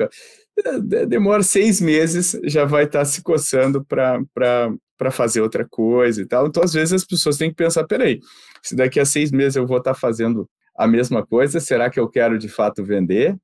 Demora 1.06 1.42
seis 1.42 1.80
meses, 1.80 2.38
já 2.44 2.64
vai 2.64 2.84
estar 2.84 3.04
se 3.04 3.22
coçando 3.22 3.84
para 3.84 5.10
fazer 5.10 5.40
outra 5.40 5.66
coisa 5.68 6.20
e 6.20 6.26
tal. 6.26 6.46
Então, 6.46 6.62
às 6.62 6.72
vezes, 6.72 6.92
as 6.92 7.04
pessoas 7.04 7.36
têm 7.36 7.50
que 7.50 7.56
pensar: 7.56 7.84
peraí, 7.84 8.20
se 8.62 8.76
daqui 8.76 9.00
a 9.00 9.04
seis 9.04 9.30
meses 9.30 9.56
eu 9.56 9.66
vou 9.66 9.78
estar 9.78 9.94
fazendo 9.94 10.48
a 10.76 10.86
mesma 10.86 11.24
coisa, 11.24 11.60
será 11.60 11.88
que 11.88 11.98
eu 11.98 12.08
quero 12.08 12.38
de 12.38 12.48
fato 12.48 12.84
vender? 12.84 13.36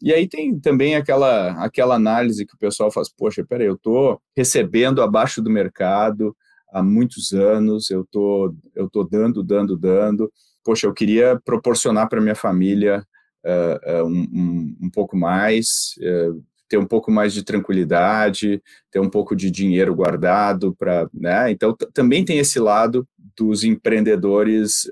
E 0.00 0.12
aí 0.12 0.28
tem 0.28 0.58
também 0.58 0.94
aquela, 0.94 1.50
aquela 1.64 1.94
análise 1.96 2.46
que 2.46 2.54
o 2.54 2.58
pessoal 2.58 2.90
faz: 2.90 3.08
poxa, 3.08 3.44
peraí, 3.44 3.66
eu 3.66 3.74
estou 3.74 4.20
recebendo 4.36 5.02
abaixo 5.02 5.42
do 5.42 5.50
mercado 5.50 6.36
há 6.72 6.82
muitos 6.82 7.32
anos, 7.32 7.90
eu 7.90 8.06
tô, 8.10 8.54
estou 8.68 8.88
tô 8.88 9.04
dando, 9.04 9.42
dando, 9.42 9.76
dando. 9.76 10.30
Poxa, 10.62 10.86
eu 10.86 10.92
queria 10.92 11.40
proporcionar 11.44 12.08
para 12.08 12.20
minha 12.20 12.34
família 12.34 13.02
uh, 13.44 14.04
um, 14.04 14.76
um, 14.82 14.90
pouco 14.90 15.16
mais, 15.16 15.94
uh, 15.98 16.42
ter 16.68 16.78
um 16.78 16.86
pouco 16.86 17.10
mais 17.10 17.32
de 17.32 17.42
tranquilidade, 17.42 18.62
ter 18.90 19.00
um 19.00 19.08
pouco 19.08 19.34
de 19.34 19.50
dinheiro 19.50 19.94
guardado 19.94 20.74
para, 20.74 21.08
né? 21.12 21.50
Então 21.50 21.74
também 21.92 22.24
tem 22.24 22.38
esse 22.38 22.58
lado 22.58 23.06
dos 23.36 23.64
empreendedores 23.64 24.88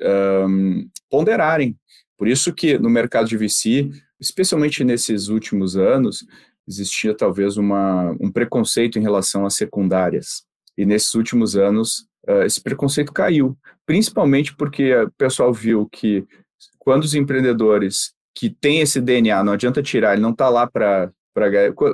um, 0.47 0.89
ponderarem. 1.11 1.77
Por 2.17 2.29
isso 2.29 2.55
que 2.55 2.79
no 2.79 2.89
mercado 2.89 3.29
de 3.29 3.37
VC, 3.37 3.91
especialmente 4.19 4.83
nesses 4.85 5.29
últimos 5.29 5.77
anos, 5.77 6.25
existia 6.67 7.15
talvez 7.15 7.57
uma, 7.57 8.17
um 8.21 8.31
preconceito 8.31 8.99
em 8.99 9.03
relação 9.03 9.45
às 9.45 9.55
secundárias. 9.55 10.45
E 10.77 10.87
nesses 10.87 11.15
últimos 11.15 11.57
anos, 11.57 12.07
uh, 12.29 12.43
esse 12.45 12.61
preconceito 12.61 13.13
caiu, 13.13 13.57
principalmente 13.85 14.55
porque 14.57 14.95
o 14.95 15.11
pessoal 15.13 15.53
viu 15.53 15.87
que 15.87 16.25
quando 16.79 17.05
os 17.05 17.15
empreendedores 17.15 18.16
que 18.37 18.51
têm 18.51 18.83
esse 18.83 19.01
DNA, 19.01 19.43
não 19.43 19.55
adianta 19.55 19.83
tirar, 19.83 20.13
ele 20.13 20.21
não 20.21 20.31
está 20.31 20.51
lá 20.51 20.67
para 20.67 21.11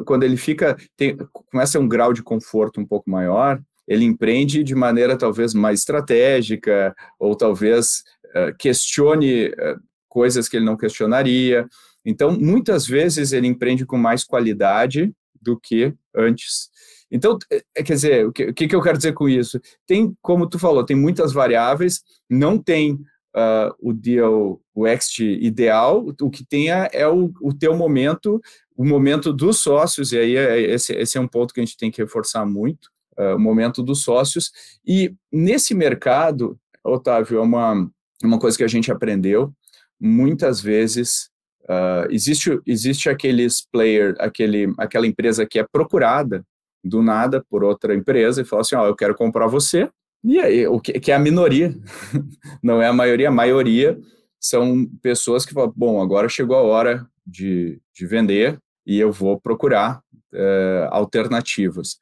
quando 0.05 0.23
ele 0.23 0.37
fica 0.37 0.77
tem, 0.97 1.17
começa 1.33 1.79
a 1.79 1.81
um 1.81 1.89
grau 1.89 2.13
de 2.13 2.23
conforto 2.23 2.81
um 2.81 2.87
pouco 2.87 3.09
maior, 3.09 3.61
ele 3.87 4.05
empreende 4.05 4.63
de 4.63 4.75
maneira 4.75 5.17
talvez 5.17 5.55
mais 5.55 5.81
estratégica 5.81 6.95
ou 7.19 7.37
talvez 7.37 8.03
uh, 8.27 8.57
questione 8.59 9.49
uh, 9.49 9.81
coisas 10.09 10.49
que 10.49 10.57
ele 10.57 10.65
não 10.65 10.77
questionaria. 10.77 11.67
Então, 12.05 12.33
muitas 12.33 12.87
vezes 12.87 13.33
ele 13.33 13.47
empreende 13.47 13.85
com 13.85 13.97
mais 13.97 14.25
qualidade 14.25 15.13
do 15.41 15.59
que 15.59 15.93
antes. 16.15 16.71
Então, 17.11 17.37
é 17.75 17.83
quer 17.83 17.95
dizer, 17.95 18.27
o 18.27 18.33
que, 18.33 18.45
o 18.45 18.55
que 18.55 18.75
eu 18.75 18.83
quero 18.83 18.97
dizer 18.97 19.13
com 19.13 19.29
isso? 19.29 19.61
Tem, 19.87 20.17
como 20.23 20.49
tu 20.49 20.59
falou, 20.59 20.85
tem 20.85 20.97
muitas 20.97 21.33
variáveis, 21.33 22.03
não 22.31 22.59
tem 22.59 22.99
uh, 23.37 23.75
o 23.81 23.93
deal, 23.93 24.61
o 24.75 24.87
exit 24.87 25.25
ideal, 25.41 26.07
o 26.21 26.31
que 26.31 26.45
tenha 26.45 26.89
é 26.93 27.07
o, 27.07 27.33
o 27.41 27.53
teu 27.53 27.77
momento, 27.77 28.41
o 28.77 28.85
momento 28.85 29.33
dos 29.33 29.61
sócios, 29.61 30.13
e 30.13 30.19
aí 30.19 30.37
é, 30.37 30.61
esse, 30.61 30.93
esse 30.95 31.19
é 31.19 31.21
um 31.21 31.29
ponto 31.29 31.53
que 31.53 31.61
a 31.61 31.65
gente 31.65 31.77
tem 31.77 31.91
que 31.91 32.03
reforçar 32.03 32.45
muito, 32.47 32.89
uh, 33.19 33.37
o 33.37 33.41
momento 33.41 33.83
dos 33.83 34.03
sócios, 34.03 34.51
e 34.87 35.15
nesse 35.31 35.75
mercado, 35.75 36.59
Otávio, 36.85 37.39
é 37.39 37.43
uma, 37.43 37.89
uma 38.23 38.39
coisa 38.39 38.57
que 38.57 38.65
a 38.65 38.69
gente 38.69 38.91
aprendeu, 38.91 39.53
muitas 40.01 40.61
vezes 40.61 41.31
uh, 41.65 42.11
existe, 42.11 42.61
existe 42.67 43.09
aqueles 43.09 43.67
player, 43.71 44.15
aquele, 44.19 44.73
aquela 44.79 45.07
empresa 45.07 45.47
que 45.47 45.59
é 45.59 45.67
procurada 45.71 46.45
do 46.85 47.01
nada 47.01 47.45
por 47.49 47.63
outra 47.63 47.95
empresa 47.95 48.43
e 48.43 48.45
fala 48.45 48.63
assim, 48.63 48.75
ó, 48.75 48.83
oh, 48.83 48.87
eu 48.87 48.97
quero 48.97 49.15
comprar 49.15 49.47
você, 49.47 49.89
e 50.25 50.39
aí, 50.39 50.67
o 50.67 50.81
que, 50.81 50.93
que 51.01 51.11
é 51.11 51.15
a 51.15 51.19
minoria, 51.19 51.75
não 52.63 52.81
é 52.81 52.87
a 52.87 52.93
maioria, 52.93 53.29
a 53.29 53.33
maioria 53.33 53.99
são 54.41 54.87
pessoas 55.01 55.45
que 55.45 55.53
falam, 55.53 55.73
bom, 55.75 56.01
agora 56.01 56.29
chegou 56.29 56.57
a 56.57 56.63
hora 56.63 57.07
de, 57.27 57.81
de 57.95 58.07
vender 58.07 58.59
e 58.87 58.99
eu 58.99 59.13
vou 59.13 59.41
procurar 59.41 60.01
uh, 60.33 60.89
alternativas. 60.91 61.99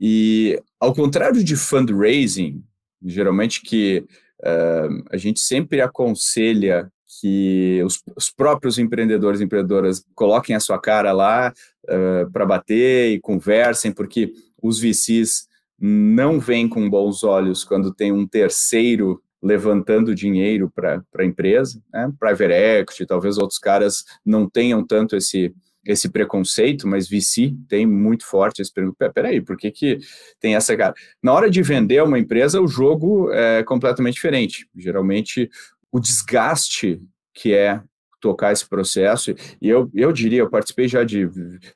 E 0.00 0.60
ao 0.78 0.94
contrário 0.94 1.42
de 1.44 1.56
fundraising, 1.56 2.62
geralmente 3.04 3.60
que 3.60 4.04
uh, 4.40 5.04
a 5.10 5.16
gente 5.16 5.40
sempre 5.40 5.80
aconselha 5.80 6.90
que 7.20 7.82
os, 7.84 8.00
os, 8.16 8.30
próprios 8.30 8.78
empreendedores 8.78 9.40
e 9.40 9.44
empreendedoras 9.44 10.04
coloquem 10.14 10.54
a 10.54 10.60
sua 10.60 10.80
cara 10.80 11.12
lá 11.12 11.52
uh, 11.84 12.30
para 12.30 12.46
bater 12.46 13.12
e 13.12 13.20
conversem, 13.20 13.92
porque 13.92 14.32
os 14.62 14.78
VCs 14.78 15.49
não 15.80 16.38
vem 16.38 16.68
com 16.68 16.88
bons 16.90 17.24
olhos 17.24 17.64
quando 17.64 17.94
tem 17.94 18.12
um 18.12 18.26
terceiro 18.26 19.22
levantando 19.42 20.14
dinheiro 20.14 20.70
para 20.70 21.02
a 21.16 21.24
empresa, 21.24 21.82
né? 21.92 22.12
private 22.20 22.52
equity, 22.52 23.06
talvez 23.06 23.38
outros 23.38 23.58
caras 23.58 24.04
não 24.24 24.48
tenham 24.48 24.86
tanto 24.86 25.16
esse, 25.16 25.54
esse 25.86 26.10
preconceito, 26.10 26.86
mas 26.86 27.08
VC 27.08 27.54
tem 27.66 27.86
muito 27.86 28.26
forte 28.26 28.60
esse 28.60 28.72
preconceito. 28.72 29.14
Peraí, 29.14 29.40
por 29.40 29.56
que, 29.56 29.70
que 29.70 29.98
tem 30.38 30.54
essa 30.54 30.76
cara? 30.76 30.92
Na 31.22 31.32
hora 31.32 31.48
de 31.48 31.62
vender 31.62 32.02
uma 32.02 32.18
empresa, 32.18 32.60
o 32.60 32.68
jogo 32.68 33.32
é 33.32 33.62
completamente 33.62 34.14
diferente. 34.14 34.68
Geralmente, 34.76 35.48
o 35.90 35.98
desgaste 35.98 37.00
que 37.32 37.54
é 37.54 37.82
tocar 38.20 38.52
esse 38.52 38.68
processo, 38.68 39.34
e 39.60 39.68
eu, 39.68 39.90
eu 39.94 40.12
diria, 40.12 40.40
eu 40.40 40.50
participei 40.50 40.88
já 40.88 41.02
de 41.04 41.28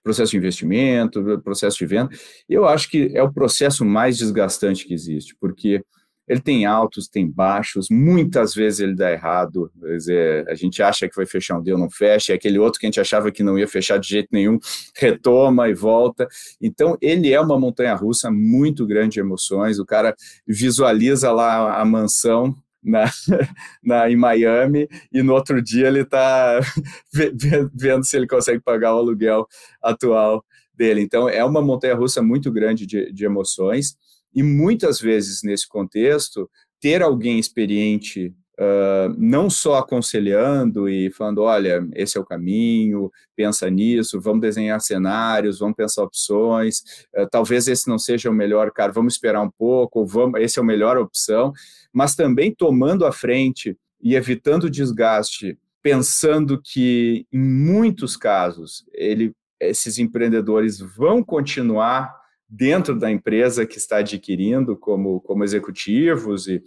processo 0.03 0.33
de 0.33 0.37
investimento, 0.37 1.41
processo 1.43 1.79
de 1.79 1.87
venda, 1.87 2.11
eu 2.49 2.67
acho 2.67 2.91
que 2.91 3.11
é 3.15 3.23
o 3.23 3.33
processo 3.33 3.85
mais 3.85 4.19
desgastante 4.19 4.87
que 4.87 4.95
existe, 4.95 5.35
porque 5.41 5.83
ele 6.27 6.41
tem 6.41 6.65
altos, 6.65 7.07
tem 7.09 7.31
baixos, 7.31 7.89
muitas 7.91 8.55
vezes 8.55 8.81
ele 8.81 8.95
dá 8.95 9.13
errado, 9.13 9.71
dizer, 9.75 10.49
a 10.49 10.55
gente 10.55 10.83
acha 10.83 11.09
que 11.09 11.15
vai 11.15 11.27
fechar 11.27 11.59
um 11.59 11.63
deal, 11.63 11.79
não 11.79 11.91
fecha, 11.91 12.33
e 12.33 12.35
aquele 12.35 12.59
outro 12.59 12.81
que 12.81 12.87
a 12.87 12.89
gente 12.89 13.01
achava 13.01 13.31
que 13.31 13.43
não 13.43 13.59
ia 13.59 13.69
fechar 13.69 13.99
de 13.99 14.09
jeito 14.09 14.29
nenhum, 14.33 14.59
retoma 14.97 15.69
e 15.69 15.75
volta. 15.75 16.27
Então, 16.61 16.97
ele 17.01 17.31
é 17.31 17.41
uma 17.41 17.59
montanha-russa 17.59 18.31
muito 18.31 18.87
grande 18.87 19.15
de 19.15 19.21
emoções, 19.21 19.79
o 19.79 19.85
cara 19.85 20.15
visualiza 20.47 21.31
lá 21.31 21.79
a 21.79 21.85
mansão 21.85 22.55
na, 22.85 23.11
na, 23.83 24.11
em 24.11 24.17
Miami 24.17 24.89
e 25.13 25.23
no 25.23 25.33
outro 25.33 25.63
dia 25.63 25.89
ele 25.89 26.03
está 26.03 26.61
vendo 27.75 28.05
se 28.05 28.17
ele 28.17 28.27
consegue 28.27 28.61
pagar 28.61 28.95
o 28.95 28.99
aluguel 28.99 29.47
atual 29.83 30.45
dele. 30.75 31.01
Então, 31.01 31.29
é 31.29 31.45
uma 31.45 31.63
montanha-russa 31.63 32.21
muito 32.21 32.53
grande 32.53 32.87
de, 32.87 33.13
de 33.13 33.25
emoções 33.25 33.97
e 34.35 34.43
muitas 34.43 35.01
vezes, 35.01 35.43
nesse 35.43 35.69
contexto, 35.69 36.51
ter 36.81 37.01
alguém 37.03 37.39
experiente, 37.39 38.35
uh, 38.59 39.15
não 39.17 39.51
só 39.51 39.77
aconselhando 39.77 40.89
e 40.89 41.11
falando: 41.11 41.43
olha, 41.43 41.87
esse 41.95 42.17
é 42.17 42.21
o 42.21 42.25
caminho, 42.25 43.11
pensa 43.37 43.69
nisso, 43.69 44.21
vamos 44.21 44.41
desenhar 44.41 44.81
cenários, 44.81 45.59
vamos 45.59 45.77
pensar 45.77 46.03
opções, 46.03 46.79
uh, 47.17 47.29
talvez 47.31 47.69
esse 47.69 47.89
não 47.89 47.99
seja 47.99 48.31
o 48.31 48.35
melhor, 48.35 48.71
cara, 48.71 48.93
vamos 48.93 49.15
esperar 49.15 49.43
um 49.43 49.51
pouco, 49.51 50.05
vamos, 50.07 50.41
esse 50.41 50.59
é 50.59 50.63
a 50.63 50.67
melhor 50.67 50.97
opção, 50.97 51.53
mas 51.93 52.15
também 52.15 52.55
tomando 52.55 53.07
a 53.07 53.13
frente 53.13 53.77
e 54.03 54.15
evitando 54.15 54.65
o 54.65 54.71
desgaste, 54.71 55.59
pensando 55.83 56.61
que, 56.63 57.27
em 57.33 57.39
muitos 57.39 58.17
casos, 58.17 58.85
ele, 58.93 59.33
esses 59.61 59.99
empreendedores 59.99 60.79
vão 60.79 61.23
continuar 61.23 62.15
dentro 62.49 62.97
da 62.97 63.11
empresa 63.11 63.67
que 63.67 63.79
está 63.79 63.99
adquirindo 63.99 64.77
como, 64.77 65.21
como 65.21 65.43
executivos 65.43 66.47
e, 66.47 66.63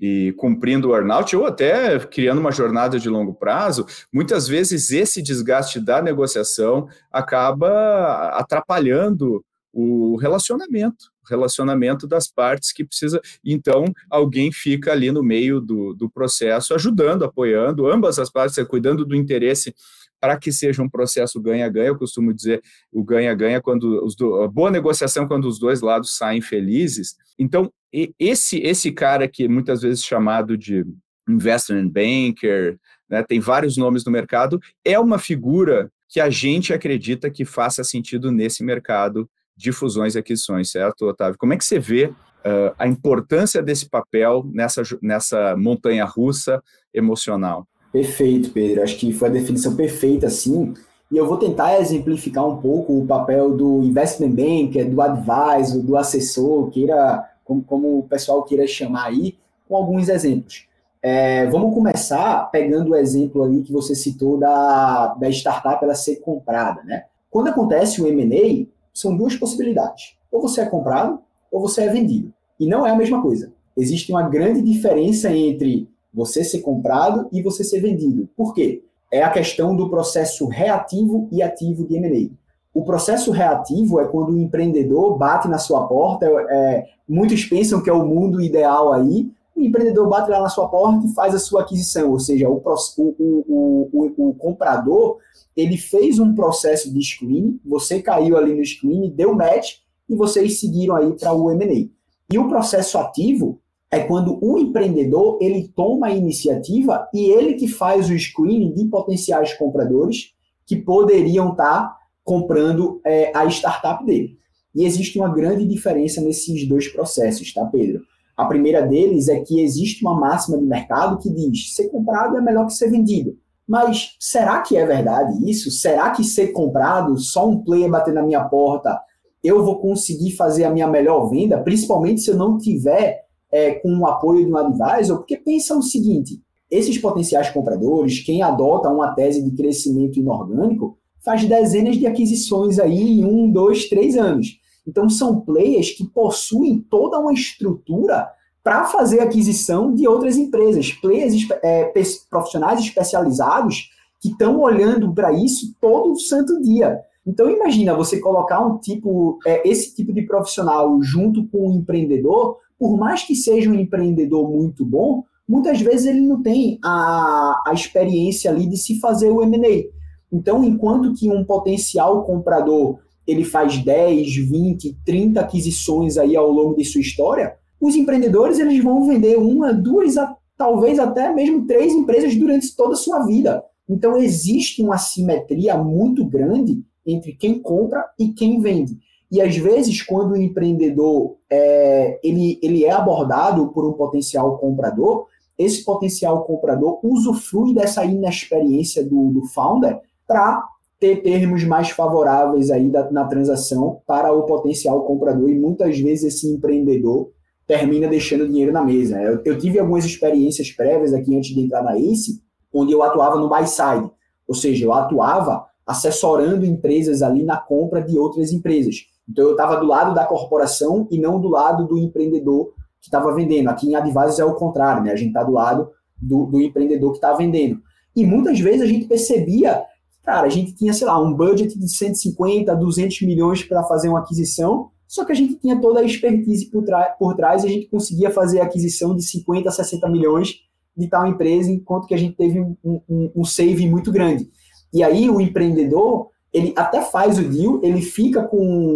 e 0.00 0.32
cumprindo 0.36 0.90
o 0.90 0.94
earnout, 0.94 1.34
ou 1.36 1.46
até 1.46 1.98
criando 1.98 2.38
uma 2.38 2.52
jornada 2.52 2.98
de 2.98 3.08
longo 3.08 3.34
prazo, 3.34 3.86
muitas 4.12 4.46
vezes 4.46 4.90
esse 4.90 5.22
desgaste 5.22 5.80
da 5.80 6.02
negociação 6.02 6.88
acaba 7.10 8.28
atrapalhando 8.30 9.44
o 9.72 10.16
relacionamento, 10.16 11.10
relacionamento 11.28 12.06
das 12.06 12.28
partes 12.28 12.72
que 12.72 12.84
precisa. 12.84 13.20
Então, 13.44 13.84
alguém 14.08 14.50
fica 14.50 14.92
ali 14.92 15.10
no 15.10 15.22
meio 15.22 15.60
do, 15.60 15.92
do 15.92 16.08
processo, 16.08 16.74
ajudando, 16.74 17.24
apoiando 17.24 17.86
ambas 17.86 18.18
as 18.18 18.30
partes, 18.30 18.62
cuidando 18.66 19.04
do 19.04 19.14
interesse 19.14 19.74
para 20.20 20.38
que 20.38 20.52
seja 20.52 20.82
um 20.82 20.88
processo 20.88 21.40
ganha-ganha, 21.40 21.88
eu 21.88 21.98
costumo 21.98 22.32
dizer 22.32 22.62
o 22.92 23.04
ganha-ganha 23.04 23.60
quando 23.60 24.04
os 24.04 24.16
do, 24.16 24.42
a 24.42 24.48
boa 24.48 24.70
negociação 24.70 25.28
quando 25.28 25.46
os 25.46 25.58
dois 25.58 25.80
lados 25.80 26.16
saem 26.16 26.40
felizes. 26.40 27.16
Então, 27.38 27.70
esse 28.18 28.58
esse 28.58 28.92
cara 28.92 29.28
que 29.28 29.48
muitas 29.48 29.82
vezes 29.82 30.04
chamado 30.04 30.56
de 30.56 30.84
investment 31.28 31.88
banker, 31.88 32.78
né, 33.08 33.22
tem 33.22 33.40
vários 33.40 33.76
nomes 33.76 34.04
no 34.04 34.12
mercado, 34.12 34.60
é 34.84 34.98
uma 34.98 35.18
figura 35.18 35.90
que 36.08 36.20
a 36.20 36.30
gente 36.30 36.72
acredita 36.72 37.30
que 37.30 37.44
faça 37.44 37.82
sentido 37.82 38.30
nesse 38.30 38.62
mercado 38.62 39.28
de 39.56 39.72
fusões 39.72 40.14
e 40.14 40.18
aquisições, 40.18 40.70
certo, 40.70 41.06
Otávio? 41.06 41.38
Como 41.38 41.52
é 41.52 41.56
que 41.56 41.64
você 41.64 41.78
vê 41.78 42.06
uh, 42.06 42.74
a 42.78 42.86
importância 42.86 43.62
desse 43.62 43.88
papel 43.88 44.48
nessa, 44.52 44.82
nessa 45.02 45.56
montanha 45.56 46.04
russa 46.04 46.62
emocional? 46.92 47.66
Perfeito, 47.92 48.50
Pedro. 48.50 48.82
Acho 48.82 48.96
que 48.98 49.12
foi 49.12 49.28
a 49.28 49.32
definição 49.32 49.74
perfeita, 49.74 50.28
sim. 50.28 50.74
E 51.10 51.16
eu 51.16 51.26
vou 51.26 51.36
tentar 51.36 51.80
exemplificar 51.80 52.46
um 52.46 52.56
pouco 52.56 52.98
o 52.98 53.06
papel 53.06 53.56
do 53.56 53.82
investment 53.82 54.30
banker, 54.30 54.90
do 54.90 55.00
advisor, 55.00 55.82
do 55.82 55.96
assessor, 55.96 56.68
queira, 56.70 57.24
como, 57.44 57.62
como 57.62 57.98
o 57.98 58.02
pessoal 58.02 58.42
queira 58.42 58.66
chamar 58.66 59.06
aí, 59.06 59.36
com 59.68 59.76
alguns 59.76 60.08
exemplos. 60.08 60.66
É, 61.00 61.46
vamos 61.46 61.72
começar 61.72 62.50
pegando 62.50 62.90
o 62.90 62.96
exemplo 62.96 63.44
ali 63.44 63.62
que 63.62 63.72
você 63.72 63.94
citou 63.94 64.36
da, 64.38 65.14
da 65.14 65.28
startup 65.30 65.84
ela 65.84 65.94
ser 65.94 66.16
comprada, 66.16 66.82
né? 66.82 67.04
Quando 67.30 67.48
acontece 67.48 68.02
o 68.02 68.06
M&A, 68.08 68.66
são 68.92 69.16
duas 69.16 69.36
possibilidades. 69.36 70.16
Ou 70.32 70.40
você 70.40 70.62
é 70.62 70.66
comprado, 70.66 71.20
ou 71.52 71.60
você 71.60 71.82
é 71.82 71.88
vendido. 71.88 72.32
E 72.58 72.66
não 72.66 72.84
é 72.84 72.90
a 72.90 72.96
mesma 72.96 73.22
coisa. 73.22 73.52
Existe 73.76 74.10
uma 74.10 74.28
grande 74.28 74.62
diferença 74.62 75.30
entre 75.30 75.88
você 76.16 76.42
ser 76.42 76.60
comprado 76.60 77.28
e 77.30 77.42
você 77.42 77.62
ser 77.62 77.80
vendido. 77.80 78.26
Por 78.34 78.54
quê? 78.54 78.82
É 79.12 79.22
a 79.22 79.30
questão 79.30 79.76
do 79.76 79.90
processo 79.90 80.46
reativo 80.46 81.28
e 81.30 81.42
ativo 81.42 81.86
de 81.86 81.96
M&A. 81.96 82.34
O 82.72 82.84
processo 82.84 83.30
reativo 83.30 84.00
é 84.00 84.06
quando 84.06 84.30
o 84.30 84.38
empreendedor 84.38 85.18
bate 85.18 85.46
na 85.46 85.58
sua 85.58 85.86
porta, 85.86 86.26
é, 86.26 86.86
muitos 87.06 87.44
pensam 87.44 87.82
que 87.82 87.90
é 87.90 87.92
o 87.92 88.06
mundo 88.06 88.40
ideal 88.40 88.94
aí, 88.94 89.30
o 89.54 89.62
empreendedor 89.62 90.08
bate 90.08 90.30
lá 90.30 90.40
na 90.40 90.48
sua 90.48 90.68
porta 90.68 91.06
e 91.06 91.14
faz 91.14 91.34
a 91.34 91.38
sua 91.38 91.62
aquisição, 91.62 92.10
ou 92.10 92.18
seja, 92.18 92.48
o, 92.48 92.62
o, 92.98 93.88
o, 93.92 94.28
o 94.28 94.34
comprador 94.34 95.18
ele 95.56 95.78
fez 95.78 96.18
um 96.18 96.34
processo 96.34 96.92
de 96.92 97.00
screening, 97.02 97.58
você 97.64 98.02
caiu 98.02 98.36
ali 98.36 98.54
no 98.54 98.64
screening, 98.64 99.10
deu 99.10 99.34
match 99.34 99.76
e 100.08 100.14
vocês 100.14 100.60
seguiram 100.60 100.96
aí 100.96 101.12
para 101.14 101.32
o 101.32 101.50
M&A. 101.50 101.88
E 102.30 102.38
o 102.38 102.48
processo 102.48 102.98
ativo 102.98 103.58
é 103.90 104.00
quando 104.00 104.38
o 104.42 104.58
empreendedor 104.58 105.38
ele 105.40 105.68
toma 105.74 106.08
a 106.08 106.14
iniciativa 106.14 107.08
e 107.14 107.30
ele 107.30 107.54
que 107.54 107.68
faz 107.68 108.10
o 108.10 108.18
screening 108.18 108.74
de 108.74 108.84
potenciais 108.86 109.52
compradores 109.54 110.34
que 110.66 110.76
poderiam 110.76 111.52
estar 111.52 111.82
tá 111.82 111.96
comprando 112.24 113.00
é, 113.04 113.30
a 113.36 113.46
startup 113.46 114.04
dele. 114.04 114.36
E 114.74 114.84
existe 114.84 115.18
uma 115.18 115.32
grande 115.32 115.64
diferença 115.64 116.20
nesses 116.20 116.68
dois 116.68 116.88
processos, 116.88 117.54
tá, 117.54 117.64
Pedro? 117.64 118.02
A 118.36 118.44
primeira 118.44 118.82
deles 118.82 119.28
é 119.28 119.40
que 119.40 119.60
existe 119.60 120.04
uma 120.04 120.14
máxima 120.14 120.58
de 120.58 120.64
mercado 120.64 121.18
que 121.18 121.30
diz 121.30 121.74
ser 121.74 121.88
comprado 121.88 122.36
é 122.36 122.40
melhor 122.40 122.66
que 122.66 122.74
ser 122.74 122.90
vendido. 122.90 123.38
Mas 123.66 124.16
será 124.20 124.60
que 124.60 124.76
é 124.76 124.84
verdade 124.84 125.48
isso? 125.48 125.70
Será 125.70 126.10
que 126.10 126.22
ser 126.22 126.48
comprado, 126.48 127.18
só 127.18 127.48
um 127.48 127.64
player 127.64 127.90
bater 127.90 128.12
na 128.12 128.22
minha 128.22 128.44
porta, 128.44 129.00
eu 129.42 129.64
vou 129.64 129.80
conseguir 129.80 130.32
fazer 130.32 130.64
a 130.64 130.70
minha 130.70 130.86
melhor 130.86 131.28
venda, 131.30 131.58
principalmente 131.58 132.20
se 132.20 132.30
eu 132.30 132.36
não 132.36 132.58
tiver 132.58 133.25
é, 133.50 133.72
com 133.72 133.96
o 133.98 134.06
apoio 134.06 134.44
de 134.44 134.52
um 134.52 134.56
advisor, 134.56 135.18
porque 135.18 135.36
pensa 135.36 135.76
o 135.76 135.82
seguinte: 135.82 136.40
esses 136.70 136.98
potenciais 136.98 137.50
compradores, 137.50 138.20
quem 138.20 138.42
adota 138.42 138.90
uma 138.90 139.14
tese 139.14 139.42
de 139.42 139.56
crescimento 139.56 140.18
inorgânico, 140.18 140.98
faz 141.24 141.44
dezenas 141.44 141.96
de 141.96 142.06
aquisições 142.06 142.78
aí 142.78 143.20
em 143.20 143.24
um, 143.24 143.50
dois, 143.50 143.88
três 143.88 144.16
anos. 144.16 144.58
Então 144.86 145.08
são 145.08 145.40
players 145.40 145.90
que 145.90 146.04
possuem 146.04 146.78
toda 146.88 147.18
uma 147.18 147.32
estrutura 147.32 148.28
para 148.62 148.84
fazer 148.84 149.20
aquisição 149.20 149.94
de 149.94 150.08
outras 150.08 150.36
empresas, 150.36 150.92
players 150.92 151.34
é, 151.62 151.92
profissionais 152.30 152.80
especializados 152.80 153.90
que 154.20 154.28
estão 154.28 154.60
olhando 154.60 155.12
para 155.12 155.32
isso 155.32 155.74
todo 155.80 156.18
santo 156.18 156.60
dia. 156.60 157.00
Então 157.26 157.50
imagina 157.50 157.94
você 157.94 158.20
colocar 158.20 158.64
um 158.64 158.78
tipo, 158.78 159.38
é, 159.44 159.68
esse 159.68 159.94
tipo 159.94 160.12
de 160.12 160.22
profissional 160.22 161.00
junto 161.02 161.46
com 161.48 161.68
um 161.68 161.76
empreendedor 161.76 162.58
por 162.78 162.96
mais 162.96 163.22
que 163.22 163.34
seja 163.34 163.70
um 163.70 163.74
empreendedor 163.74 164.50
muito 164.50 164.84
bom, 164.84 165.24
muitas 165.48 165.80
vezes 165.80 166.06
ele 166.06 166.20
não 166.20 166.42
tem 166.42 166.78
a, 166.84 167.62
a 167.66 167.72
experiência 167.72 168.50
ali 168.50 168.66
de 168.66 168.76
se 168.76 168.98
fazer 169.00 169.30
o 169.30 169.42
M&A. 169.42 169.84
Então, 170.32 170.64
enquanto 170.64 171.14
que 171.14 171.30
um 171.30 171.44
potencial 171.44 172.24
comprador 172.24 172.98
ele 173.26 173.44
faz 173.44 173.78
10, 173.78 174.36
20, 174.36 174.98
30 175.04 175.40
aquisições 175.40 176.16
aí 176.16 176.36
ao 176.36 176.50
longo 176.50 176.76
de 176.76 176.84
sua 176.84 177.00
história, 177.00 177.56
os 177.80 177.96
empreendedores 177.96 178.58
eles 178.58 178.82
vão 178.82 179.06
vender 179.06 179.36
uma, 179.36 179.72
duas, 179.72 180.14
talvez 180.56 180.98
até 180.98 181.32
mesmo 181.32 181.66
três 181.66 181.92
empresas 181.92 182.34
durante 182.36 182.74
toda 182.76 182.94
a 182.94 182.96
sua 182.96 183.24
vida. 183.26 183.62
Então 183.88 184.16
existe 184.16 184.82
uma 184.82 184.98
simetria 184.98 185.76
muito 185.76 186.24
grande 186.24 186.82
entre 187.04 187.32
quem 187.32 187.60
compra 187.60 188.04
e 188.18 188.28
quem 188.28 188.60
vende. 188.60 188.98
E 189.30 189.40
às 189.40 189.56
vezes, 189.56 190.02
quando 190.02 190.32
o 190.32 190.36
empreendedor 190.36 191.36
é, 191.50 192.18
ele, 192.22 192.58
ele 192.62 192.84
é 192.84 192.92
abordado 192.92 193.68
por 193.68 193.88
um 193.88 193.92
potencial 193.92 194.58
comprador, 194.58 195.26
esse 195.58 195.84
potencial 195.84 196.44
comprador 196.44 197.00
usufrui 197.02 197.74
dessa 197.74 198.04
inexperiência 198.04 199.04
do, 199.04 199.30
do 199.30 199.42
founder 199.46 199.98
para 200.26 200.62
ter 200.98 201.22
termos 201.22 201.64
mais 201.64 201.90
favoráveis 201.90 202.70
aí 202.70 202.88
da, 202.90 203.10
na 203.10 203.24
transação 203.24 204.00
para 204.06 204.32
o 204.32 204.44
potencial 204.44 205.04
comprador. 205.04 205.50
E 205.50 205.58
muitas 205.58 205.98
vezes 205.98 206.34
esse 206.34 206.48
empreendedor 206.48 207.30
termina 207.66 208.06
deixando 208.06 208.46
dinheiro 208.46 208.72
na 208.72 208.84
mesa. 208.84 209.20
Eu, 209.20 209.40
eu, 209.44 209.58
tive 209.58 209.78
algumas 209.78 210.04
experiências 210.04 210.70
prévias 210.70 211.12
aqui 211.12 211.36
antes 211.36 211.54
de 211.54 211.60
entrar 211.60 211.82
na 211.82 211.96
ACE, 211.96 212.40
onde 212.72 212.92
eu 212.92 213.02
atuava 213.02 213.36
no 213.36 213.48
buy 213.48 213.66
side, 213.66 214.10
ou 214.46 214.54
seja, 214.54 214.84
eu 214.84 214.92
atuava 214.92 215.66
assessorando 215.86 216.64
empresas 216.64 217.22
ali 217.22 217.42
na 217.42 217.56
compra 217.56 218.02
de 218.02 218.18
outras 218.18 218.52
empresas. 218.52 219.06
Então 219.28 219.44
eu 219.44 219.52
estava 219.52 219.76
do 219.76 219.86
lado 219.86 220.14
da 220.14 220.24
corporação 220.24 221.06
e 221.10 221.18
não 221.18 221.40
do 221.40 221.48
lado 221.48 221.86
do 221.86 221.98
empreendedor 221.98 222.72
que 223.00 223.06
estava 223.06 223.34
vendendo. 223.34 223.68
Aqui 223.68 223.88
em 223.88 223.94
Advisors 223.94 224.38
é 224.38 224.44
o 224.44 224.54
contrário, 224.54 225.02
né? 225.02 225.12
A 225.12 225.16
gente 225.16 225.28
está 225.28 225.42
do 225.42 225.52
lado 225.52 225.90
do, 226.16 226.46
do 226.46 226.60
empreendedor 226.60 227.12
que 227.12 227.18
está 227.18 227.32
vendendo. 227.34 227.80
E 228.14 228.24
muitas 228.24 228.58
vezes 228.58 228.82
a 228.82 228.86
gente 228.86 229.06
percebia, 229.06 229.82
cara, 230.24 230.46
a 230.46 230.50
gente 230.50 230.74
tinha, 230.74 230.92
sei 230.92 231.06
lá, 231.06 231.20
um 231.20 231.34
budget 231.34 231.78
de 231.78 231.88
150, 231.88 232.74
200 232.74 233.22
milhões 233.22 233.62
para 233.62 233.82
fazer 233.84 234.08
uma 234.08 234.20
aquisição, 234.20 234.90
só 235.06 235.24
que 235.24 235.32
a 235.32 235.34
gente 235.34 235.56
tinha 235.56 235.80
toda 235.80 236.00
a 236.00 236.04
expertise 236.04 236.66
por, 236.70 236.84
por 237.18 237.36
trás 237.36 237.62
e 237.62 237.66
a 237.66 237.70
gente 237.70 237.86
conseguia 237.88 238.30
fazer 238.30 238.60
a 238.60 238.64
aquisição 238.64 239.14
de 239.14 239.22
50, 239.22 239.70
60 239.70 240.08
milhões 240.08 240.60
de 240.96 241.06
tal 241.08 241.26
empresa, 241.26 241.70
enquanto 241.70 242.06
que 242.06 242.14
a 242.14 242.18
gente 242.18 242.34
teve 242.34 242.58
um, 242.58 242.76
um, 242.82 243.30
um 243.36 243.44
save 243.44 243.88
muito 243.88 244.10
grande. 244.10 244.50
E 244.92 245.02
aí 245.02 245.28
o 245.28 245.40
empreendedor, 245.40 246.30
ele 246.56 246.72
até 246.74 247.02
faz 247.02 247.38
o 247.38 247.46
deal, 247.46 247.80
ele 247.82 248.00
fica 248.00 248.42
com. 248.42 248.94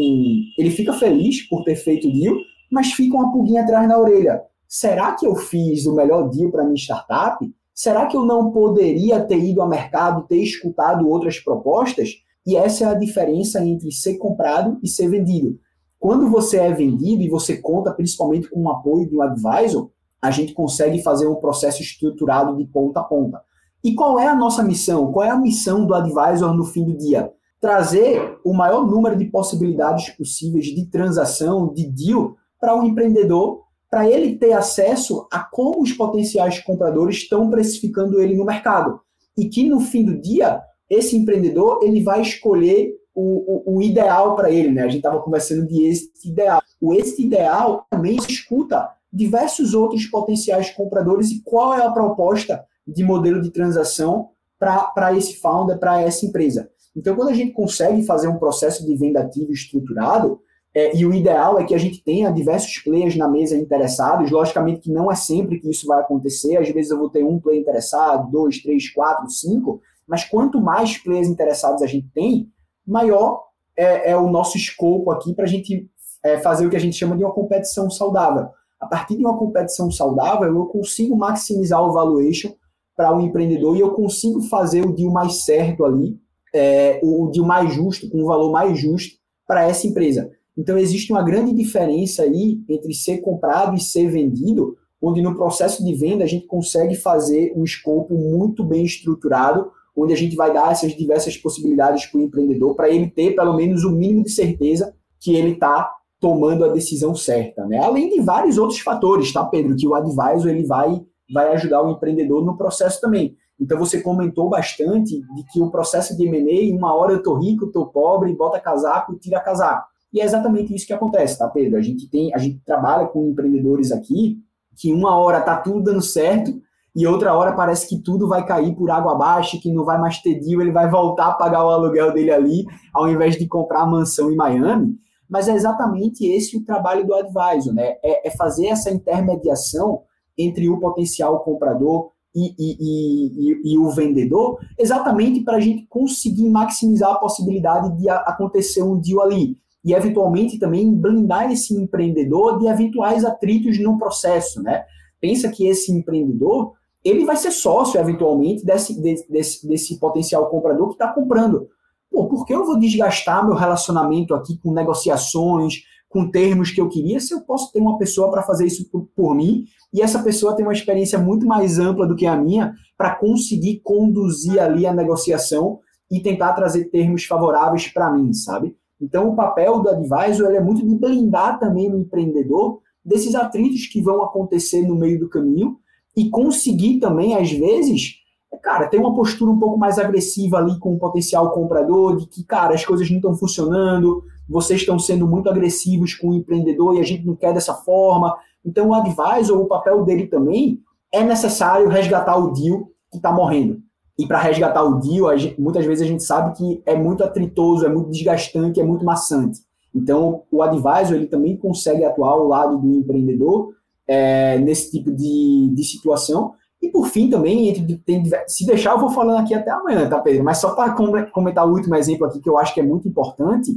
ele 0.56 0.70
fica 0.70 0.94
feliz 0.94 1.46
por 1.46 1.62
ter 1.62 1.76
feito 1.76 2.08
o 2.08 2.12
deal, 2.12 2.34
mas 2.72 2.92
fica 2.92 3.14
uma 3.14 3.30
pulguinha 3.30 3.62
atrás 3.62 3.86
na 3.86 3.98
orelha. 3.98 4.40
Será 4.66 5.12
que 5.12 5.26
eu 5.26 5.36
fiz 5.36 5.84
o 5.84 5.94
melhor 5.94 6.30
deal 6.30 6.50
para 6.50 6.64
minha 6.64 6.76
startup? 6.76 7.38
Será 7.74 8.06
que 8.06 8.16
eu 8.16 8.24
não 8.24 8.50
poderia 8.50 9.20
ter 9.20 9.38
ido 9.38 9.60
ao 9.60 9.68
mercado, 9.68 10.26
ter 10.26 10.42
escutado 10.42 11.06
outras 11.06 11.38
propostas? 11.38 12.08
E 12.46 12.56
essa 12.56 12.84
é 12.84 12.86
a 12.86 12.94
diferença 12.94 13.62
entre 13.62 13.92
ser 13.92 14.16
comprado 14.16 14.78
e 14.82 14.88
ser 14.88 15.10
vendido. 15.10 15.58
Quando 15.98 16.30
você 16.30 16.56
é 16.56 16.72
vendido 16.72 17.22
e 17.22 17.28
você 17.28 17.58
conta 17.58 17.92
principalmente 17.92 18.48
com 18.48 18.62
o 18.62 18.70
apoio 18.70 19.06
de 19.06 19.14
um 19.14 19.20
advisor, 19.20 19.90
a 20.22 20.30
gente 20.30 20.54
consegue 20.54 21.02
fazer 21.02 21.26
um 21.26 21.34
processo 21.34 21.82
estruturado 21.82 22.56
de 22.56 22.64
ponta 22.64 23.00
a 23.00 23.04
ponta. 23.04 23.42
E 23.84 23.94
qual 23.94 24.18
é 24.18 24.26
a 24.26 24.34
nossa 24.34 24.62
missão? 24.62 25.12
Qual 25.12 25.26
é 25.26 25.30
a 25.30 25.38
missão 25.38 25.84
do 25.84 25.94
advisor 25.94 26.54
no 26.54 26.64
fim 26.64 26.84
do 26.84 26.96
dia? 26.96 27.30
Trazer 27.60 28.38
o 28.44 28.54
maior 28.54 28.86
número 28.86 29.16
de 29.16 29.26
possibilidades 29.26 30.10
possíveis 30.10 30.66
de 30.66 30.86
transação, 30.86 31.72
de 31.72 31.86
deal, 31.86 32.36
para 32.58 32.74
o 32.74 32.80
um 32.80 32.84
empreendedor, 32.84 33.62
para 33.90 34.08
ele 34.08 34.36
ter 34.36 34.52
acesso 34.52 35.26
a 35.32 35.40
como 35.40 35.82
os 35.82 35.92
potenciais 35.92 36.60
compradores 36.60 37.16
estão 37.16 37.50
precificando 37.50 38.20
ele 38.20 38.36
no 38.36 38.44
mercado. 38.44 39.00
E 39.36 39.48
que 39.48 39.68
no 39.68 39.80
fim 39.80 40.04
do 40.04 40.20
dia, 40.20 40.60
esse 40.88 41.16
empreendedor 41.16 41.80
ele 41.82 42.02
vai 42.02 42.22
escolher 42.22 42.94
o, 43.14 43.72
o, 43.72 43.76
o 43.76 43.82
ideal 43.82 44.36
para 44.36 44.50
ele, 44.50 44.70
né? 44.70 44.82
A 44.82 44.88
gente 44.88 44.98
estava 44.98 45.20
conversando 45.20 45.66
de 45.66 45.86
esse 45.86 46.10
ideal. 46.24 46.62
O 46.80 46.94
esse 46.94 47.22
ideal 47.22 47.86
também 47.90 48.16
escuta 48.16 48.88
diversos 49.12 49.74
outros 49.74 50.06
potenciais 50.06 50.70
compradores 50.70 51.30
e 51.30 51.42
qual 51.42 51.74
é 51.74 51.84
a 51.84 51.90
proposta 51.90 52.64
de 52.86 53.02
modelo 53.02 53.42
de 53.42 53.50
transação 53.50 54.30
para 54.58 55.16
esse 55.16 55.36
founder, 55.36 55.78
para 55.78 56.00
essa 56.02 56.24
empresa. 56.24 56.70
Então, 56.96 57.14
quando 57.14 57.28
a 57.28 57.34
gente 57.34 57.52
consegue 57.52 58.02
fazer 58.02 58.28
um 58.28 58.38
processo 58.38 58.84
de 58.84 58.94
venda 58.96 59.20
ativo 59.20 59.52
estruturado, 59.52 60.40
é, 60.72 60.96
e 60.96 61.04
o 61.04 61.12
ideal 61.12 61.58
é 61.58 61.64
que 61.64 61.74
a 61.74 61.78
gente 61.78 62.02
tenha 62.02 62.30
diversos 62.30 62.78
players 62.78 63.16
na 63.16 63.28
mesa 63.28 63.56
interessados, 63.56 64.30
logicamente 64.30 64.80
que 64.80 64.92
não 64.92 65.10
é 65.10 65.16
sempre 65.16 65.58
que 65.58 65.68
isso 65.68 65.86
vai 65.86 66.00
acontecer, 66.00 66.56
às 66.56 66.68
vezes 66.68 66.90
eu 66.92 66.98
vou 66.98 67.10
ter 67.10 67.24
um 67.24 67.40
player 67.40 67.60
interessado, 67.60 68.30
dois, 68.30 68.62
três, 68.62 68.88
quatro, 68.92 69.28
cinco, 69.28 69.80
mas 70.06 70.24
quanto 70.24 70.60
mais 70.60 70.96
players 70.98 71.28
interessados 71.28 71.82
a 71.82 71.86
gente 71.86 72.08
tem, 72.14 72.48
maior 72.86 73.44
é, 73.76 74.12
é 74.12 74.16
o 74.16 74.30
nosso 74.30 74.56
escopo 74.56 75.10
aqui 75.10 75.34
para 75.34 75.44
a 75.44 75.48
gente 75.48 75.90
é, 76.22 76.38
fazer 76.38 76.66
o 76.66 76.70
que 76.70 76.76
a 76.76 76.80
gente 76.80 76.96
chama 76.96 77.16
de 77.16 77.24
uma 77.24 77.32
competição 77.32 77.90
saudável. 77.90 78.48
A 78.80 78.86
partir 78.86 79.16
de 79.16 79.24
uma 79.24 79.36
competição 79.36 79.90
saudável, 79.90 80.54
eu 80.54 80.66
consigo 80.66 81.16
maximizar 81.16 81.82
o 81.82 81.92
valuation 81.92 82.52
para 82.96 83.12
o 83.12 83.18
um 83.18 83.20
empreendedor 83.20 83.76
e 83.76 83.80
eu 83.80 83.92
consigo 83.92 84.40
fazer 84.42 84.84
o 84.84 84.92
deal 84.92 85.10
mais 85.10 85.44
certo 85.44 85.84
ali, 85.84 86.18
é, 86.54 87.00
o 87.02 87.30
deal 87.30 87.46
mais 87.46 87.72
justo, 87.72 88.08
com 88.08 88.22
um 88.22 88.26
valor 88.26 88.50
mais 88.50 88.78
justo 88.78 89.16
para 89.46 89.66
essa 89.66 89.86
empresa. 89.86 90.30
Então, 90.56 90.76
existe 90.76 91.12
uma 91.12 91.22
grande 91.22 91.54
diferença 91.54 92.22
aí 92.22 92.60
entre 92.68 92.92
ser 92.92 93.18
comprado 93.18 93.76
e 93.76 93.80
ser 93.80 94.08
vendido, 94.10 94.76
onde 95.00 95.22
no 95.22 95.34
processo 95.34 95.84
de 95.84 95.94
venda 95.94 96.24
a 96.24 96.26
gente 96.26 96.46
consegue 96.46 96.94
fazer 96.94 97.52
um 97.56 97.64
escopo 97.64 98.14
muito 98.14 98.62
bem 98.62 98.84
estruturado, 98.84 99.70
onde 99.96 100.12
a 100.12 100.16
gente 100.16 100.36
vai 100.36 100.52
dar 100.52 100.70
essas 100.70 100.92
diversas 100.94 101.36
possibilidades 101.36 102.06
para 102.06 102.20
o 102.20 102.22
empreendedor, 102.22 102.74
para 102.74 102.90
ele 102.90 103.08
ter 103.08 103.34
pelo 103.34 103.54
menos 103.54 103.84
o 103.84 103.90
mínimo 103.90 104.24
de 104.24 104.30
certeza 104.30 104.94
que 105.18 105.34
ele 105.34 105.52
está 105.52 105.90
tomando 106.20 106.64
a 106.64 106.68
decisão 106.68 107.14
certa, 107.14 107.64
né? 107.66 107.78
Além 107.78 108.10
de 108.10 108.20
vários 108.20 108.58
outros 108.58 108.80
fatores, 108.80 109.32
tá, 109.32 109.44
Pedro? 109.44 109.74
Que 109.74 109.88
o 109.88 109.94
advisor 109.94 110.48
ele 110.50 110.66
vai, 110.66 111.00
vai 111.32 111.54
ajudar 111.54 111.82
o 111.82 111.90
empreendedor 111.90 112.44
no 112.44 112.56
processo 112.56 113.00
também. 113.00 113.34
Então 113.60 113.78
você 113.78 114.00
comentou 114.00 114.48
bastante 114.48 115.20
de 115.34 115.44
que 115.52 115.60
o 115.60 115.70
processo 115.70 116.16
de 116.16 116.26
M&A, 116.26 116.74
uma 116.76 116.94
hora 116.94 117.12
eu 117.12 117.22
tô 117.22 117.34
rico, 117.34 117.70
tô 117.70 117.86
pobre, 117.86 118.34
bota 118.34 118.58
casaco, 118.58 119.18
tira 119.18 119.38
casaco. 119.40 119.86
E 120.12 120.20
é 120.20 120.24
exatamente 120.24 120.74
isso 120.74 120.86
que 120.86 120.92
acontece, 120.92 121.38
tá, 121.38 121.48
Pedro? 121.48 121.78
A 121.78 121.82
gente 121.82 122.08
tem, 122.08 122.34
a 122.34 122.38
gente 122.38 122.60
trabalha 122.64 123.06
com 123.06 123.28
empreendedores 123.28 123.92
aqui 123.92 124.38
que 124.76 124.92
uma 124.92 125.16
hora 125.16 125.40
tá 125.40 125.56
tudo 125.56 125.82
dando 125.82 126.00
certo 126.00 126.52
e 126.96 127.06
outra 127.06 127.34
hora 127.34 127.52
parece 127.52 127.86
que 127.86 127.98
tudo 127.98 128.26
vai 128.26 128.44
cair 128.44 128.74
por 128.74 128.90
água 128.90 129.12
abaixo, 129.12 129.60
que 129.60 129.72
não 129.72 129.84
vai 129.84 129.98
mais 129.98 130.18
ter 130.20 130.40
deal, 130.40 130.60
ele 130.60 130.72
vai 130.72 130.90
voltar 130.90 131.28
a 131.28 131.34
pagar 131.34 131.64
o 131.64 131.68
aluguel 131.68 132.12
dele 132.12 132.32
ali, 132.32 132.64
ao 132.92 133.08
invés 133.08 133.36
de 133.36 133.46
comprar 133.46 133.82
a 133.82 133.86
mansão 133.86 134.30
em 134.32 134.36
Miami. 134.36 134.96
Mas 135.28 135.46
é 135.46 135.54
exatamente 135.54 136.26
esse 136.26 136.56
o 136.56 136.64
trabalho 136.64 137.06
do 137.06 137.14
advisor, 137.14 137.72
né? 137.72 137.96
É, 138.02 138.26
é 138.28 138.30
fazer 138.32 138.66
essa 138.66 138.90
intermediação 138.90 140.02
entre 140.36 140.68
o 140.68 140.80
potencial 140.80 141.38
comprador 141.44 142.10
e, 142.34 142.54
e, 142.58 143.52
e, 143.52 143.74
e 143.74 143.78
o 143.78 143.90
vendedor, 143.90 144.58
exatamente 144.78 145.40
para 145.42 145.56
a 145.56 145.60
gente 145.60 145.86
conseguir 145.88 146.48
maximizar 146.48 147.10
a 147.10 147.18
possibilidade 147.18 147.96
de 147.98 148.08
acontecer 148.08 148.82
um 148.82 148.98
deal 148.98 149.22
ali. 149.22 149.56
E, 149.84 149.94
eventualmente, 149.94 150.58
também 150.58 150.94
blindar 150.94 151.50
esse 151.50 151.74
empreendedor 151.74 152.58
de 152.58 152.66
eventuais 152.66 153.24
atritos 153.24 153.78
no 153.78 153.98
processo, 153.98 154.62
né? 154.62 154.84
Pensa 155.20 155.48
que 155.48 155.66
esse 155.66 155.90
empreendedor, 155.90 156.74
ele 157.02 157.24
vai 157.24 157.36
ser 157.36 157.50
sócio, 157.50 157.98
eventualmente, 157.98 158.64
desse, 158.64 159.00
desse, 159.00 159.66
desse 159.66 159.98
potencial 159.98 160.48
comprador 160.50 160.88
que 160.88 160.94
está 160.94 161.08
comprando. 161.08 161.68
Pô, 162.10 162.26
por 162.26 162.44
que 162.44 162.54
eu 162.54 162.66
vou 162.66 162.78
desgastar 162.78 163.46
meu 163.46 163.54
relacionamento 163.54 164.34
aqui 164.34 164.58
com 164.58 164.72
negociações, 164.72 165.82
com 166.10 166.28
termos 166.28 166.72
que 166.72 166.80
eu 166.80 166.88
queria, 166.88 167.20
se 167.20 167.32
eu 167.32 167.40
posso 167.42 167.72
ter 167.72 167.78
uma 167.78 167.96
pessoa 167.96 168.30
para 168.30 168.42
fazer 168.42 168.66
isso 168.66 168.90
por, 168.90 169.06
por, 169.14 169.34
mim 169.34 169.64
e 169.92 170.02
essa 170.02 170.22
pessoa 170.22 170.54
tem 170.54 170.64
uma 170.64 170.72
experiência 170.72 171.18
muito 171.18 171.46
mais 171.46 171.78
ampla 171.78 172.06
do 172.06 172.14
que 172.14 172.26
a 172.26 172.36
minha 172.36 172.74
para 172.96 173.14
conseguir 173.14 173.80
conduzir 173.82 174.60
ali 174.60 174.86
a 174.86 174.94
negociação 174.94 175.80
e 176.10 176.20
tentar 176.20 176.52
trazer 176.52 176.84
termos 176.86 177.24
favoráveis 177.24 177.88
para 177.88 178.12
mim, 178.12 178.32
sabe? 178.32 178.76
Então, 179.00 179.30
o 179.30 179.36
papel 179.36 179.80
do 179.80 179.88
advisor 179.88 180.52
é 180.52 180.60
muito 180.60 180.86
de 180.86 180.94
blindar 180.94 181.58
também 181.58 181.90
o 181.90 181.98
empreendedor 181.98 182.80
desses 183.04 183.34
atritos 183.34 183.86
que 183.86 184.02
vão 184.02 184.22
acontecer 184.22 184.86
no 184.86 184.94
meio 184.94 185.18
do 185.18 185.28
caminho 185.28 185.78
e 186.16 186.28
conseguir 186.28 186.98
também, 186.98 187.34
às 187.34 187.50
vezes, 187.50 188.16
cara, 188.62 188.88
tem 188.88 189.00
uma 189.00 189.14
postura 189.14 189.50
um 189.50 189.58
pouco 189.58 189.78
mais 189.78 189.98
agressiva 189.98 190.58
ali 190.58 190.78
com 190.78 190.94
o 190.94 190.98
potencial 190.98 191.50
comprador, 191.52 192.16
de 192.16 192.26
que, 192.26 192.44
cara, 192.44 192.74
as 192.74 192.84
coisas 192.84 193.08
não 193.08 193.16
estão 193.16 193.34
funcionando, 193.34 194.22
vocês 194.48 194.80
estão 194.80 194.98
sendo 194.98 195.26
muito 195.26 195.48
agressivos 195.48 196.14
com 196.14 196.28
o 196.28 196.34
empreendedor 196.34 196.96
e 196.96 197.00
a 197.00 197.04
gente 197.04 197.24
não 197.24 197.36
quer 197.36 197.54
dessa 197.54 197.72
forma. 197.72 198.36
Então, 198.64 198.88
o 198.88 198.94
advisor, 198.94 199.60
o 199.60 199.66
papel 199.66 200.04
dele 200.04 200.26
também 200.26 200.80
é 201.12 201.22
necessário 201.22 201.88
resgatar 201.88 202.36
o 202.36 202.52
deal 202.52 202.88
que 203.10 203.16
está 203.16 203.32
morrendo. 203.32 203.78
E 204.18 204.26
para 204.26 204.38
resgatar 204.38 204.82
o 204.82 205.00
deal, 205.00 205.36
gente, 205.36 205.60
muitas 205.60 205.84
vezes 205.84 206.06
a 206.06 206.10
gente 206.10 206.22
sabe 206.22 206.56
que 206.56 206.82
é 206.84 206.94
muito 206.94 207.24
atritoso, 207.24 207.86
é 207.86 207.88
muito 207.88 208.10
desgastante, 208.10 208.80
é 208.80 208.84
muito 208.84 209.04
maçante. 209.04 209.60
Então, 209.94 210.42
o 210.50 210.62
advisor 210.62 211.16
ele 211.16 211.26
também 211.26 211.56
consegue 211.56 212.04
atuar 212.04 212.32
ao 212.32 212.46
lado 212.46 212.78
do 212.78 212.94
empreendedor 212.94 213.70
é, 214.06 214.58
nesse 214.58 214.90
tipo 214.90 215.10
de, 215.10 215.72
de 215.74 215.84
situação, 215.84 216.54
e 216.82 216.88
por 216.88 217.06
fim, 217.08 217.28
também, 217.28 217.68
entre, 217.68 217.96
tem, 217.98 218.22
se 218.46 218.64
deixar, 218.64 218.92
eu 218.92 218.98
vou 218.98 219.10
falando 219.10 219.38
aqui 219.38 219.52
até 219.52 219.70
amanhã, 219.70 220.08
tá, 220.08 220.18
Pedro? 220.18 220.42
Mas 220.42 220.58
só 220.58 220.74
para 220.74 220.94
comentar 221.30 221.66
o 221.66 221.72
último 221.72 221.94
exemplo 221.94 222.26
aqui, 222.26 222.40
que 222.40 222.48
eu 222.48 222.58
acho 222.58 222.72
que 222.72 222.80
é 222.80 222.82
muito 222.82 223.06
importante, 223.06 223.70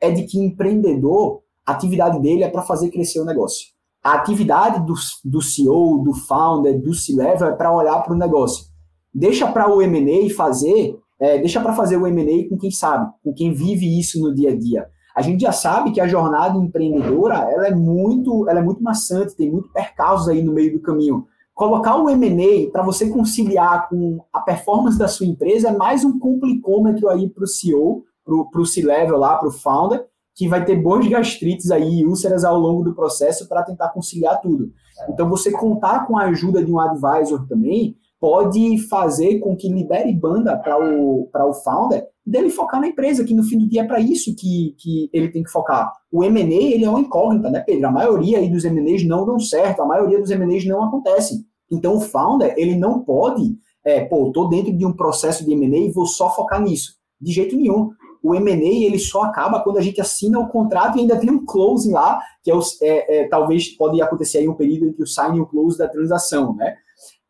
é 0.00 0.10
de 0.10 0.22
que 0.22 0.38
empreendedor, 0.38 1.42
a 1.64 1.72
atividade 1.72 2.20
dele 2.20 2.44
é 2.44 2.48
para 2.48 2.62
fazer 2.62 2.90
crescer 2.90 3.20
o 3.20 3.24
negócio. 3.24 3.66
A 4.06 4.14
atividade 4.14 4.86
do, 4.86 4.94
do 5.24 5.42
CEO, 5.42 6.04
do 6.04 6.14
founder, 6.14 6.80
do 6.80 6.94
C-level 6.94 7.48
é 7.48 7.52
para 7.52 7.74
olhar 7.74 8.00
para 8.02 8.12
o 8.12 8.16
negócio. 8.16 8.66
Deixa 9.12 9.50
para 9.50 9.68
o 9.68 9.82
M&A 9.82 10.32
fazer, 10.32 10.96
é, 11.18 11.38
deixa 11.38 11.60
para 11.60 11.72
fazer 11.72 11.96
o 11.96 12.06
M&A 12.06 12.48
com 12.48 12.56
quem 12.56 12.70
sabe, 12.70 13.10
com 13.24 13.34
quem 13.34 13.52
vive 13.52 13.98
isso 13.98 14.20
no 14.20 14.32
dia 14.32 14.50
a 14.52 14.56
dia. 14.56 14.86
A 15.16 15.22
gente 15.22 15.40
já 15.40 15.50
sabe 15.50 15.90
que 15.90 16.00
a 16.00 16.06
jornada 16.06 16.56
empreendedora 16.56 17.34
ela 17.50 17.66
é 17.66 17.74
muito, 17.74 18.48
ela 18.48 18.60
é 18.60 18.62
muito 18.62 18.80
maçante, 18.80 19.34
tem 19.34 19.50
muito 19.50 19.72
percalços 19.72 20.28
aí 20.28 20.40
no 20.40 20.52
meio 20.52 20.74
do 20.74 20.80
caminho 20.80 21.26
colocar 21.52 21.96
o 21.96 22.10
M&A 22.10 22.70
para 22.70 22.82
você 22.82 23.08
conciliar 23.08 23.88
com 23.88 24.22
a 24.30 24.40
performance 24.40 24.98
da 24.98 25.08
sua 25.08 25.24
empresa 25.24 25.70
é 25.70 25.72
mais 25.72 26.04
um 26.04 26.18
complicômetro 26.18 27.08
aí 27.08 27.30
para 27.30 27.44
o 27.44 27.46
CEO, 27.46 28.04
para 28.52 28.60
o 28.60 28.66
C-Level 28.66 29.16
lá, 29.16 29.38
para 29.38 29.48
o 29.48 29.52
founder, 29.52 30.04
que 30.36 30.46
vai 30.46 30.62
ter 30.64 30.76
boas 30.76 31.08
gastrites 31.08 31.70
aí, 31.70 32.04
úlceras 32.04 32.44
ao 32.44 32.58
longo 32.58 32.84
do 32.84 32.94
processo 32.94 33.48
para 33.48 33.62
tentar 33.62 33.88
conciliar 33.88 34.40
tudo. 34.42 34.70
Então, 35.08 35.28
você 35.28 35.50
contar 35.50 36.06
com 36.06 36.16
a 36.16 36.26
ajuda 36.26 36.62
de 36.62 36.70
um 36.70 36.78
advisor 36.78 37.48
também 37.48 37.96
pode 38.20 38.78
fazer 38.88 39.38
com 39.38 39.56
que 39.56 39.68
libere 39.68 40.12
banda 40.12 40.56
para 40.56 40.78
o, 40.78 41.28
o 41.32 41.52
founder 41.54 42.06
dele 42.24 42.50
focar 42.50 42.80
na 42.80 42.88
empresa, 42.88 43.24
que 43.24 43.34
no 43.34 43.44
fim 43.44 43.58
do 43.58 43.68
dia 43.68 43.82
é 43.82 43.86
para 43.86 44.00
isso 44.00 44.34
que, 44.34 44.74
que 44.78 45.08
ele 45.12 45.28
tem 45.28 45.42
que 45.42 45.50
focar. 45.50 45.90
O 46.10 46.24
M&A, 46.24 46.42
ele 46.42 46.84
é 46.84 46.90
uma 46.90 47.00
incógnita, 47.00 47.50
né, 47.50 47.60
Pedro? 47.60 47.86
A 47.86 47.92
maioria 47.92 48.38
aí 48.38 48.50
dos 48.50 48.64
M&As 48.64 49.04
não 49.04 49.24
dão 49.24 49.38
certo, 49.38 49.80
a 49.80 49.86
maioria 49.86 50.20
dos 50.20 50.30
M&As 50.30 50.66
não 50.66 50.82
acontecem. 50.82 51.44
Então, 51.70 51.96
o 51.96 52.00
founder, 52.00 52.54
ele 52.56 52.76
não 52.76 53.00
pode, 53.00 53.56
é, 53.84 54.04
pô, 54.04 54.30
tô 54.32 54.48
dentro 54.48 54.76
de 54.76 54.84
um 54.84 54.92
processo 54.92 55.44
de 55.44 55.52
M&A 55.52 55.78
e 55.78 55.92
vou 55.92 56.06
só 56.06 56.34
focar 56.34 56.60
nisso. 56.60 56.94
De 57.20 57.32
jeito 57.32 57.56
nenhum. 57.56 57.90
O 58.26 58.34
M&A, 58.34 58.86
ele 58.86 58.98
só 58.98 59.22
acaba 59.22 59.60
quando 59.60 59.78
a 59.78 59.82
gente 59.82 60.00
assina 60.00 60.40
o 60.40 60.48
contrato 60.48 60.96
e 60.96 61.02
ainda 61.02 61.16
tem 61.16 61.30
um 61.30 61.44
closing 61.44 61.92
lá, 61.92 62.20
que 62.42 62.50
é, 62.50 62.54
é, 62.82 63.16
é 63.20 63.28
talvez 63.28 63.68
pode 63.76 64.02
acontecer 64.02 64.38
aí 64.38 64.48
um 64.48 64.54
período 64.54 64.86
entre 64.88 65.02
o 65.02 65.06
sign 65.06 65.38
e 65.38 65.40
o 65.40 65.46
close 65.46 65.78
da 65.78 65.88
transação, 65.88 66.54
né? 66.56 66.74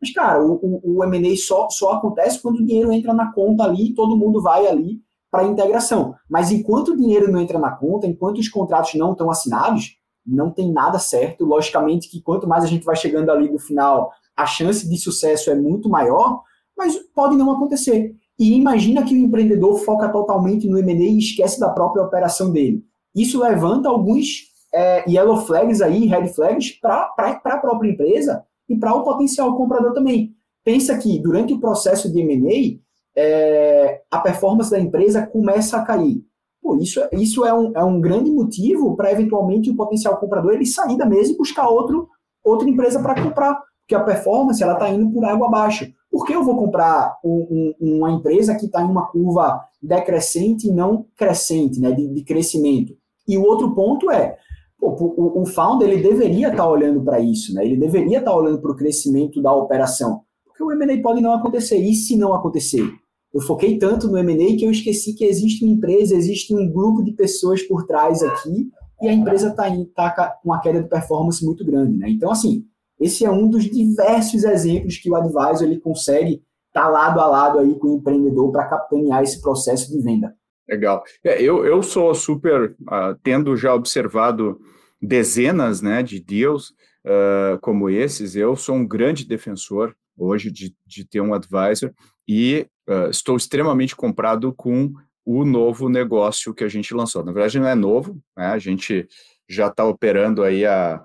Mas, 0.00 0.12
cara, 0.12 0.42
o, 0.42 0.54
o, 0.62 0.98
o 0.98 1.04
M&A 1.04 1.36
só, 1.36 1.68
só 1.68 1.92
acontece 1.92 2.40
quando 2.40 2.56
o 2.56 2.64
dinheiro 2.64 2.90
entra 2.92 3.12
na 3.12 3.32
conta 3.32 3.64
ali 3.64 3.90
e 3.90 3.94
todo 3.94 4.16
mundo 4.16 4.40
vai 4.40 4.66
ali 4.66 5.00
para 5.30 5.42
a 5.42 5.46
integração. 5.46 6.14
Mas 6.30 6.50
enquanto 6.50 6.88
o 6.88 6.96
dinheiro 6.96 7.30
não 7.30 7.40
entra 7.40 7.58
na 7.58 7.72
conta, 7.72 8.06
enquanto 8.06 8.38
os 8.38 8.48
contratos 8.48 8.94
não 8.94 9.12
estão 9.12 9.30
assinados, 9.30 9.96
não 10.26 10.50
tem 10.50 10.72
nada 10.72 10.98
certo. 10.98 11.44
Logicamente 11.44 12.08
que 12.08 12.22
quanto 12.22 12.48
mais 12.48 12.64
a 12.64 12.66
gente 12.66 12.84
vai 12.84 12.96
chegando 12.96 13.30
ali 13.30 13.50
no 13.50 13.58
final, 13.58 14.10
a 14.36 14.46
chance 14.46 14.88
de 14.88 14.96
sucesso 14.96 15.50
é 15.50 15.54
muito 15.54 15.88
maior, 15.88 16.42
mas 16.76 16.96
pode 17.14 17.36
não 17.36 17.50
acontecer. 17.50 18.14
E 18.38 18.54
imagina 18.54 19.02
que 19.02 19.14
o 19.14 19.18
empreendedor 19.18 19.78
foca 19.78 20.08
totalmente 20.08 20.68
no 20.68 20.78
M&A 20.78 20.94
e 20.94 21.18
esquece 21.18 21.58
da 21.58 21.70
própria 21.70 22.02
operação 22.02 22.52
dele. 22.52 22.84
Isso 23.14 23.40
levanta 23.40 23.88
alguns 23.88 24.54
é, 24.74 25.08
yellow 25.08 25.38
flags 25.38 25.80
aí, 25.80 26.06
red 26.06 26.28
flags, 26.28 26.72
para 26.80 27.14
a 27.16 27.58
própria 27.58 27.90
empresa 27.90 28.44
e 28.68 28.76
para 28.76 28.94
o 28.94 29.02
potencial 29.02 29.56
comprador 29.56 29.94
também. 29.94 30.34
Pensa 30.62 30.98
que 30.98 31.18
durante 31.18 31.54
o 31.54 31.60
processo 31.60 32.12
de 32.12 32.20
M&A, 32.20 32.78
é, 33.18 34.02
a 34.10 34.18
performance 34.18 34.70
da 34.70 34.78
empresa 34.78 35.26
começa 35.26 35.78
a 35.78 35.82
cair. 35.82 36.22
Pô, 36.60 36.76
isso, 36.76 37.00
isso 37.12 37.44
é, 37.44 37.54
um, 37.54 37.72
é 37.74 37.84
um 37.84 38.00
grande 38.00 38.30
motivo 38.30 38.96
para 38.96 39.12
eventualmente 39.12 39.70
o 39.70 39.76
potencial 39.76 40.18
comprador 40.18 40.52
ele 40.52 40.66
sair 40.66 40.98
da 40.98 41.06
mesa 41.06 41.32
e 41.32 41.36
buscar 41.36 41.68
outro, 41.68 42.08
outra 42.44 42.68
empresa 42.68 43.00
para 43.00 43.22
comprar, 43.22 43.62
porque 43.82 43.94
a 43.94 44.02
performance 44.02 44.62
ela 44.62 44.74
está 44.74 44.88
indo 44.90 45.08
por 45.10 45.24
água 45.24 45.46
abaixo. 45.46 45.90
Por 46.16 46.24
que 46.24 46.32
eu 46.32 46.42
vou 46.42 46.56
comprar 46.56 47.18
um, 47.22 47.74
um, 47.78 47.96
uma 47.98 48.10
empresa 48.10 48.54
que 48.54 48.64
está 48.64 48.80
em 48.80 48.86
uma 48.86 49.06
curva 49.06 49.60
decrescente 49.82 50.66
e 50.66 50.72
não 50.72 51.04
crescente, 51.14 51.78
né, 51.78 51.92
de, 51.92 52.08
de 52.08 52.24
crescimento? 52.24 52.96
E 53.28 53.36
o 53.36 53.42
outro 53.42 53.74
ponto 53.74 54.10
é, 54.10 54.38
o, 54.80 55.42
o 55.42 55.44
founder 55.44 55.90
ele 55.90 56.02
deveria 56.02 56.48
estar 56.48 56.62
tá 56.62 56.70
olhando 56.70 57.02
para 57.02 57.20
isso, 57.20 57.52
né? 57.52 57.66
Ele 57.66 57.76
deveria 57.76 58.20
estar 58.20 58.30
tá 58.30 58.36
olhando 58.36 58.62
para 58.62 58.72
o 58.72 58.74
crescimento 58.74 59.42
da 59.42 59.52
operação, 59.52 60.22
porque 60.46 60.62
o 60.62 60.72
M&A 60.72 61.02
pode 61.02 61.20
não 61.20 61.34
acontecer. 61.34 61.76
E 61.76 61.94
se 61.94 62.16
não 62.16 62.32
acontecer? 62.32 62.90
Eu 63.34 63.42
foquei 63.42 63.76
tanto 63.76 64.08
no 64.08 64.16
M&A 64.16 64.56
que 64.56 64.64
eu 64.64 64.70
esqueci 64.70 65.12
que 65.12 65.22
existe 65.22 65.66
uma 65.66 65.74
empresa, 65.74 66.16
existe 66.16 66.54
um 66.54 66.66
grupo 66.72 67.04
de 67.04 67.12
pessoas 67.12 67.62
por 67.62 67.86
trás 67.86 68.22
aqui 68.22 68.70
e 69.02 69.06
a 69.08 69.12
empresa 69.12 69.48
está 69.48 69.64
tá 69.94 70.30
com 70.42 70.48
uma 70.48 70.60
queda 70.60 70.82
de 70.82 70.88
performance 70.88 71.44
muito 71.44 71.62
grande, 71.62 71.98
né? 71.98 72.08
Então, 72.08 72.30
assim, 72.30 72.64
esse 73.00 73.24
é 73.24 73.30
um 73.30 73.48
dos 73.48 73.64
diversos 73.64 74.44
exemplos 74.44 74.96
que 74.96 75.10
o 75.10 75.16
advisor 75.16 75.62
ele 75.64 75.78
consegue 75.78 76.42
estar 76.68 76.84
tá 76.84 76.88
lado 76.88 77.20
a 77.20 77.26
lado 77.26 77.58
aí 77.58 77.74
com 77.78 77.88
o 77.88 77.96
empreendedor 77.96 78.50
para 78.52 78.68
capitanear 78.68 79.22
esse 79.22 79.40
processo 79.40 79.90
de 79.90 80.02
venda. 80.02 80.34
Legal. 80.68 81.04
É, 81.22 81.40
eu, 81.40 81.64
eu 81.64 81.82
sou 81.82 82.14
super, 82.14 82.74
uh, 82.82 83.16
tendo 83.22 83.56
já 83.56 83.74
observado 83.74 84.58
dezenas 85.00 85.80
né, 85.80 86.02
de 86.02 86.20
deals 86.20 86.70
uh, 87.04 87.58
como 87.60 87.88
esses, 87.88 88.34
eu 88.34 88.56
sou 88.56 88.74
um 88.74 88.86
grande 88.86 89.26
defensor 89.26 89.94
hoje 90.18 90.50
de, 90.50 90.74
de 90.86 91.04
ter 91.04 91.20
um 91.20 91.34
advisor 91.34 91.92
e 92.26 92.66
uh, 92.88 93.10
estou 93.10 93.36
extremamente 93.36 93.94
comprado 93.94 94.52
com 94.52 94.92
o 95.24 95.44
novo 95.44 95.88
negócio 95.88 96.54
que 96.54 96.64
a 96.64 96.68
gente 96.68 96.94
lançou. 96.94 97.24
Na 97.24 97.32
verdade, 97.32 97.60
não 97.60 97.68
é 97.68 97.74
novo, 97.74 98.20
né? 98.36 98.46
a 98.46 98.58
gente 98.58 99.06
já 99.48 99.68
está 99.68 99.84
operando 99.84 100.42
aí 100.42 100.64
há 100.64 101.04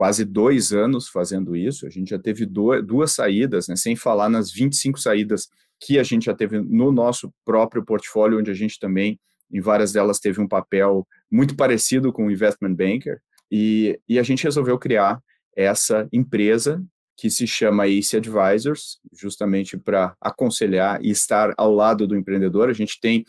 quase 0.00 0.24
dois 0.24 0.72
anos 0.72 1.08
fazendo 1.08 1.54
isso, 1.54 1.86
a 1.86 1.90
gente 1.90 2.08
já 2.08 2.18
teve 2.18 2.46
duas, 2.46 3.12
saídas, 3.12 3.68
né? 3.68 3.76
sem 3.76 3.94
falar 3.94 4.30
nas 4.30 4.50
25 4.50 4.98
saídas 4.98 5.50
que 5.78 5.98
a 5.98 6.02
gente 6.02 6.24
já 6.24 6.34
teve 6.34 6.58
no 6.58 6.90
nosso 6.90 7.30
próprio 7.44 7.84
portfólio, 7.84 8.38
onde 8.38 8.50
a 8.50 8.54
gente 8.54 8.80
também, 8.80 9.20
em 9.52 9.60
várias 9.60 9.92
delas, 9.92 10.18
teve 10.18 10.40
um 10.40 10.48
papel 10.48 11.06
muito 11.30 11.54
parecido 11.54 12.14
com 12.14 12.26
o 12.26 12.30
investment 12.30 12.74
banker, 12.74 13.20
e, 13.52 14.00
e 14.08 14.18
a 14.18 14.22
gente 14.22 14.42
resolveu 14.42 14.78
criar 14.78 15.20
essa 15.54 16.08
empresa 16.10 16.82
que 17.14 17.28
se 17.28 17.46
chama 17.46 17.86
Ace 17.86 18.16
Advisors, 18.16 18.98
justamente 19.12 19.76
para 19.76 20.16
aconselhar 20.18 20.98
e 21.04 21.10
estar 21.10 21.52
ao 21.58 21.74
lado 21.74 22.06
do 22.06 22.16
empreendedor. 22.16 22.70
A 22.70 22.72
gente 22.72 22.98
tem 23.02 23.22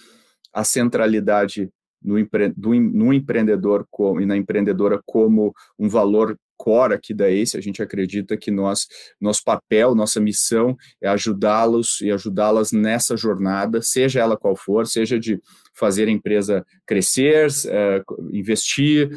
a 0.53 0.63
centralidade 0.63 1.69
no, 2.01 2.17
empre, 2.17 2.53
do, 2.55 2.73
no 2.73 3.13
empreendedor 3.13 3.85
como, 3.91 4.21
e 4.21 4.25
na 4.25 4.37
empreendedora 4.37 5.01
como 5.05 5.53
um 5.77 5.89
valor 5.89 6.37
core 6.61 6.93
aqui 6.93 7.11
da 7.11 7.27
ACE, 7.27 7.57
a 7.57 7.61
gente 7.61 7.81
acredita 7.81 8.37
que 8.37 8.51
nós, 8.51 8.85
nosso 9.19 9.43
papel, 9.43 9.95
nossa 9.95 10.19
missão 10.19 10.77
é 11.01 11.07
ajudá-los 11.07 11.99
e 12.01 12.11
ajudá-las 12.11 12.71
nessa 12.71 13.17
jornada, 13.17 13.81
seja 13.81 14.19
ela 14.19 14.37
qual 14.37 14.55
for, 14.55 14.85
seja 14.85 15.19
de 15.19 15.39
fazer 15.73 16.07
a 16.07 16.11
empresa 16.11 16.63
crescer, 16.85 17.47
uh, 17.47 18.29
investir 18.31 19.09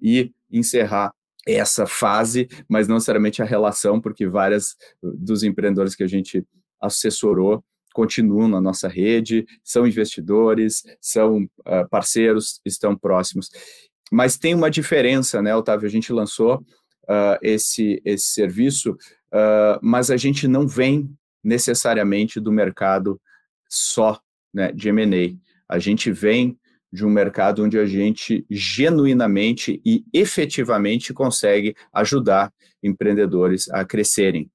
e 0.00 0.30
encerrar 0.52 1.12
essa 1.44 1.84
fase, 1.84 2.48
mas 2.68 2.86
não 2.86 2.94
necessariamente 2.94 3.42
a 3.42 3.44
relação, 3.44 4.00
porque 4.00 4.28
várias 4.28 4.76
dos 5.02 5.42
empreendedores 5.42 5.96
que 5.96 6.04
a 6.04 6.06
gente 6.06 6.44
assessorou 6.80 7.64
continuam 7.92 8.48
na 8.48 8.60
nossa 8.60 8.88
rede, 8.88 9.44
são 9.64 9.86
investidores, 9.86 10.82
são 11.00 11.42
uh, 11.42 11.88
parceiros, 11.90 12.60
estão 12.64 12.96
próximos. 12.96 13.50
Mas 14.12 14.36
tem 14.36 14.54
uma 14.54 14.70
diferença, 14.70 15.40
né, 15.40 15.56
Otávio? 15.56 15.86
A 15.86 15.90
gente 15.90 16.12
lançou 16.12 16.56
uh, 17.04 17.38
esse, 17.40 18.02
esse 18.04 18.26
serviço, 18.26 18.92
uh, 18.92 19.80
mas 19.80 20.10
a 20.10 20.18
gente 20.18 20.46
não 20.46 20.68
vem 20.68 21.10
necessariamente 21.42 22.38
do 22.38 22.52
mercado 22.52 23.18
só 23.70 24.20
né, 24.52 24.70
de 24.70 24.90
M&A. 24.90 25.34
A 25.66 25.78
gente 25.78 26.12
vem 26.12 26.58
de 26.92 27.06
um 27.06 27.08
mercado 27.08 27.64
onde 27.64 27.78
a 27.78 27.86
gente 27.86 28.44
genuinamente 28.50 29.80
e 29.82 30.04
efetivamente 30.12 31.14
consegue 31.14 31.74
ajudar 31.90 32.52
empreendedores 32.82 33.70
a 33.70 33.82
crescerem. 33.82 34.50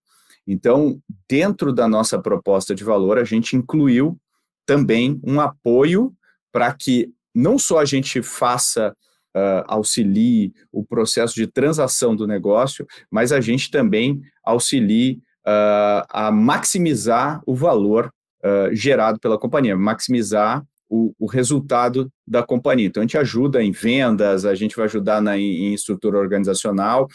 Então, 0.45 1.01
dentro 1.27 1.73
da 1.73 1.87
nossa 1.87 2.21
proposta 2.21 2.75
de 2.75 2.83
valor, 2.83 3.17
a 3.17 3.23
gente 3.23 3.55
incluiu 3.55 4.19
também 4.67 5.19
um 5.23 5.41
apoio 5.41 6.13
para 6.51 6.71
que 6.73 7.11
não 7.33 7.57
só 7.57 7.79
a 7.79 7.85
gente 7.85 8.21
faça 8.21 8.95
uh, 9.35 9.63
auxilie 9.67 10.53
o 10.71 10.83
processo 10.83 11.35
de 11.35 11.47
transação 11.47 12.15
do 12.15 12.27
negócio, 12.27 12.85
mas 13.11 13.31
a 13.31 13.41
gente 13.41 13.69
também 13.69 14.21
auxilie 14.43 15.21
uh, 15.45 16.05
a 16.09 16.31
maximizar 16.31 17.41
o 17.45 17.55
valor 17.55 18.11
uh, 18.43 18.73
gerado 18.73 19.19
pela 19.19 19.37
companhia, 19.37 19.75
maximizar 19.75 20.63
o, 20.89 21.13
o, 21.19 21.25
resultado 21.25 22.11
da 22.25 22.41
companhia. 22.41 22.87
Então, 22.87 23.01
a 23.01 23.05
gente 23.05 23.17
ajuda 23.17 23.61
em 23.61 23.71
vendas, 23.71 24.45
a 24.45 24.55
gente 24.55 24.75
vai 24.75 24.85
ajudar 24.85 25.21
na, 25.21 25.37
em, 25.37 25.65
em 25.65 25.73
estrutura 25.73 26.17
organizacional, 26.17 27.07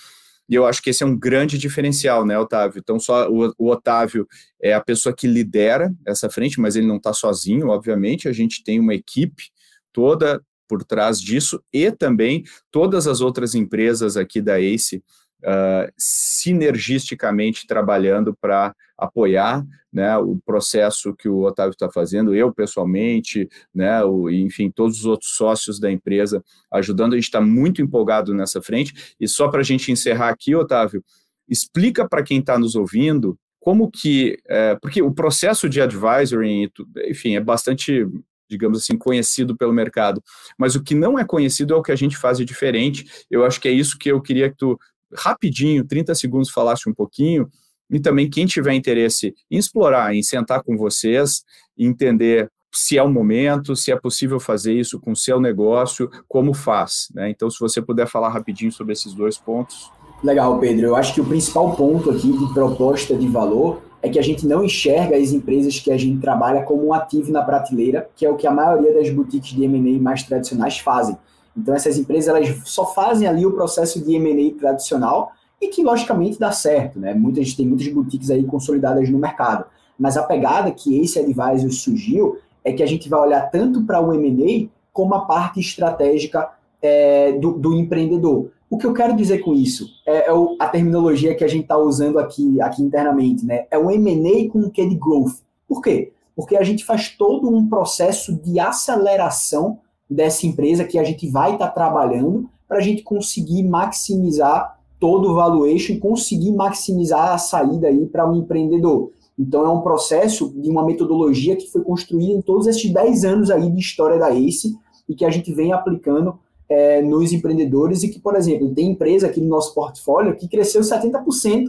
e 0.48 0.54
eu 0.54 0.66
acho 0.66 0.82
que 0.82 0.90
esse 0.90 1.02
é 1.02 1.06
um 1.06 1.16
grande 1.16 1.56
diferencial, 1.56 2.26
né, 2.26 2.38
Otávio? 2.38 2.78
Então, 2.78 2.98
só 2.98 3.26
o, 3.30 3.54
o 3.56 3.70
Otávio 3.70 4.26
é 4.60 4.74
a 4.74 4.80
pessoa 4.80 5.14
que 5.14 5.26
lidera 5.26 5.90
essa 6.06 6.28
frente, 6.28 6.60
mas 6.60 6.76
ele 6.76 6.86
não 6.86 6.96
está 6.96 7.12
sozinho, 7.14 7.68
obviamente. 7.68 8.28
A 8.28 8.32
gente 8.32 8.62
tem 8.62 8.78
uma 8.78 8.94
equipe 8.94 9.44
toda 9.92 10.42
por 10.72 10.82
trás 10.82 11.20
disso 11.20 11.62
e 11.70 11.92
também 11.92 12.44
todas 12.70 13.06
as 13.06 13.20
outras 13.20 13.54
empresas 13.54 14.16
aqui 14.16 14.40
da 14.40 14.58
ACE 14.58 15.04
uh, 15.42 15.92
sinergisticamente 15.98 17.66
trabalhando 17.66 18.34
para 18.40 18.74
apoiar 18.96 19.66
né, 19.92 20.16
o 20.16 20.38
processo 20.46 21.14
que 21.14 21.28
o 21.28 21.40
Otávio 21.40 21.72
está 21.72 21.90
fazendo, 21.90 22.34
eu 22.34 22.50
pessoalmente, 22.54 23.50
né, 23.74 24.02
o, 24.02 24.30
enfim, 24.30 24.70
todos 24.70 25.00
os 25.00 25.04
outros 25.04 25.32
sócios 25.36 25.78
da 25.78 25.92
empresa 25.92 26.42
ajudando, 26.72 27.12
a 27.12 27.16
gente 27.16 27.26
está 27.26 27.42
muito 27.42 27.82
empolgado 27.82 28.32
nessa 28.32 28.62
frente, 28.62 29.14
e 29.20 29.28
só 29.28 29.48
para 29.48 29.60
a 29.60 29.64
gente 29.64 29.92
encerrar 29.92 30.30
aqui, 30.30 30.54
Otávio, 30.54 31.04
explica 31.46 32.08
para 32.08 32.22
quem 32.22 32.38
está 32.38 32.58
nos 32.58 32.74
ouvindo 32.74 33.38
como 33.60 33.90
que, 33.90 34.38
é, 34.48 34.74
porque 34.80 35.02
o 35.02 35.12
processo 35.12 35.68
de 35.68 35.82
advisory, 35.82 36.72
enfim, 37.06 37.36
é 37.36 37.40
bastante 37.40 38.06
digamos 38.52 38.78
assim, 38.78 38.96
conhecido 38.96 39.56
pelo 39.56 39.72
mercado. 39.72 40.22
Mas 40.58 40.74
o 40.74 40.82
que 40.82 40.94
não 40.94 41.18
é 41.18 41.24
conhecido 41.24 41.74
é 41.74 41.76
o 41.76 41.82
que 41.82 41.90
a 41.90 41.96
gente 41.96 42.16
faz 42.16 42.38
de 42.38 42.44
diferente. 42.44 43.24
Eu 43.30 43.44
acho 43.44 43.60
que 43.60 43.66
é 43.66 43.72
isso 43.72 43.98
que 43.98 44.10
eu 44.10 44.20
queria 44.20 44.50
que 44.50 44.56
tu, 44.56 44.78
rapidinho, 45.14 45.84
30 45.84 46.14
segundos, 46.14 46.50
falasse 46.50 46.88
um 46.88 46.94
pouquinho. 46.94 47.48
E 47.90 47.98
também 47.98 48.28
quem 48.28 48.46
tiver 48.46 48.74
interesse 48.74 49.34
em 49.50 49.56
explorar, 49.56 50.14
em 50.14 50.22
sentar 50.22 50.62
com 50.62 50.76
vocês, 50.76 51.42
entender 51.76 52.50
se 52.74 52.96
é 52.96 53.02
o 53.02 53.10
momento, 53.10 53.76
se 53.76 53.92
é 53.92 53.96
possível 53.96 54.40
fazer 54.40 54.72
isso 54.72 54.98
com 54.98 55.12
o 55.12 55.16
seu 55.16 55.38
negócio, 55.38 56.10
como 56.26 56.54
faz. 56.54 57.08
Né? 57.14 57.30
Então, 57.30 57.50
se 57.50 57.58
você 57.60 57.82
puder 57.82 58.06
falar 58.06 58.30
rapidinho 58.30 58.72
sobre 58.72 58.94
esses 58.94 59.12
dois 59.12 59.36
pontos. 59.36 59.90
Legal, 60.22 60.58
Pedro. 60.58 60.86
Eu 60.86 60.96
acho 60.96 61.12
que 61.14 61.20
o 61.20 61.24
principal 61.24 61.76
ponto 61.76 62.10
aqui 62.10 62.32
de 62.32 62.54
proposta 62.54 63.14
de 63.14 63.28
valor 63.28 63.82
é 64.02 64.08
que 64.08 64.18
a 64.18 64.22
gente 64.22 64.46
não 64.46 64.64
enxerga 64.64 65.16
as 65.16 65.30
empresas 65.30 65.78
que 65.78 65.92
a 65.92 65.96
gente 65.96 66.20
trabalha 66.20 66.62
como 66.62 66.84
um 66.84 66.92
ativo 66.92 67.30
na 67.30 67.42
prateleira, 67.42 68.10
que 68.16 68.26
é 68.26 68.30
o 68.30 68.36
que 68.36 68.46
a 68.46 68.50
maioria 68.50 68.92
das 68.92 69.08
boutiques 69.08 69.54
de 69.54 69.64
M&A 69.64 70.02
mais 70.02 70.24
tradicionais 70.24 70.78
fazem. 70.78 71.16
Então, 71.56 71.74
essas 71.74 71.96
empresas 71.96 72.28
elas 72.28 72.48
só 72.64 72.84
fazem 72.86 73.28
ali 73.28 73.46
o 73.46 73.52
processo 73.52 74.04
de 74.04 74.14
M&A 74.16 74.58
tradicional 74.58 75.32
e 75.60 75.68
que, 75.68 75.84
logicamente, 75.84 76.38
dá 76.38 76.50
certo. 76.50 76.98
Né? 76.98 77.14
Muitas, 77.14 77.54
tem 77.54 77.66
muitas 77.66 77.86
boutiques 77.88 78.30
aí 78.30 78.44
consolidadas 78.44 79.08
no 79.08 79.18
mercado. 79.18 79.66
Mas 79.96 80.16
a 80.16 80.24
pegada 80.24 80.70
que 80.72 81.00
esse 81.00 81.20
advisor 81.20 81.70
surgiu 81.70 82.38
é 82.64 82.72
que 82.72 82.82
a 82.82 82.86
gente 82.86 83.08
vai 83.08 83.20
olhar 83.20 83.42
tanto 83.50 83.82
para 83.82 84.00
o 84.00 84.12
M&A 84.12 84.68
como 84.92 85.14
a 85.14 85.20
parte 85.20 85.60
estratégica 85.60 86.50
é, 86.80 87.32
do, 87.32 87.52
do, 87.52 87.74
empreendedor. 87.74 88.50
O 88.72 88.78
que 88.78 88.86
eu 88.86 88.94
quero 88.94 89.14
dizer 89.14 89.40
com 89.40 89.52
isso 89.52 89.86
é, 90.06 90.28
é 90.28 90.32
o, 90.32 90.56
a 90.58 90.66
terminologia 90.66 91.34
que 91.34 91.44
a 91.44 91.46
gente 91.46 91.64
está 91.64 91.76
usando 91.76 92.18
aqui, 92.18 92.58
aqui 92.62 92.82
internamente, 92.82 93.44
né? 93.44 93.66
É 93.70 93.76
o 93.76 93.90
M&A 93.90 94.50
com 94.50 94.60
o 94.60 94.70
que 94.70 94.88
de 94.88 94.94
growth. 94.94 95.42
Por 95.68 95.82
quê? 95.82 96.14
Porque 96.34 96.56
a 96.56 96.62
gente 96.62 96.82
faz 96.82 97.10
todo 97.10 97.54
um 97.54 97.68
processo 97.68 98.34
de 98.34 98.58
aceleração 98.58 99.78
dessa 100.08 100.46
empresa 100.46 100.86
que 100.86 100.98
a 100.98 101.04
gente 101.04 101.28
vai 101.28 101.52
estar 101.52 101.66
tá 101.66 101.70
trabalhando 101.70 102.48
para 102.66 102.78
a 102.78 102.80
gente 102.80 103.02
conseguir 103.02 103.62
maximizar 103.62 104.80
todo 104.98 105.32
o 105.32 105.34
valuation 105.34 105.92
e 105.92 105.98
conseguir 105.98 106.52
maximizar 106.52 107.34
a 107.34 107.36
saída 107.36 107.88
aí 107.88 108.06
para 108.06 108.26
o 108.26 108.32
um 108.32 108.36
empreendedor. 108.36 109.10
Então, 109.38 109.66
é 109.66 109.68
um 109.68 109.82
processo 109.82 110.48
de 110.48 110.70
uma 110.70 110.82
metodologia 110.82 111.56
que 111.56 111.70
foi 111.70 111.82
construída 111.82 112.32
em 112.32 112.40
todos 112.40 112.66
esses 112.66 112.90
10 112.90 113.22
anos 113.22 113.50
aí 113.50 113.70
de 113.70 113.78
história 113.78 114.18
da 114.18 114.30
ACE 114.30 114.74
e 115.06 115.14
que 115.14 115.26
a 115.26 115.30
gente 115.30 115.52
vem 115.52 115.74
aplicando 115.74 116.38
é, 116.72 117.02
nos 117.02 117.32
empreendedores 117.32 118.02
e 118.02 118.08
que, 118.08 118.18
por 118.18 118.34
exemplo, 118.34 118.74
tem 118.74 118.92
empresa 118.92 119.26
aqui 119.26 119.42
no 119.42 119.48
nosso 119.48 119.74
portfólio 119.74 120.34
que 120.34 120.48
cresceu 120.48 120.80
70% 120.80 121.66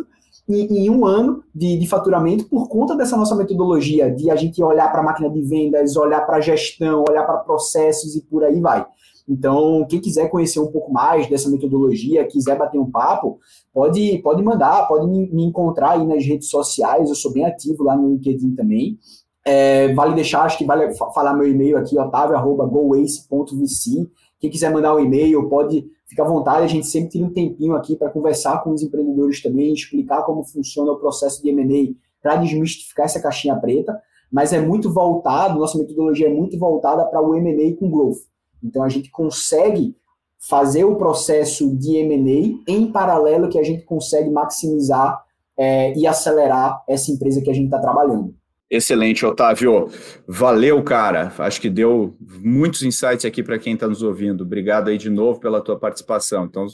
em, 0.47 0.89
um 0.89 1.05
ano 1.05 1.43
de, 1.53 1.77
de, 1.77 1.87
faturamento 1.87 2.45
por 2.45 2.69
conta 2.69 2.95
dessa 2.95 3.17
nossa 3.17 3.35
metodologia 3.35 4.09
de 4.09 4.31
a 4.31 4.35
gente 4.35 4.63
olhar 4.63 4.91
para 4.91 5.01
a 5.01 5.03
máquina 5.03 5.29
de 5.29 5.41
vendas, 5.41 5.95
olhar 5.95 6.25
para 6.25 6.37
a 6.37 6.41
gestão, 6.41 7.03
olhar 7.07 7.23
para 7.25 7.37
processos 7.39 8.15
e 8.15 8.21
por 8.21 8.43
aí 8.43 8.59
vai. 8.61 8.85
Então, 9.27 9.85
quem 9.89 10.01
quiser 10.01 10.29
conhecer 10.29 10.59
um 10.59 10.71
pouco 10.71 10.91
mais 10.91 11.29
dessa 11.29 11.49
metodologia, 11.49 12.27
quiser 12.27 12.57
bater 12.57 12.77
um 12.77 12.89
papo, 12.89 13.39
pode, 13.73 14.19
pode 14.19 14.43
mandar, 14.43 14.87
pode 14.87 15.07
me, 15.07 15.29
me 15.31 15.45
encontrar 15.45 15.91
aí 15.91 16.05
nas 16.05 16.25
redes 16.25 16.49
sociais, 16.49 17.09
eu 17.09 17.15
sou 17.15 17.31
bem 17.31 17.45
ativo 17.45 17.83
lá 17.83 17.95
no 17.95 18.09
LinkedIn 18.09 18.55
também. 18.55 18.97
É, 19.45 19.93
vale 19.93 20.15
deixar, 20.15 20.43
acho 20.43 20.57
que 20.57 20.65
vale 20.65 20.93
falar 21.13 21.33
meu 21.33 21.47
e-mail 21.47 21.77
aqui, 21.77 21.97
otavio.goace.vc. 21.97 24.09
Quem 24.43 24.49
quiser 24.49 24.73
mandar 24.73 24.93
um 24.93 24.99
e-mail, 24.99 25.47
pode 25.47 25.89
ficar 26.05 26.25
à 26.25 26.27
vontade, 26.27 26.65
a 26.65 26.67
gente 26.67 26.85
sempre 26.85 27.11
tira 27.11 27.25
um 27.25 27.29
tempinho 27.29 27.75
aqui 27.75 27.95
para 27.95 28.09
conversar 28.09 28.61
com 28.61 28.71
os 28.71 28.83
empreendedores 28.83 29.41
também, 29.41 29.71
explicar 29.71 30.23
como 30.23 30.43
funciona 30.43 30.91
o 30.91 30.97
processo 30.97 31.41
de 31.41 31.47
M&A 31.47 31.95
para 32.21 32.35
desmistificar 32.35 33.05
essa 33.05 33.21
caixinha 33.21 33.55
preta, 33.55 33.97
mas 34.29 34.51
é 34.51 34.59
muito 34.59 34.91
voltado, 34.91 35.57
nossa 35.57 35.77
metodologia 35.77 36.27
é 36.27 36.33
muito 36.33 36.59
voltada 36.59 37.05
para 37.05 37.21
o 37.21 37.33
M&A 37.35 37.73
com 37.77 37.89
growth. 37.89 38.17
Então 38.61 38.83
a 38.83 38.89
gente 38.89 39.09
consegue 39.09 39.95
fazer 40.37 40.83
o 40.83 40.97
processo 40.97 41.73
de 41.77 41.95
M&A 41.95 42.69
em 42.69 42.91
paralelo 42.91 43.47
que 43.47 43.57
a 43.57 43.63
gente 43.63 43.85
consegue 43.85 44.29
maximizar 44.29 45.23
é, 45.55 45.97
e 45.97 46.05
acelerar 46.05 46.83
essa 46.85 47.09
empresa 47.13 47.41
que 47.41 47.49
a 47.49 47.53
gente 47.53 47.67
está 47.67 47.79
trabalhando. 47.79 48.35
Excelente, 48.73 49.23
Otávio. 49.23 49.87
Valeu, 50.27 50.81
cara. 50.81 51.31
Acho 51.37 51.61
que 51.61 51.69
deu 51.69 52.17
muitos 52.41 52.81
insights 52.81 53.23
aqui 53.23 53.43
para 53.43 53.59
quem 53.59 53.75
está 53.75 53.87
nos 53.87 54.01
ouvindo. 54.01 54.41
Obrigado 54.43 54.87
aí 54.87 54.97
de 54.97 55.11
novo 55.11 55.39
pela 55.39 55.61
tua 55.61 55.77
participação. 55.77 56.45
Então, 56.45 56.65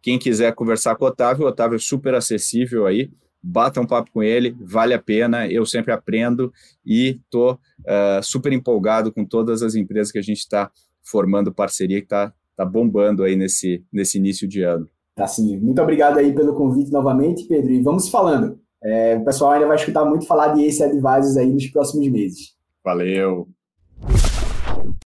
quem 0.00 0.18
quiser 0.18 0.54
conversar 0.54 0.96
com 0.96 1.04
o 1.04 1.08
Otávio, 1.08 1.44
o 1.44 1.48
Otávio 1.48 1.76
é 1.76 1.78
super 1.78 2.14
acessível 2.14 2.86
aí. 2.86 3.10
Bata 3.42 3.82
um 3.82 3.86
papo 3.86 4.10
com 4.10 4.22
ele, 4.22 4.56
vale 4.62 4.94
a 4.94 4.98
pena. 4.98 5.46
Eu 5.46 5.66
sempre 5.66 5.92
aprendo 5.92 6.50
e 6.86 7.20
estou 7.22 7.58
uh, 7.80 8.22
super 8.22 8.50
empolgado 8.50 9.12
com 9.12 9.22
todas 9.22 9.62
as 9.62 9.74
empresas 9.74 10.10
que 10.10 10.18
a 10.18 10.22
gente 10.22 10.38
está 10.38 10.70
formando 11.02 11.52
parceria 11.52 11.98
que 11.98 12.06
está 12.06 12.32
tá 12.56 12.64
bombando 12.64 13.24
aí 13.24 13.36
nesse, 13.36 13.84
nesse 13.92 14.16
início 14.16 14.48
de 14.48 14.62
ano. 14.62 14.88
Tá 15.14 15.26
sim. 15.26 15.58
Muito 15.58 15.82
obrigado 15.82 16.16
aí 16.16 16.34
pelo 16.34 16.54
convite 16.54 16.90
novamente, 16.90 17.46
Pedro. 17.46 17.72
E 17.72 17.82
vamos 17.82 18.08
falando. 18.08 18.61
É, 18.84 19.16
o 19.16 19.24
pessoal 19.24 19.52
ainda 19.52 19.66
vai 19.66 19.76
escutar 19.76 20.04
muito 20.04 20.26
falar 20.26 20.48
de 20.48 20.64
Ace 20.64 20.82
Advisors 20.82 21.36
aí 21.36 21.46
nos 21.46 21.66
próximos 21.68 22.08
meses. 22.08 22.54
Valeu. 22.84 23.48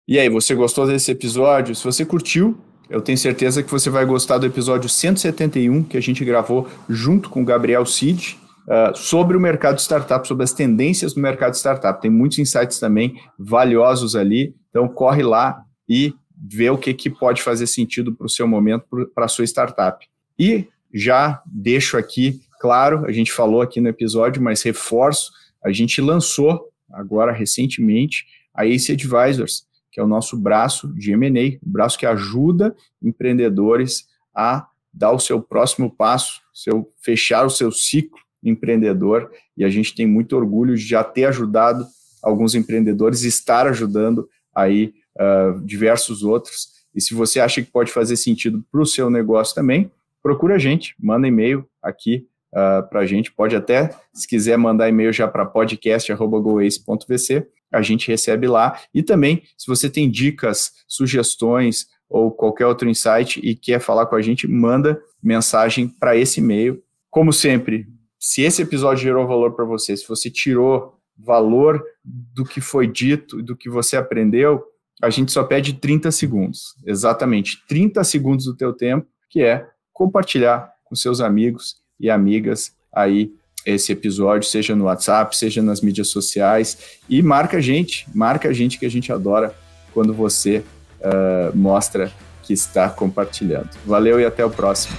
E 0.07 0.19
aí, 0.19 0.29
você 0.29 0.55
gostou 0.55 0.87
desse 0.87 1.11
episódio? 1.11 1.75
Se 1.75 1.83
você 1.83 2.05
curtiu, 2.05 2.57
eu 2.89 3.01
tenho 3.01 3.17
certeza 3.17 3.63
que 3.63 3.71
você 3.71 3.89
vai 3.89 4.05
gostar 4.05 4.37
do 4.37 4.45
episódio 4.45 4.87
171 4.87 5.83
que 5.83 5.97
a 5.97 6.01
gente 6.01 6.23
gravou 6.23 6.67
junto 6.87 7.29
com 7.29 7.41
o 7.41 7.45
Gabriel 7.45 7.85
Cid, 7.85 8.39
Uh, 8.65 8.97
sobre 8.97 9.37
o 9.37 9.39
mercado 9.39 9.75
de 9.75 9.83
startup, 9.83 10.27
sobre 10.27 10.43
as 10.43 10.51
tendências 10.51 11.13
do 11.13 11.21
mercado 11.21 11.51
de 11.51 11.59
startup. 11.59 12.01
Tem 12.01 12.09
muitos 12.09 12.39
insights 12.39 12.79
também 12.79 13.21
valiosos 13.37 14.15
ali, 14.15 14.55
então 14.71 14.87
corre 14.87 15.21
lá, 15.21 15.63
e 15.87 16.13
ver 16.35 16.71
o 16.71 16.77
que, 16.77 16.93
que 16.93 17.09
pode 17.09 17.41
fazer 17.41 17.67
sentido 17.67 18.13
para 18.13 18.25
o 18.25 18.29
seu 18.29 18.47
momento, 18.47 18.85
para 19.13 19.25
a 19.25 19.27
sua 19.27 19.45
startup. 19.45 20.05
E 20.37 20.67
já 20.93 21.41
deixo 21.45 21.97
aqui, 21.97 22.41
claro, 22.65 23.05
a 23.05 23.11
gente 23.11 23.31
falou 23.31 23.61
aqui 23.61 23.79
no 23.79 23.87
episódio, 23.87 24.41
mas 24.41 24.63
reforço, 24.63 25.31
a 25.63 25.71
gente 25.71 26.01
lançou 26.01 26.67
agora 26.91 27.31
recentemente 27.31 28.25
a 28.55 28.65
Ace 28.65 28.91
Advisors, 28.91 29.67
que 29.91 29.99
é 29.99 30.03
o 30.03 30.07
nosso 30.07 30.35
braço 30.35 30.91
de 30.95 31.11
M&A, 31.11 31.63
o 31.63 31.69
braço 31.69 31.95
que 31.95 32.07
ajuda 32.07 32.75
empreendedores 32.99 34.07
a 34.33 34.67
dar 34.91 35.11
o 35.11 35.19
seu 35.19 35.39
próximo 35.39 35.95
passo, 35.95 36.41
seu 36.51 36.91
fechar 36.99 37.45
o 37.45 37.51
seu 37.51 37.71
ciclo 37.71 38.17
empreendedor, 38.43 39.29
e 39.55 39.63
a 39.63 39.69
gente 39.69 39.93
tem 39.93 40.07
muito 40.07 40.35
orgulho 40.35 40.75
de 40.75 40.87
já 40.87 41.03
ter 41.03 41.25
ajudado 41.25 41.85
alguns 42.23 42.55
empreendedores, 42.55 43.21
estar 43.21 43.67
ajudando 43.67 44.27
aí 44.55 44.91
uh, 45.19 45.63
diversos 45.63 46.23
outros. 46.23 46.69
E 46.95 46.99
se 46.99 47.13
você 47.13 47.39
acha 47.39 47.61
que 47.61 47.69
pode 47.69 47.91
fazer 47.91 48.15
sentido 48.15 48.65
para 48.71 48.81
o 48.81 48.87
seu 48.87 49.07
negócio 49.07 49.53
também, 49.53 49.91
procura 50.23 50.55
a 50.55 50.59
gente, 50.59 50.95
manda 50.99 51.27
e-mail 51.27 51.63
aqui 51.79 52.27
uh, 52.55 52.87
para 52.89 53.01
a 53.01 53.05
gente. 53.05 53.31
Pode 53.31 53.55
até, 53.55 53.89
se 54.13 54.27
quiser 54.27 54.57
mandar 54.57 54.89
e-mail 54.89 55.11
já 55.11 55.27
para 55.27 55.45
podcast.goace.vc, 55.45 57.47
a 57.71 57.81
gente 57.81 58.07
recebe 58.07 58.47
lá. 58.47 58.79
E 58.93 59.03
também, 59.03 59.43
se 59.57 59.67
você 59.67 59.89
tem 59.89 60.09
dicas, 60.09 60.71
sugestões 60.87 61.87
ou 62.09 62.31
qualquer 62.31 62.65
outro 62.65 62.89
insight 62.89 63.39
e 63.43 63.55
quer 63.55 63.79
falar 63.79 64.05
com 64.05 64.15
a 64.15 64.21
gente, 64.21 64.47
manda 64.47 65.01
mensagem 65.21 65.87
para 65.87 66.15
esse 66.15 66.39
e-mail. 66.39 66.81
Como 67.09 67.33
sempre, 67.33 67.87
se 68.19 68.43
esse 68.43 68.61
episódio 68.61 69.03
gerou 69.03 69.27
valor 69.27 69.55
para 69.55 69.65
você, 69.65 69.97
se 69.97 70.07
você 70.07 70.29
tirou 70.29 70.95
valor 71.17 71.83
do 72.03 72.45
que 72.45 72.61
foi 72.61 72.87
dito, 72.87 73.41
do 73.41 73.55
que 73.55 73.69
você 73.69 73.97
aprendeu, 73.97 74.63
a 75.01 75.09
gente 75.09 75.31
só 75.31 75.43
pede 75.43 75.73
30 75.73 76.11
segundos, 76.11 76.75
exatamente 76.85 77.65
30 77.67 78.03
segundos 78.03 78.45
do 78.45 78.55
teu 78.55 78.73
tempo, 78.73 79.07
que 79.29 79.41
é 79.41 79.67
compartilhar 79.91 80.71
com 80.85 80.95
seus 80.95 81.19
amigos 81.19 81.84
e 81.99 82.09
amigas 82.09 82.73
aí 82.93 83.31
esse 83.65 83.91
episódio, 83.91 84.47
seja 84.47 84.75
no 84.75 84.85
WhatsApp, 84.85 85.35
seja 85.35 85.61
nas 85.61 85.81
mídias 85.81 86.09
sociais, 86.09 86.99
e 87.09 87.21
marca 87.21 87.57
a 87.57 87.61
gente, 87.61 88.05
marca 88.13 88.49
a 88.49 88.53
gente 88.53 88.77
que 88.77 88.85
a 88.85 88.89
gente 88.89 89.11
adora 89.11 89.55
quando 89.91 90.13
você 90.13 90.63
uh, 91.01 91.55
mostra 91.57 92.11
que 92.43 92.53
está 92.53 92.89
compartilhando. 92.89 93.69
Valeu 93.85 94.19
e 94.19 94.25
até 94.25 94.45
o 94.45 94.51
próximo. 94.51 94.95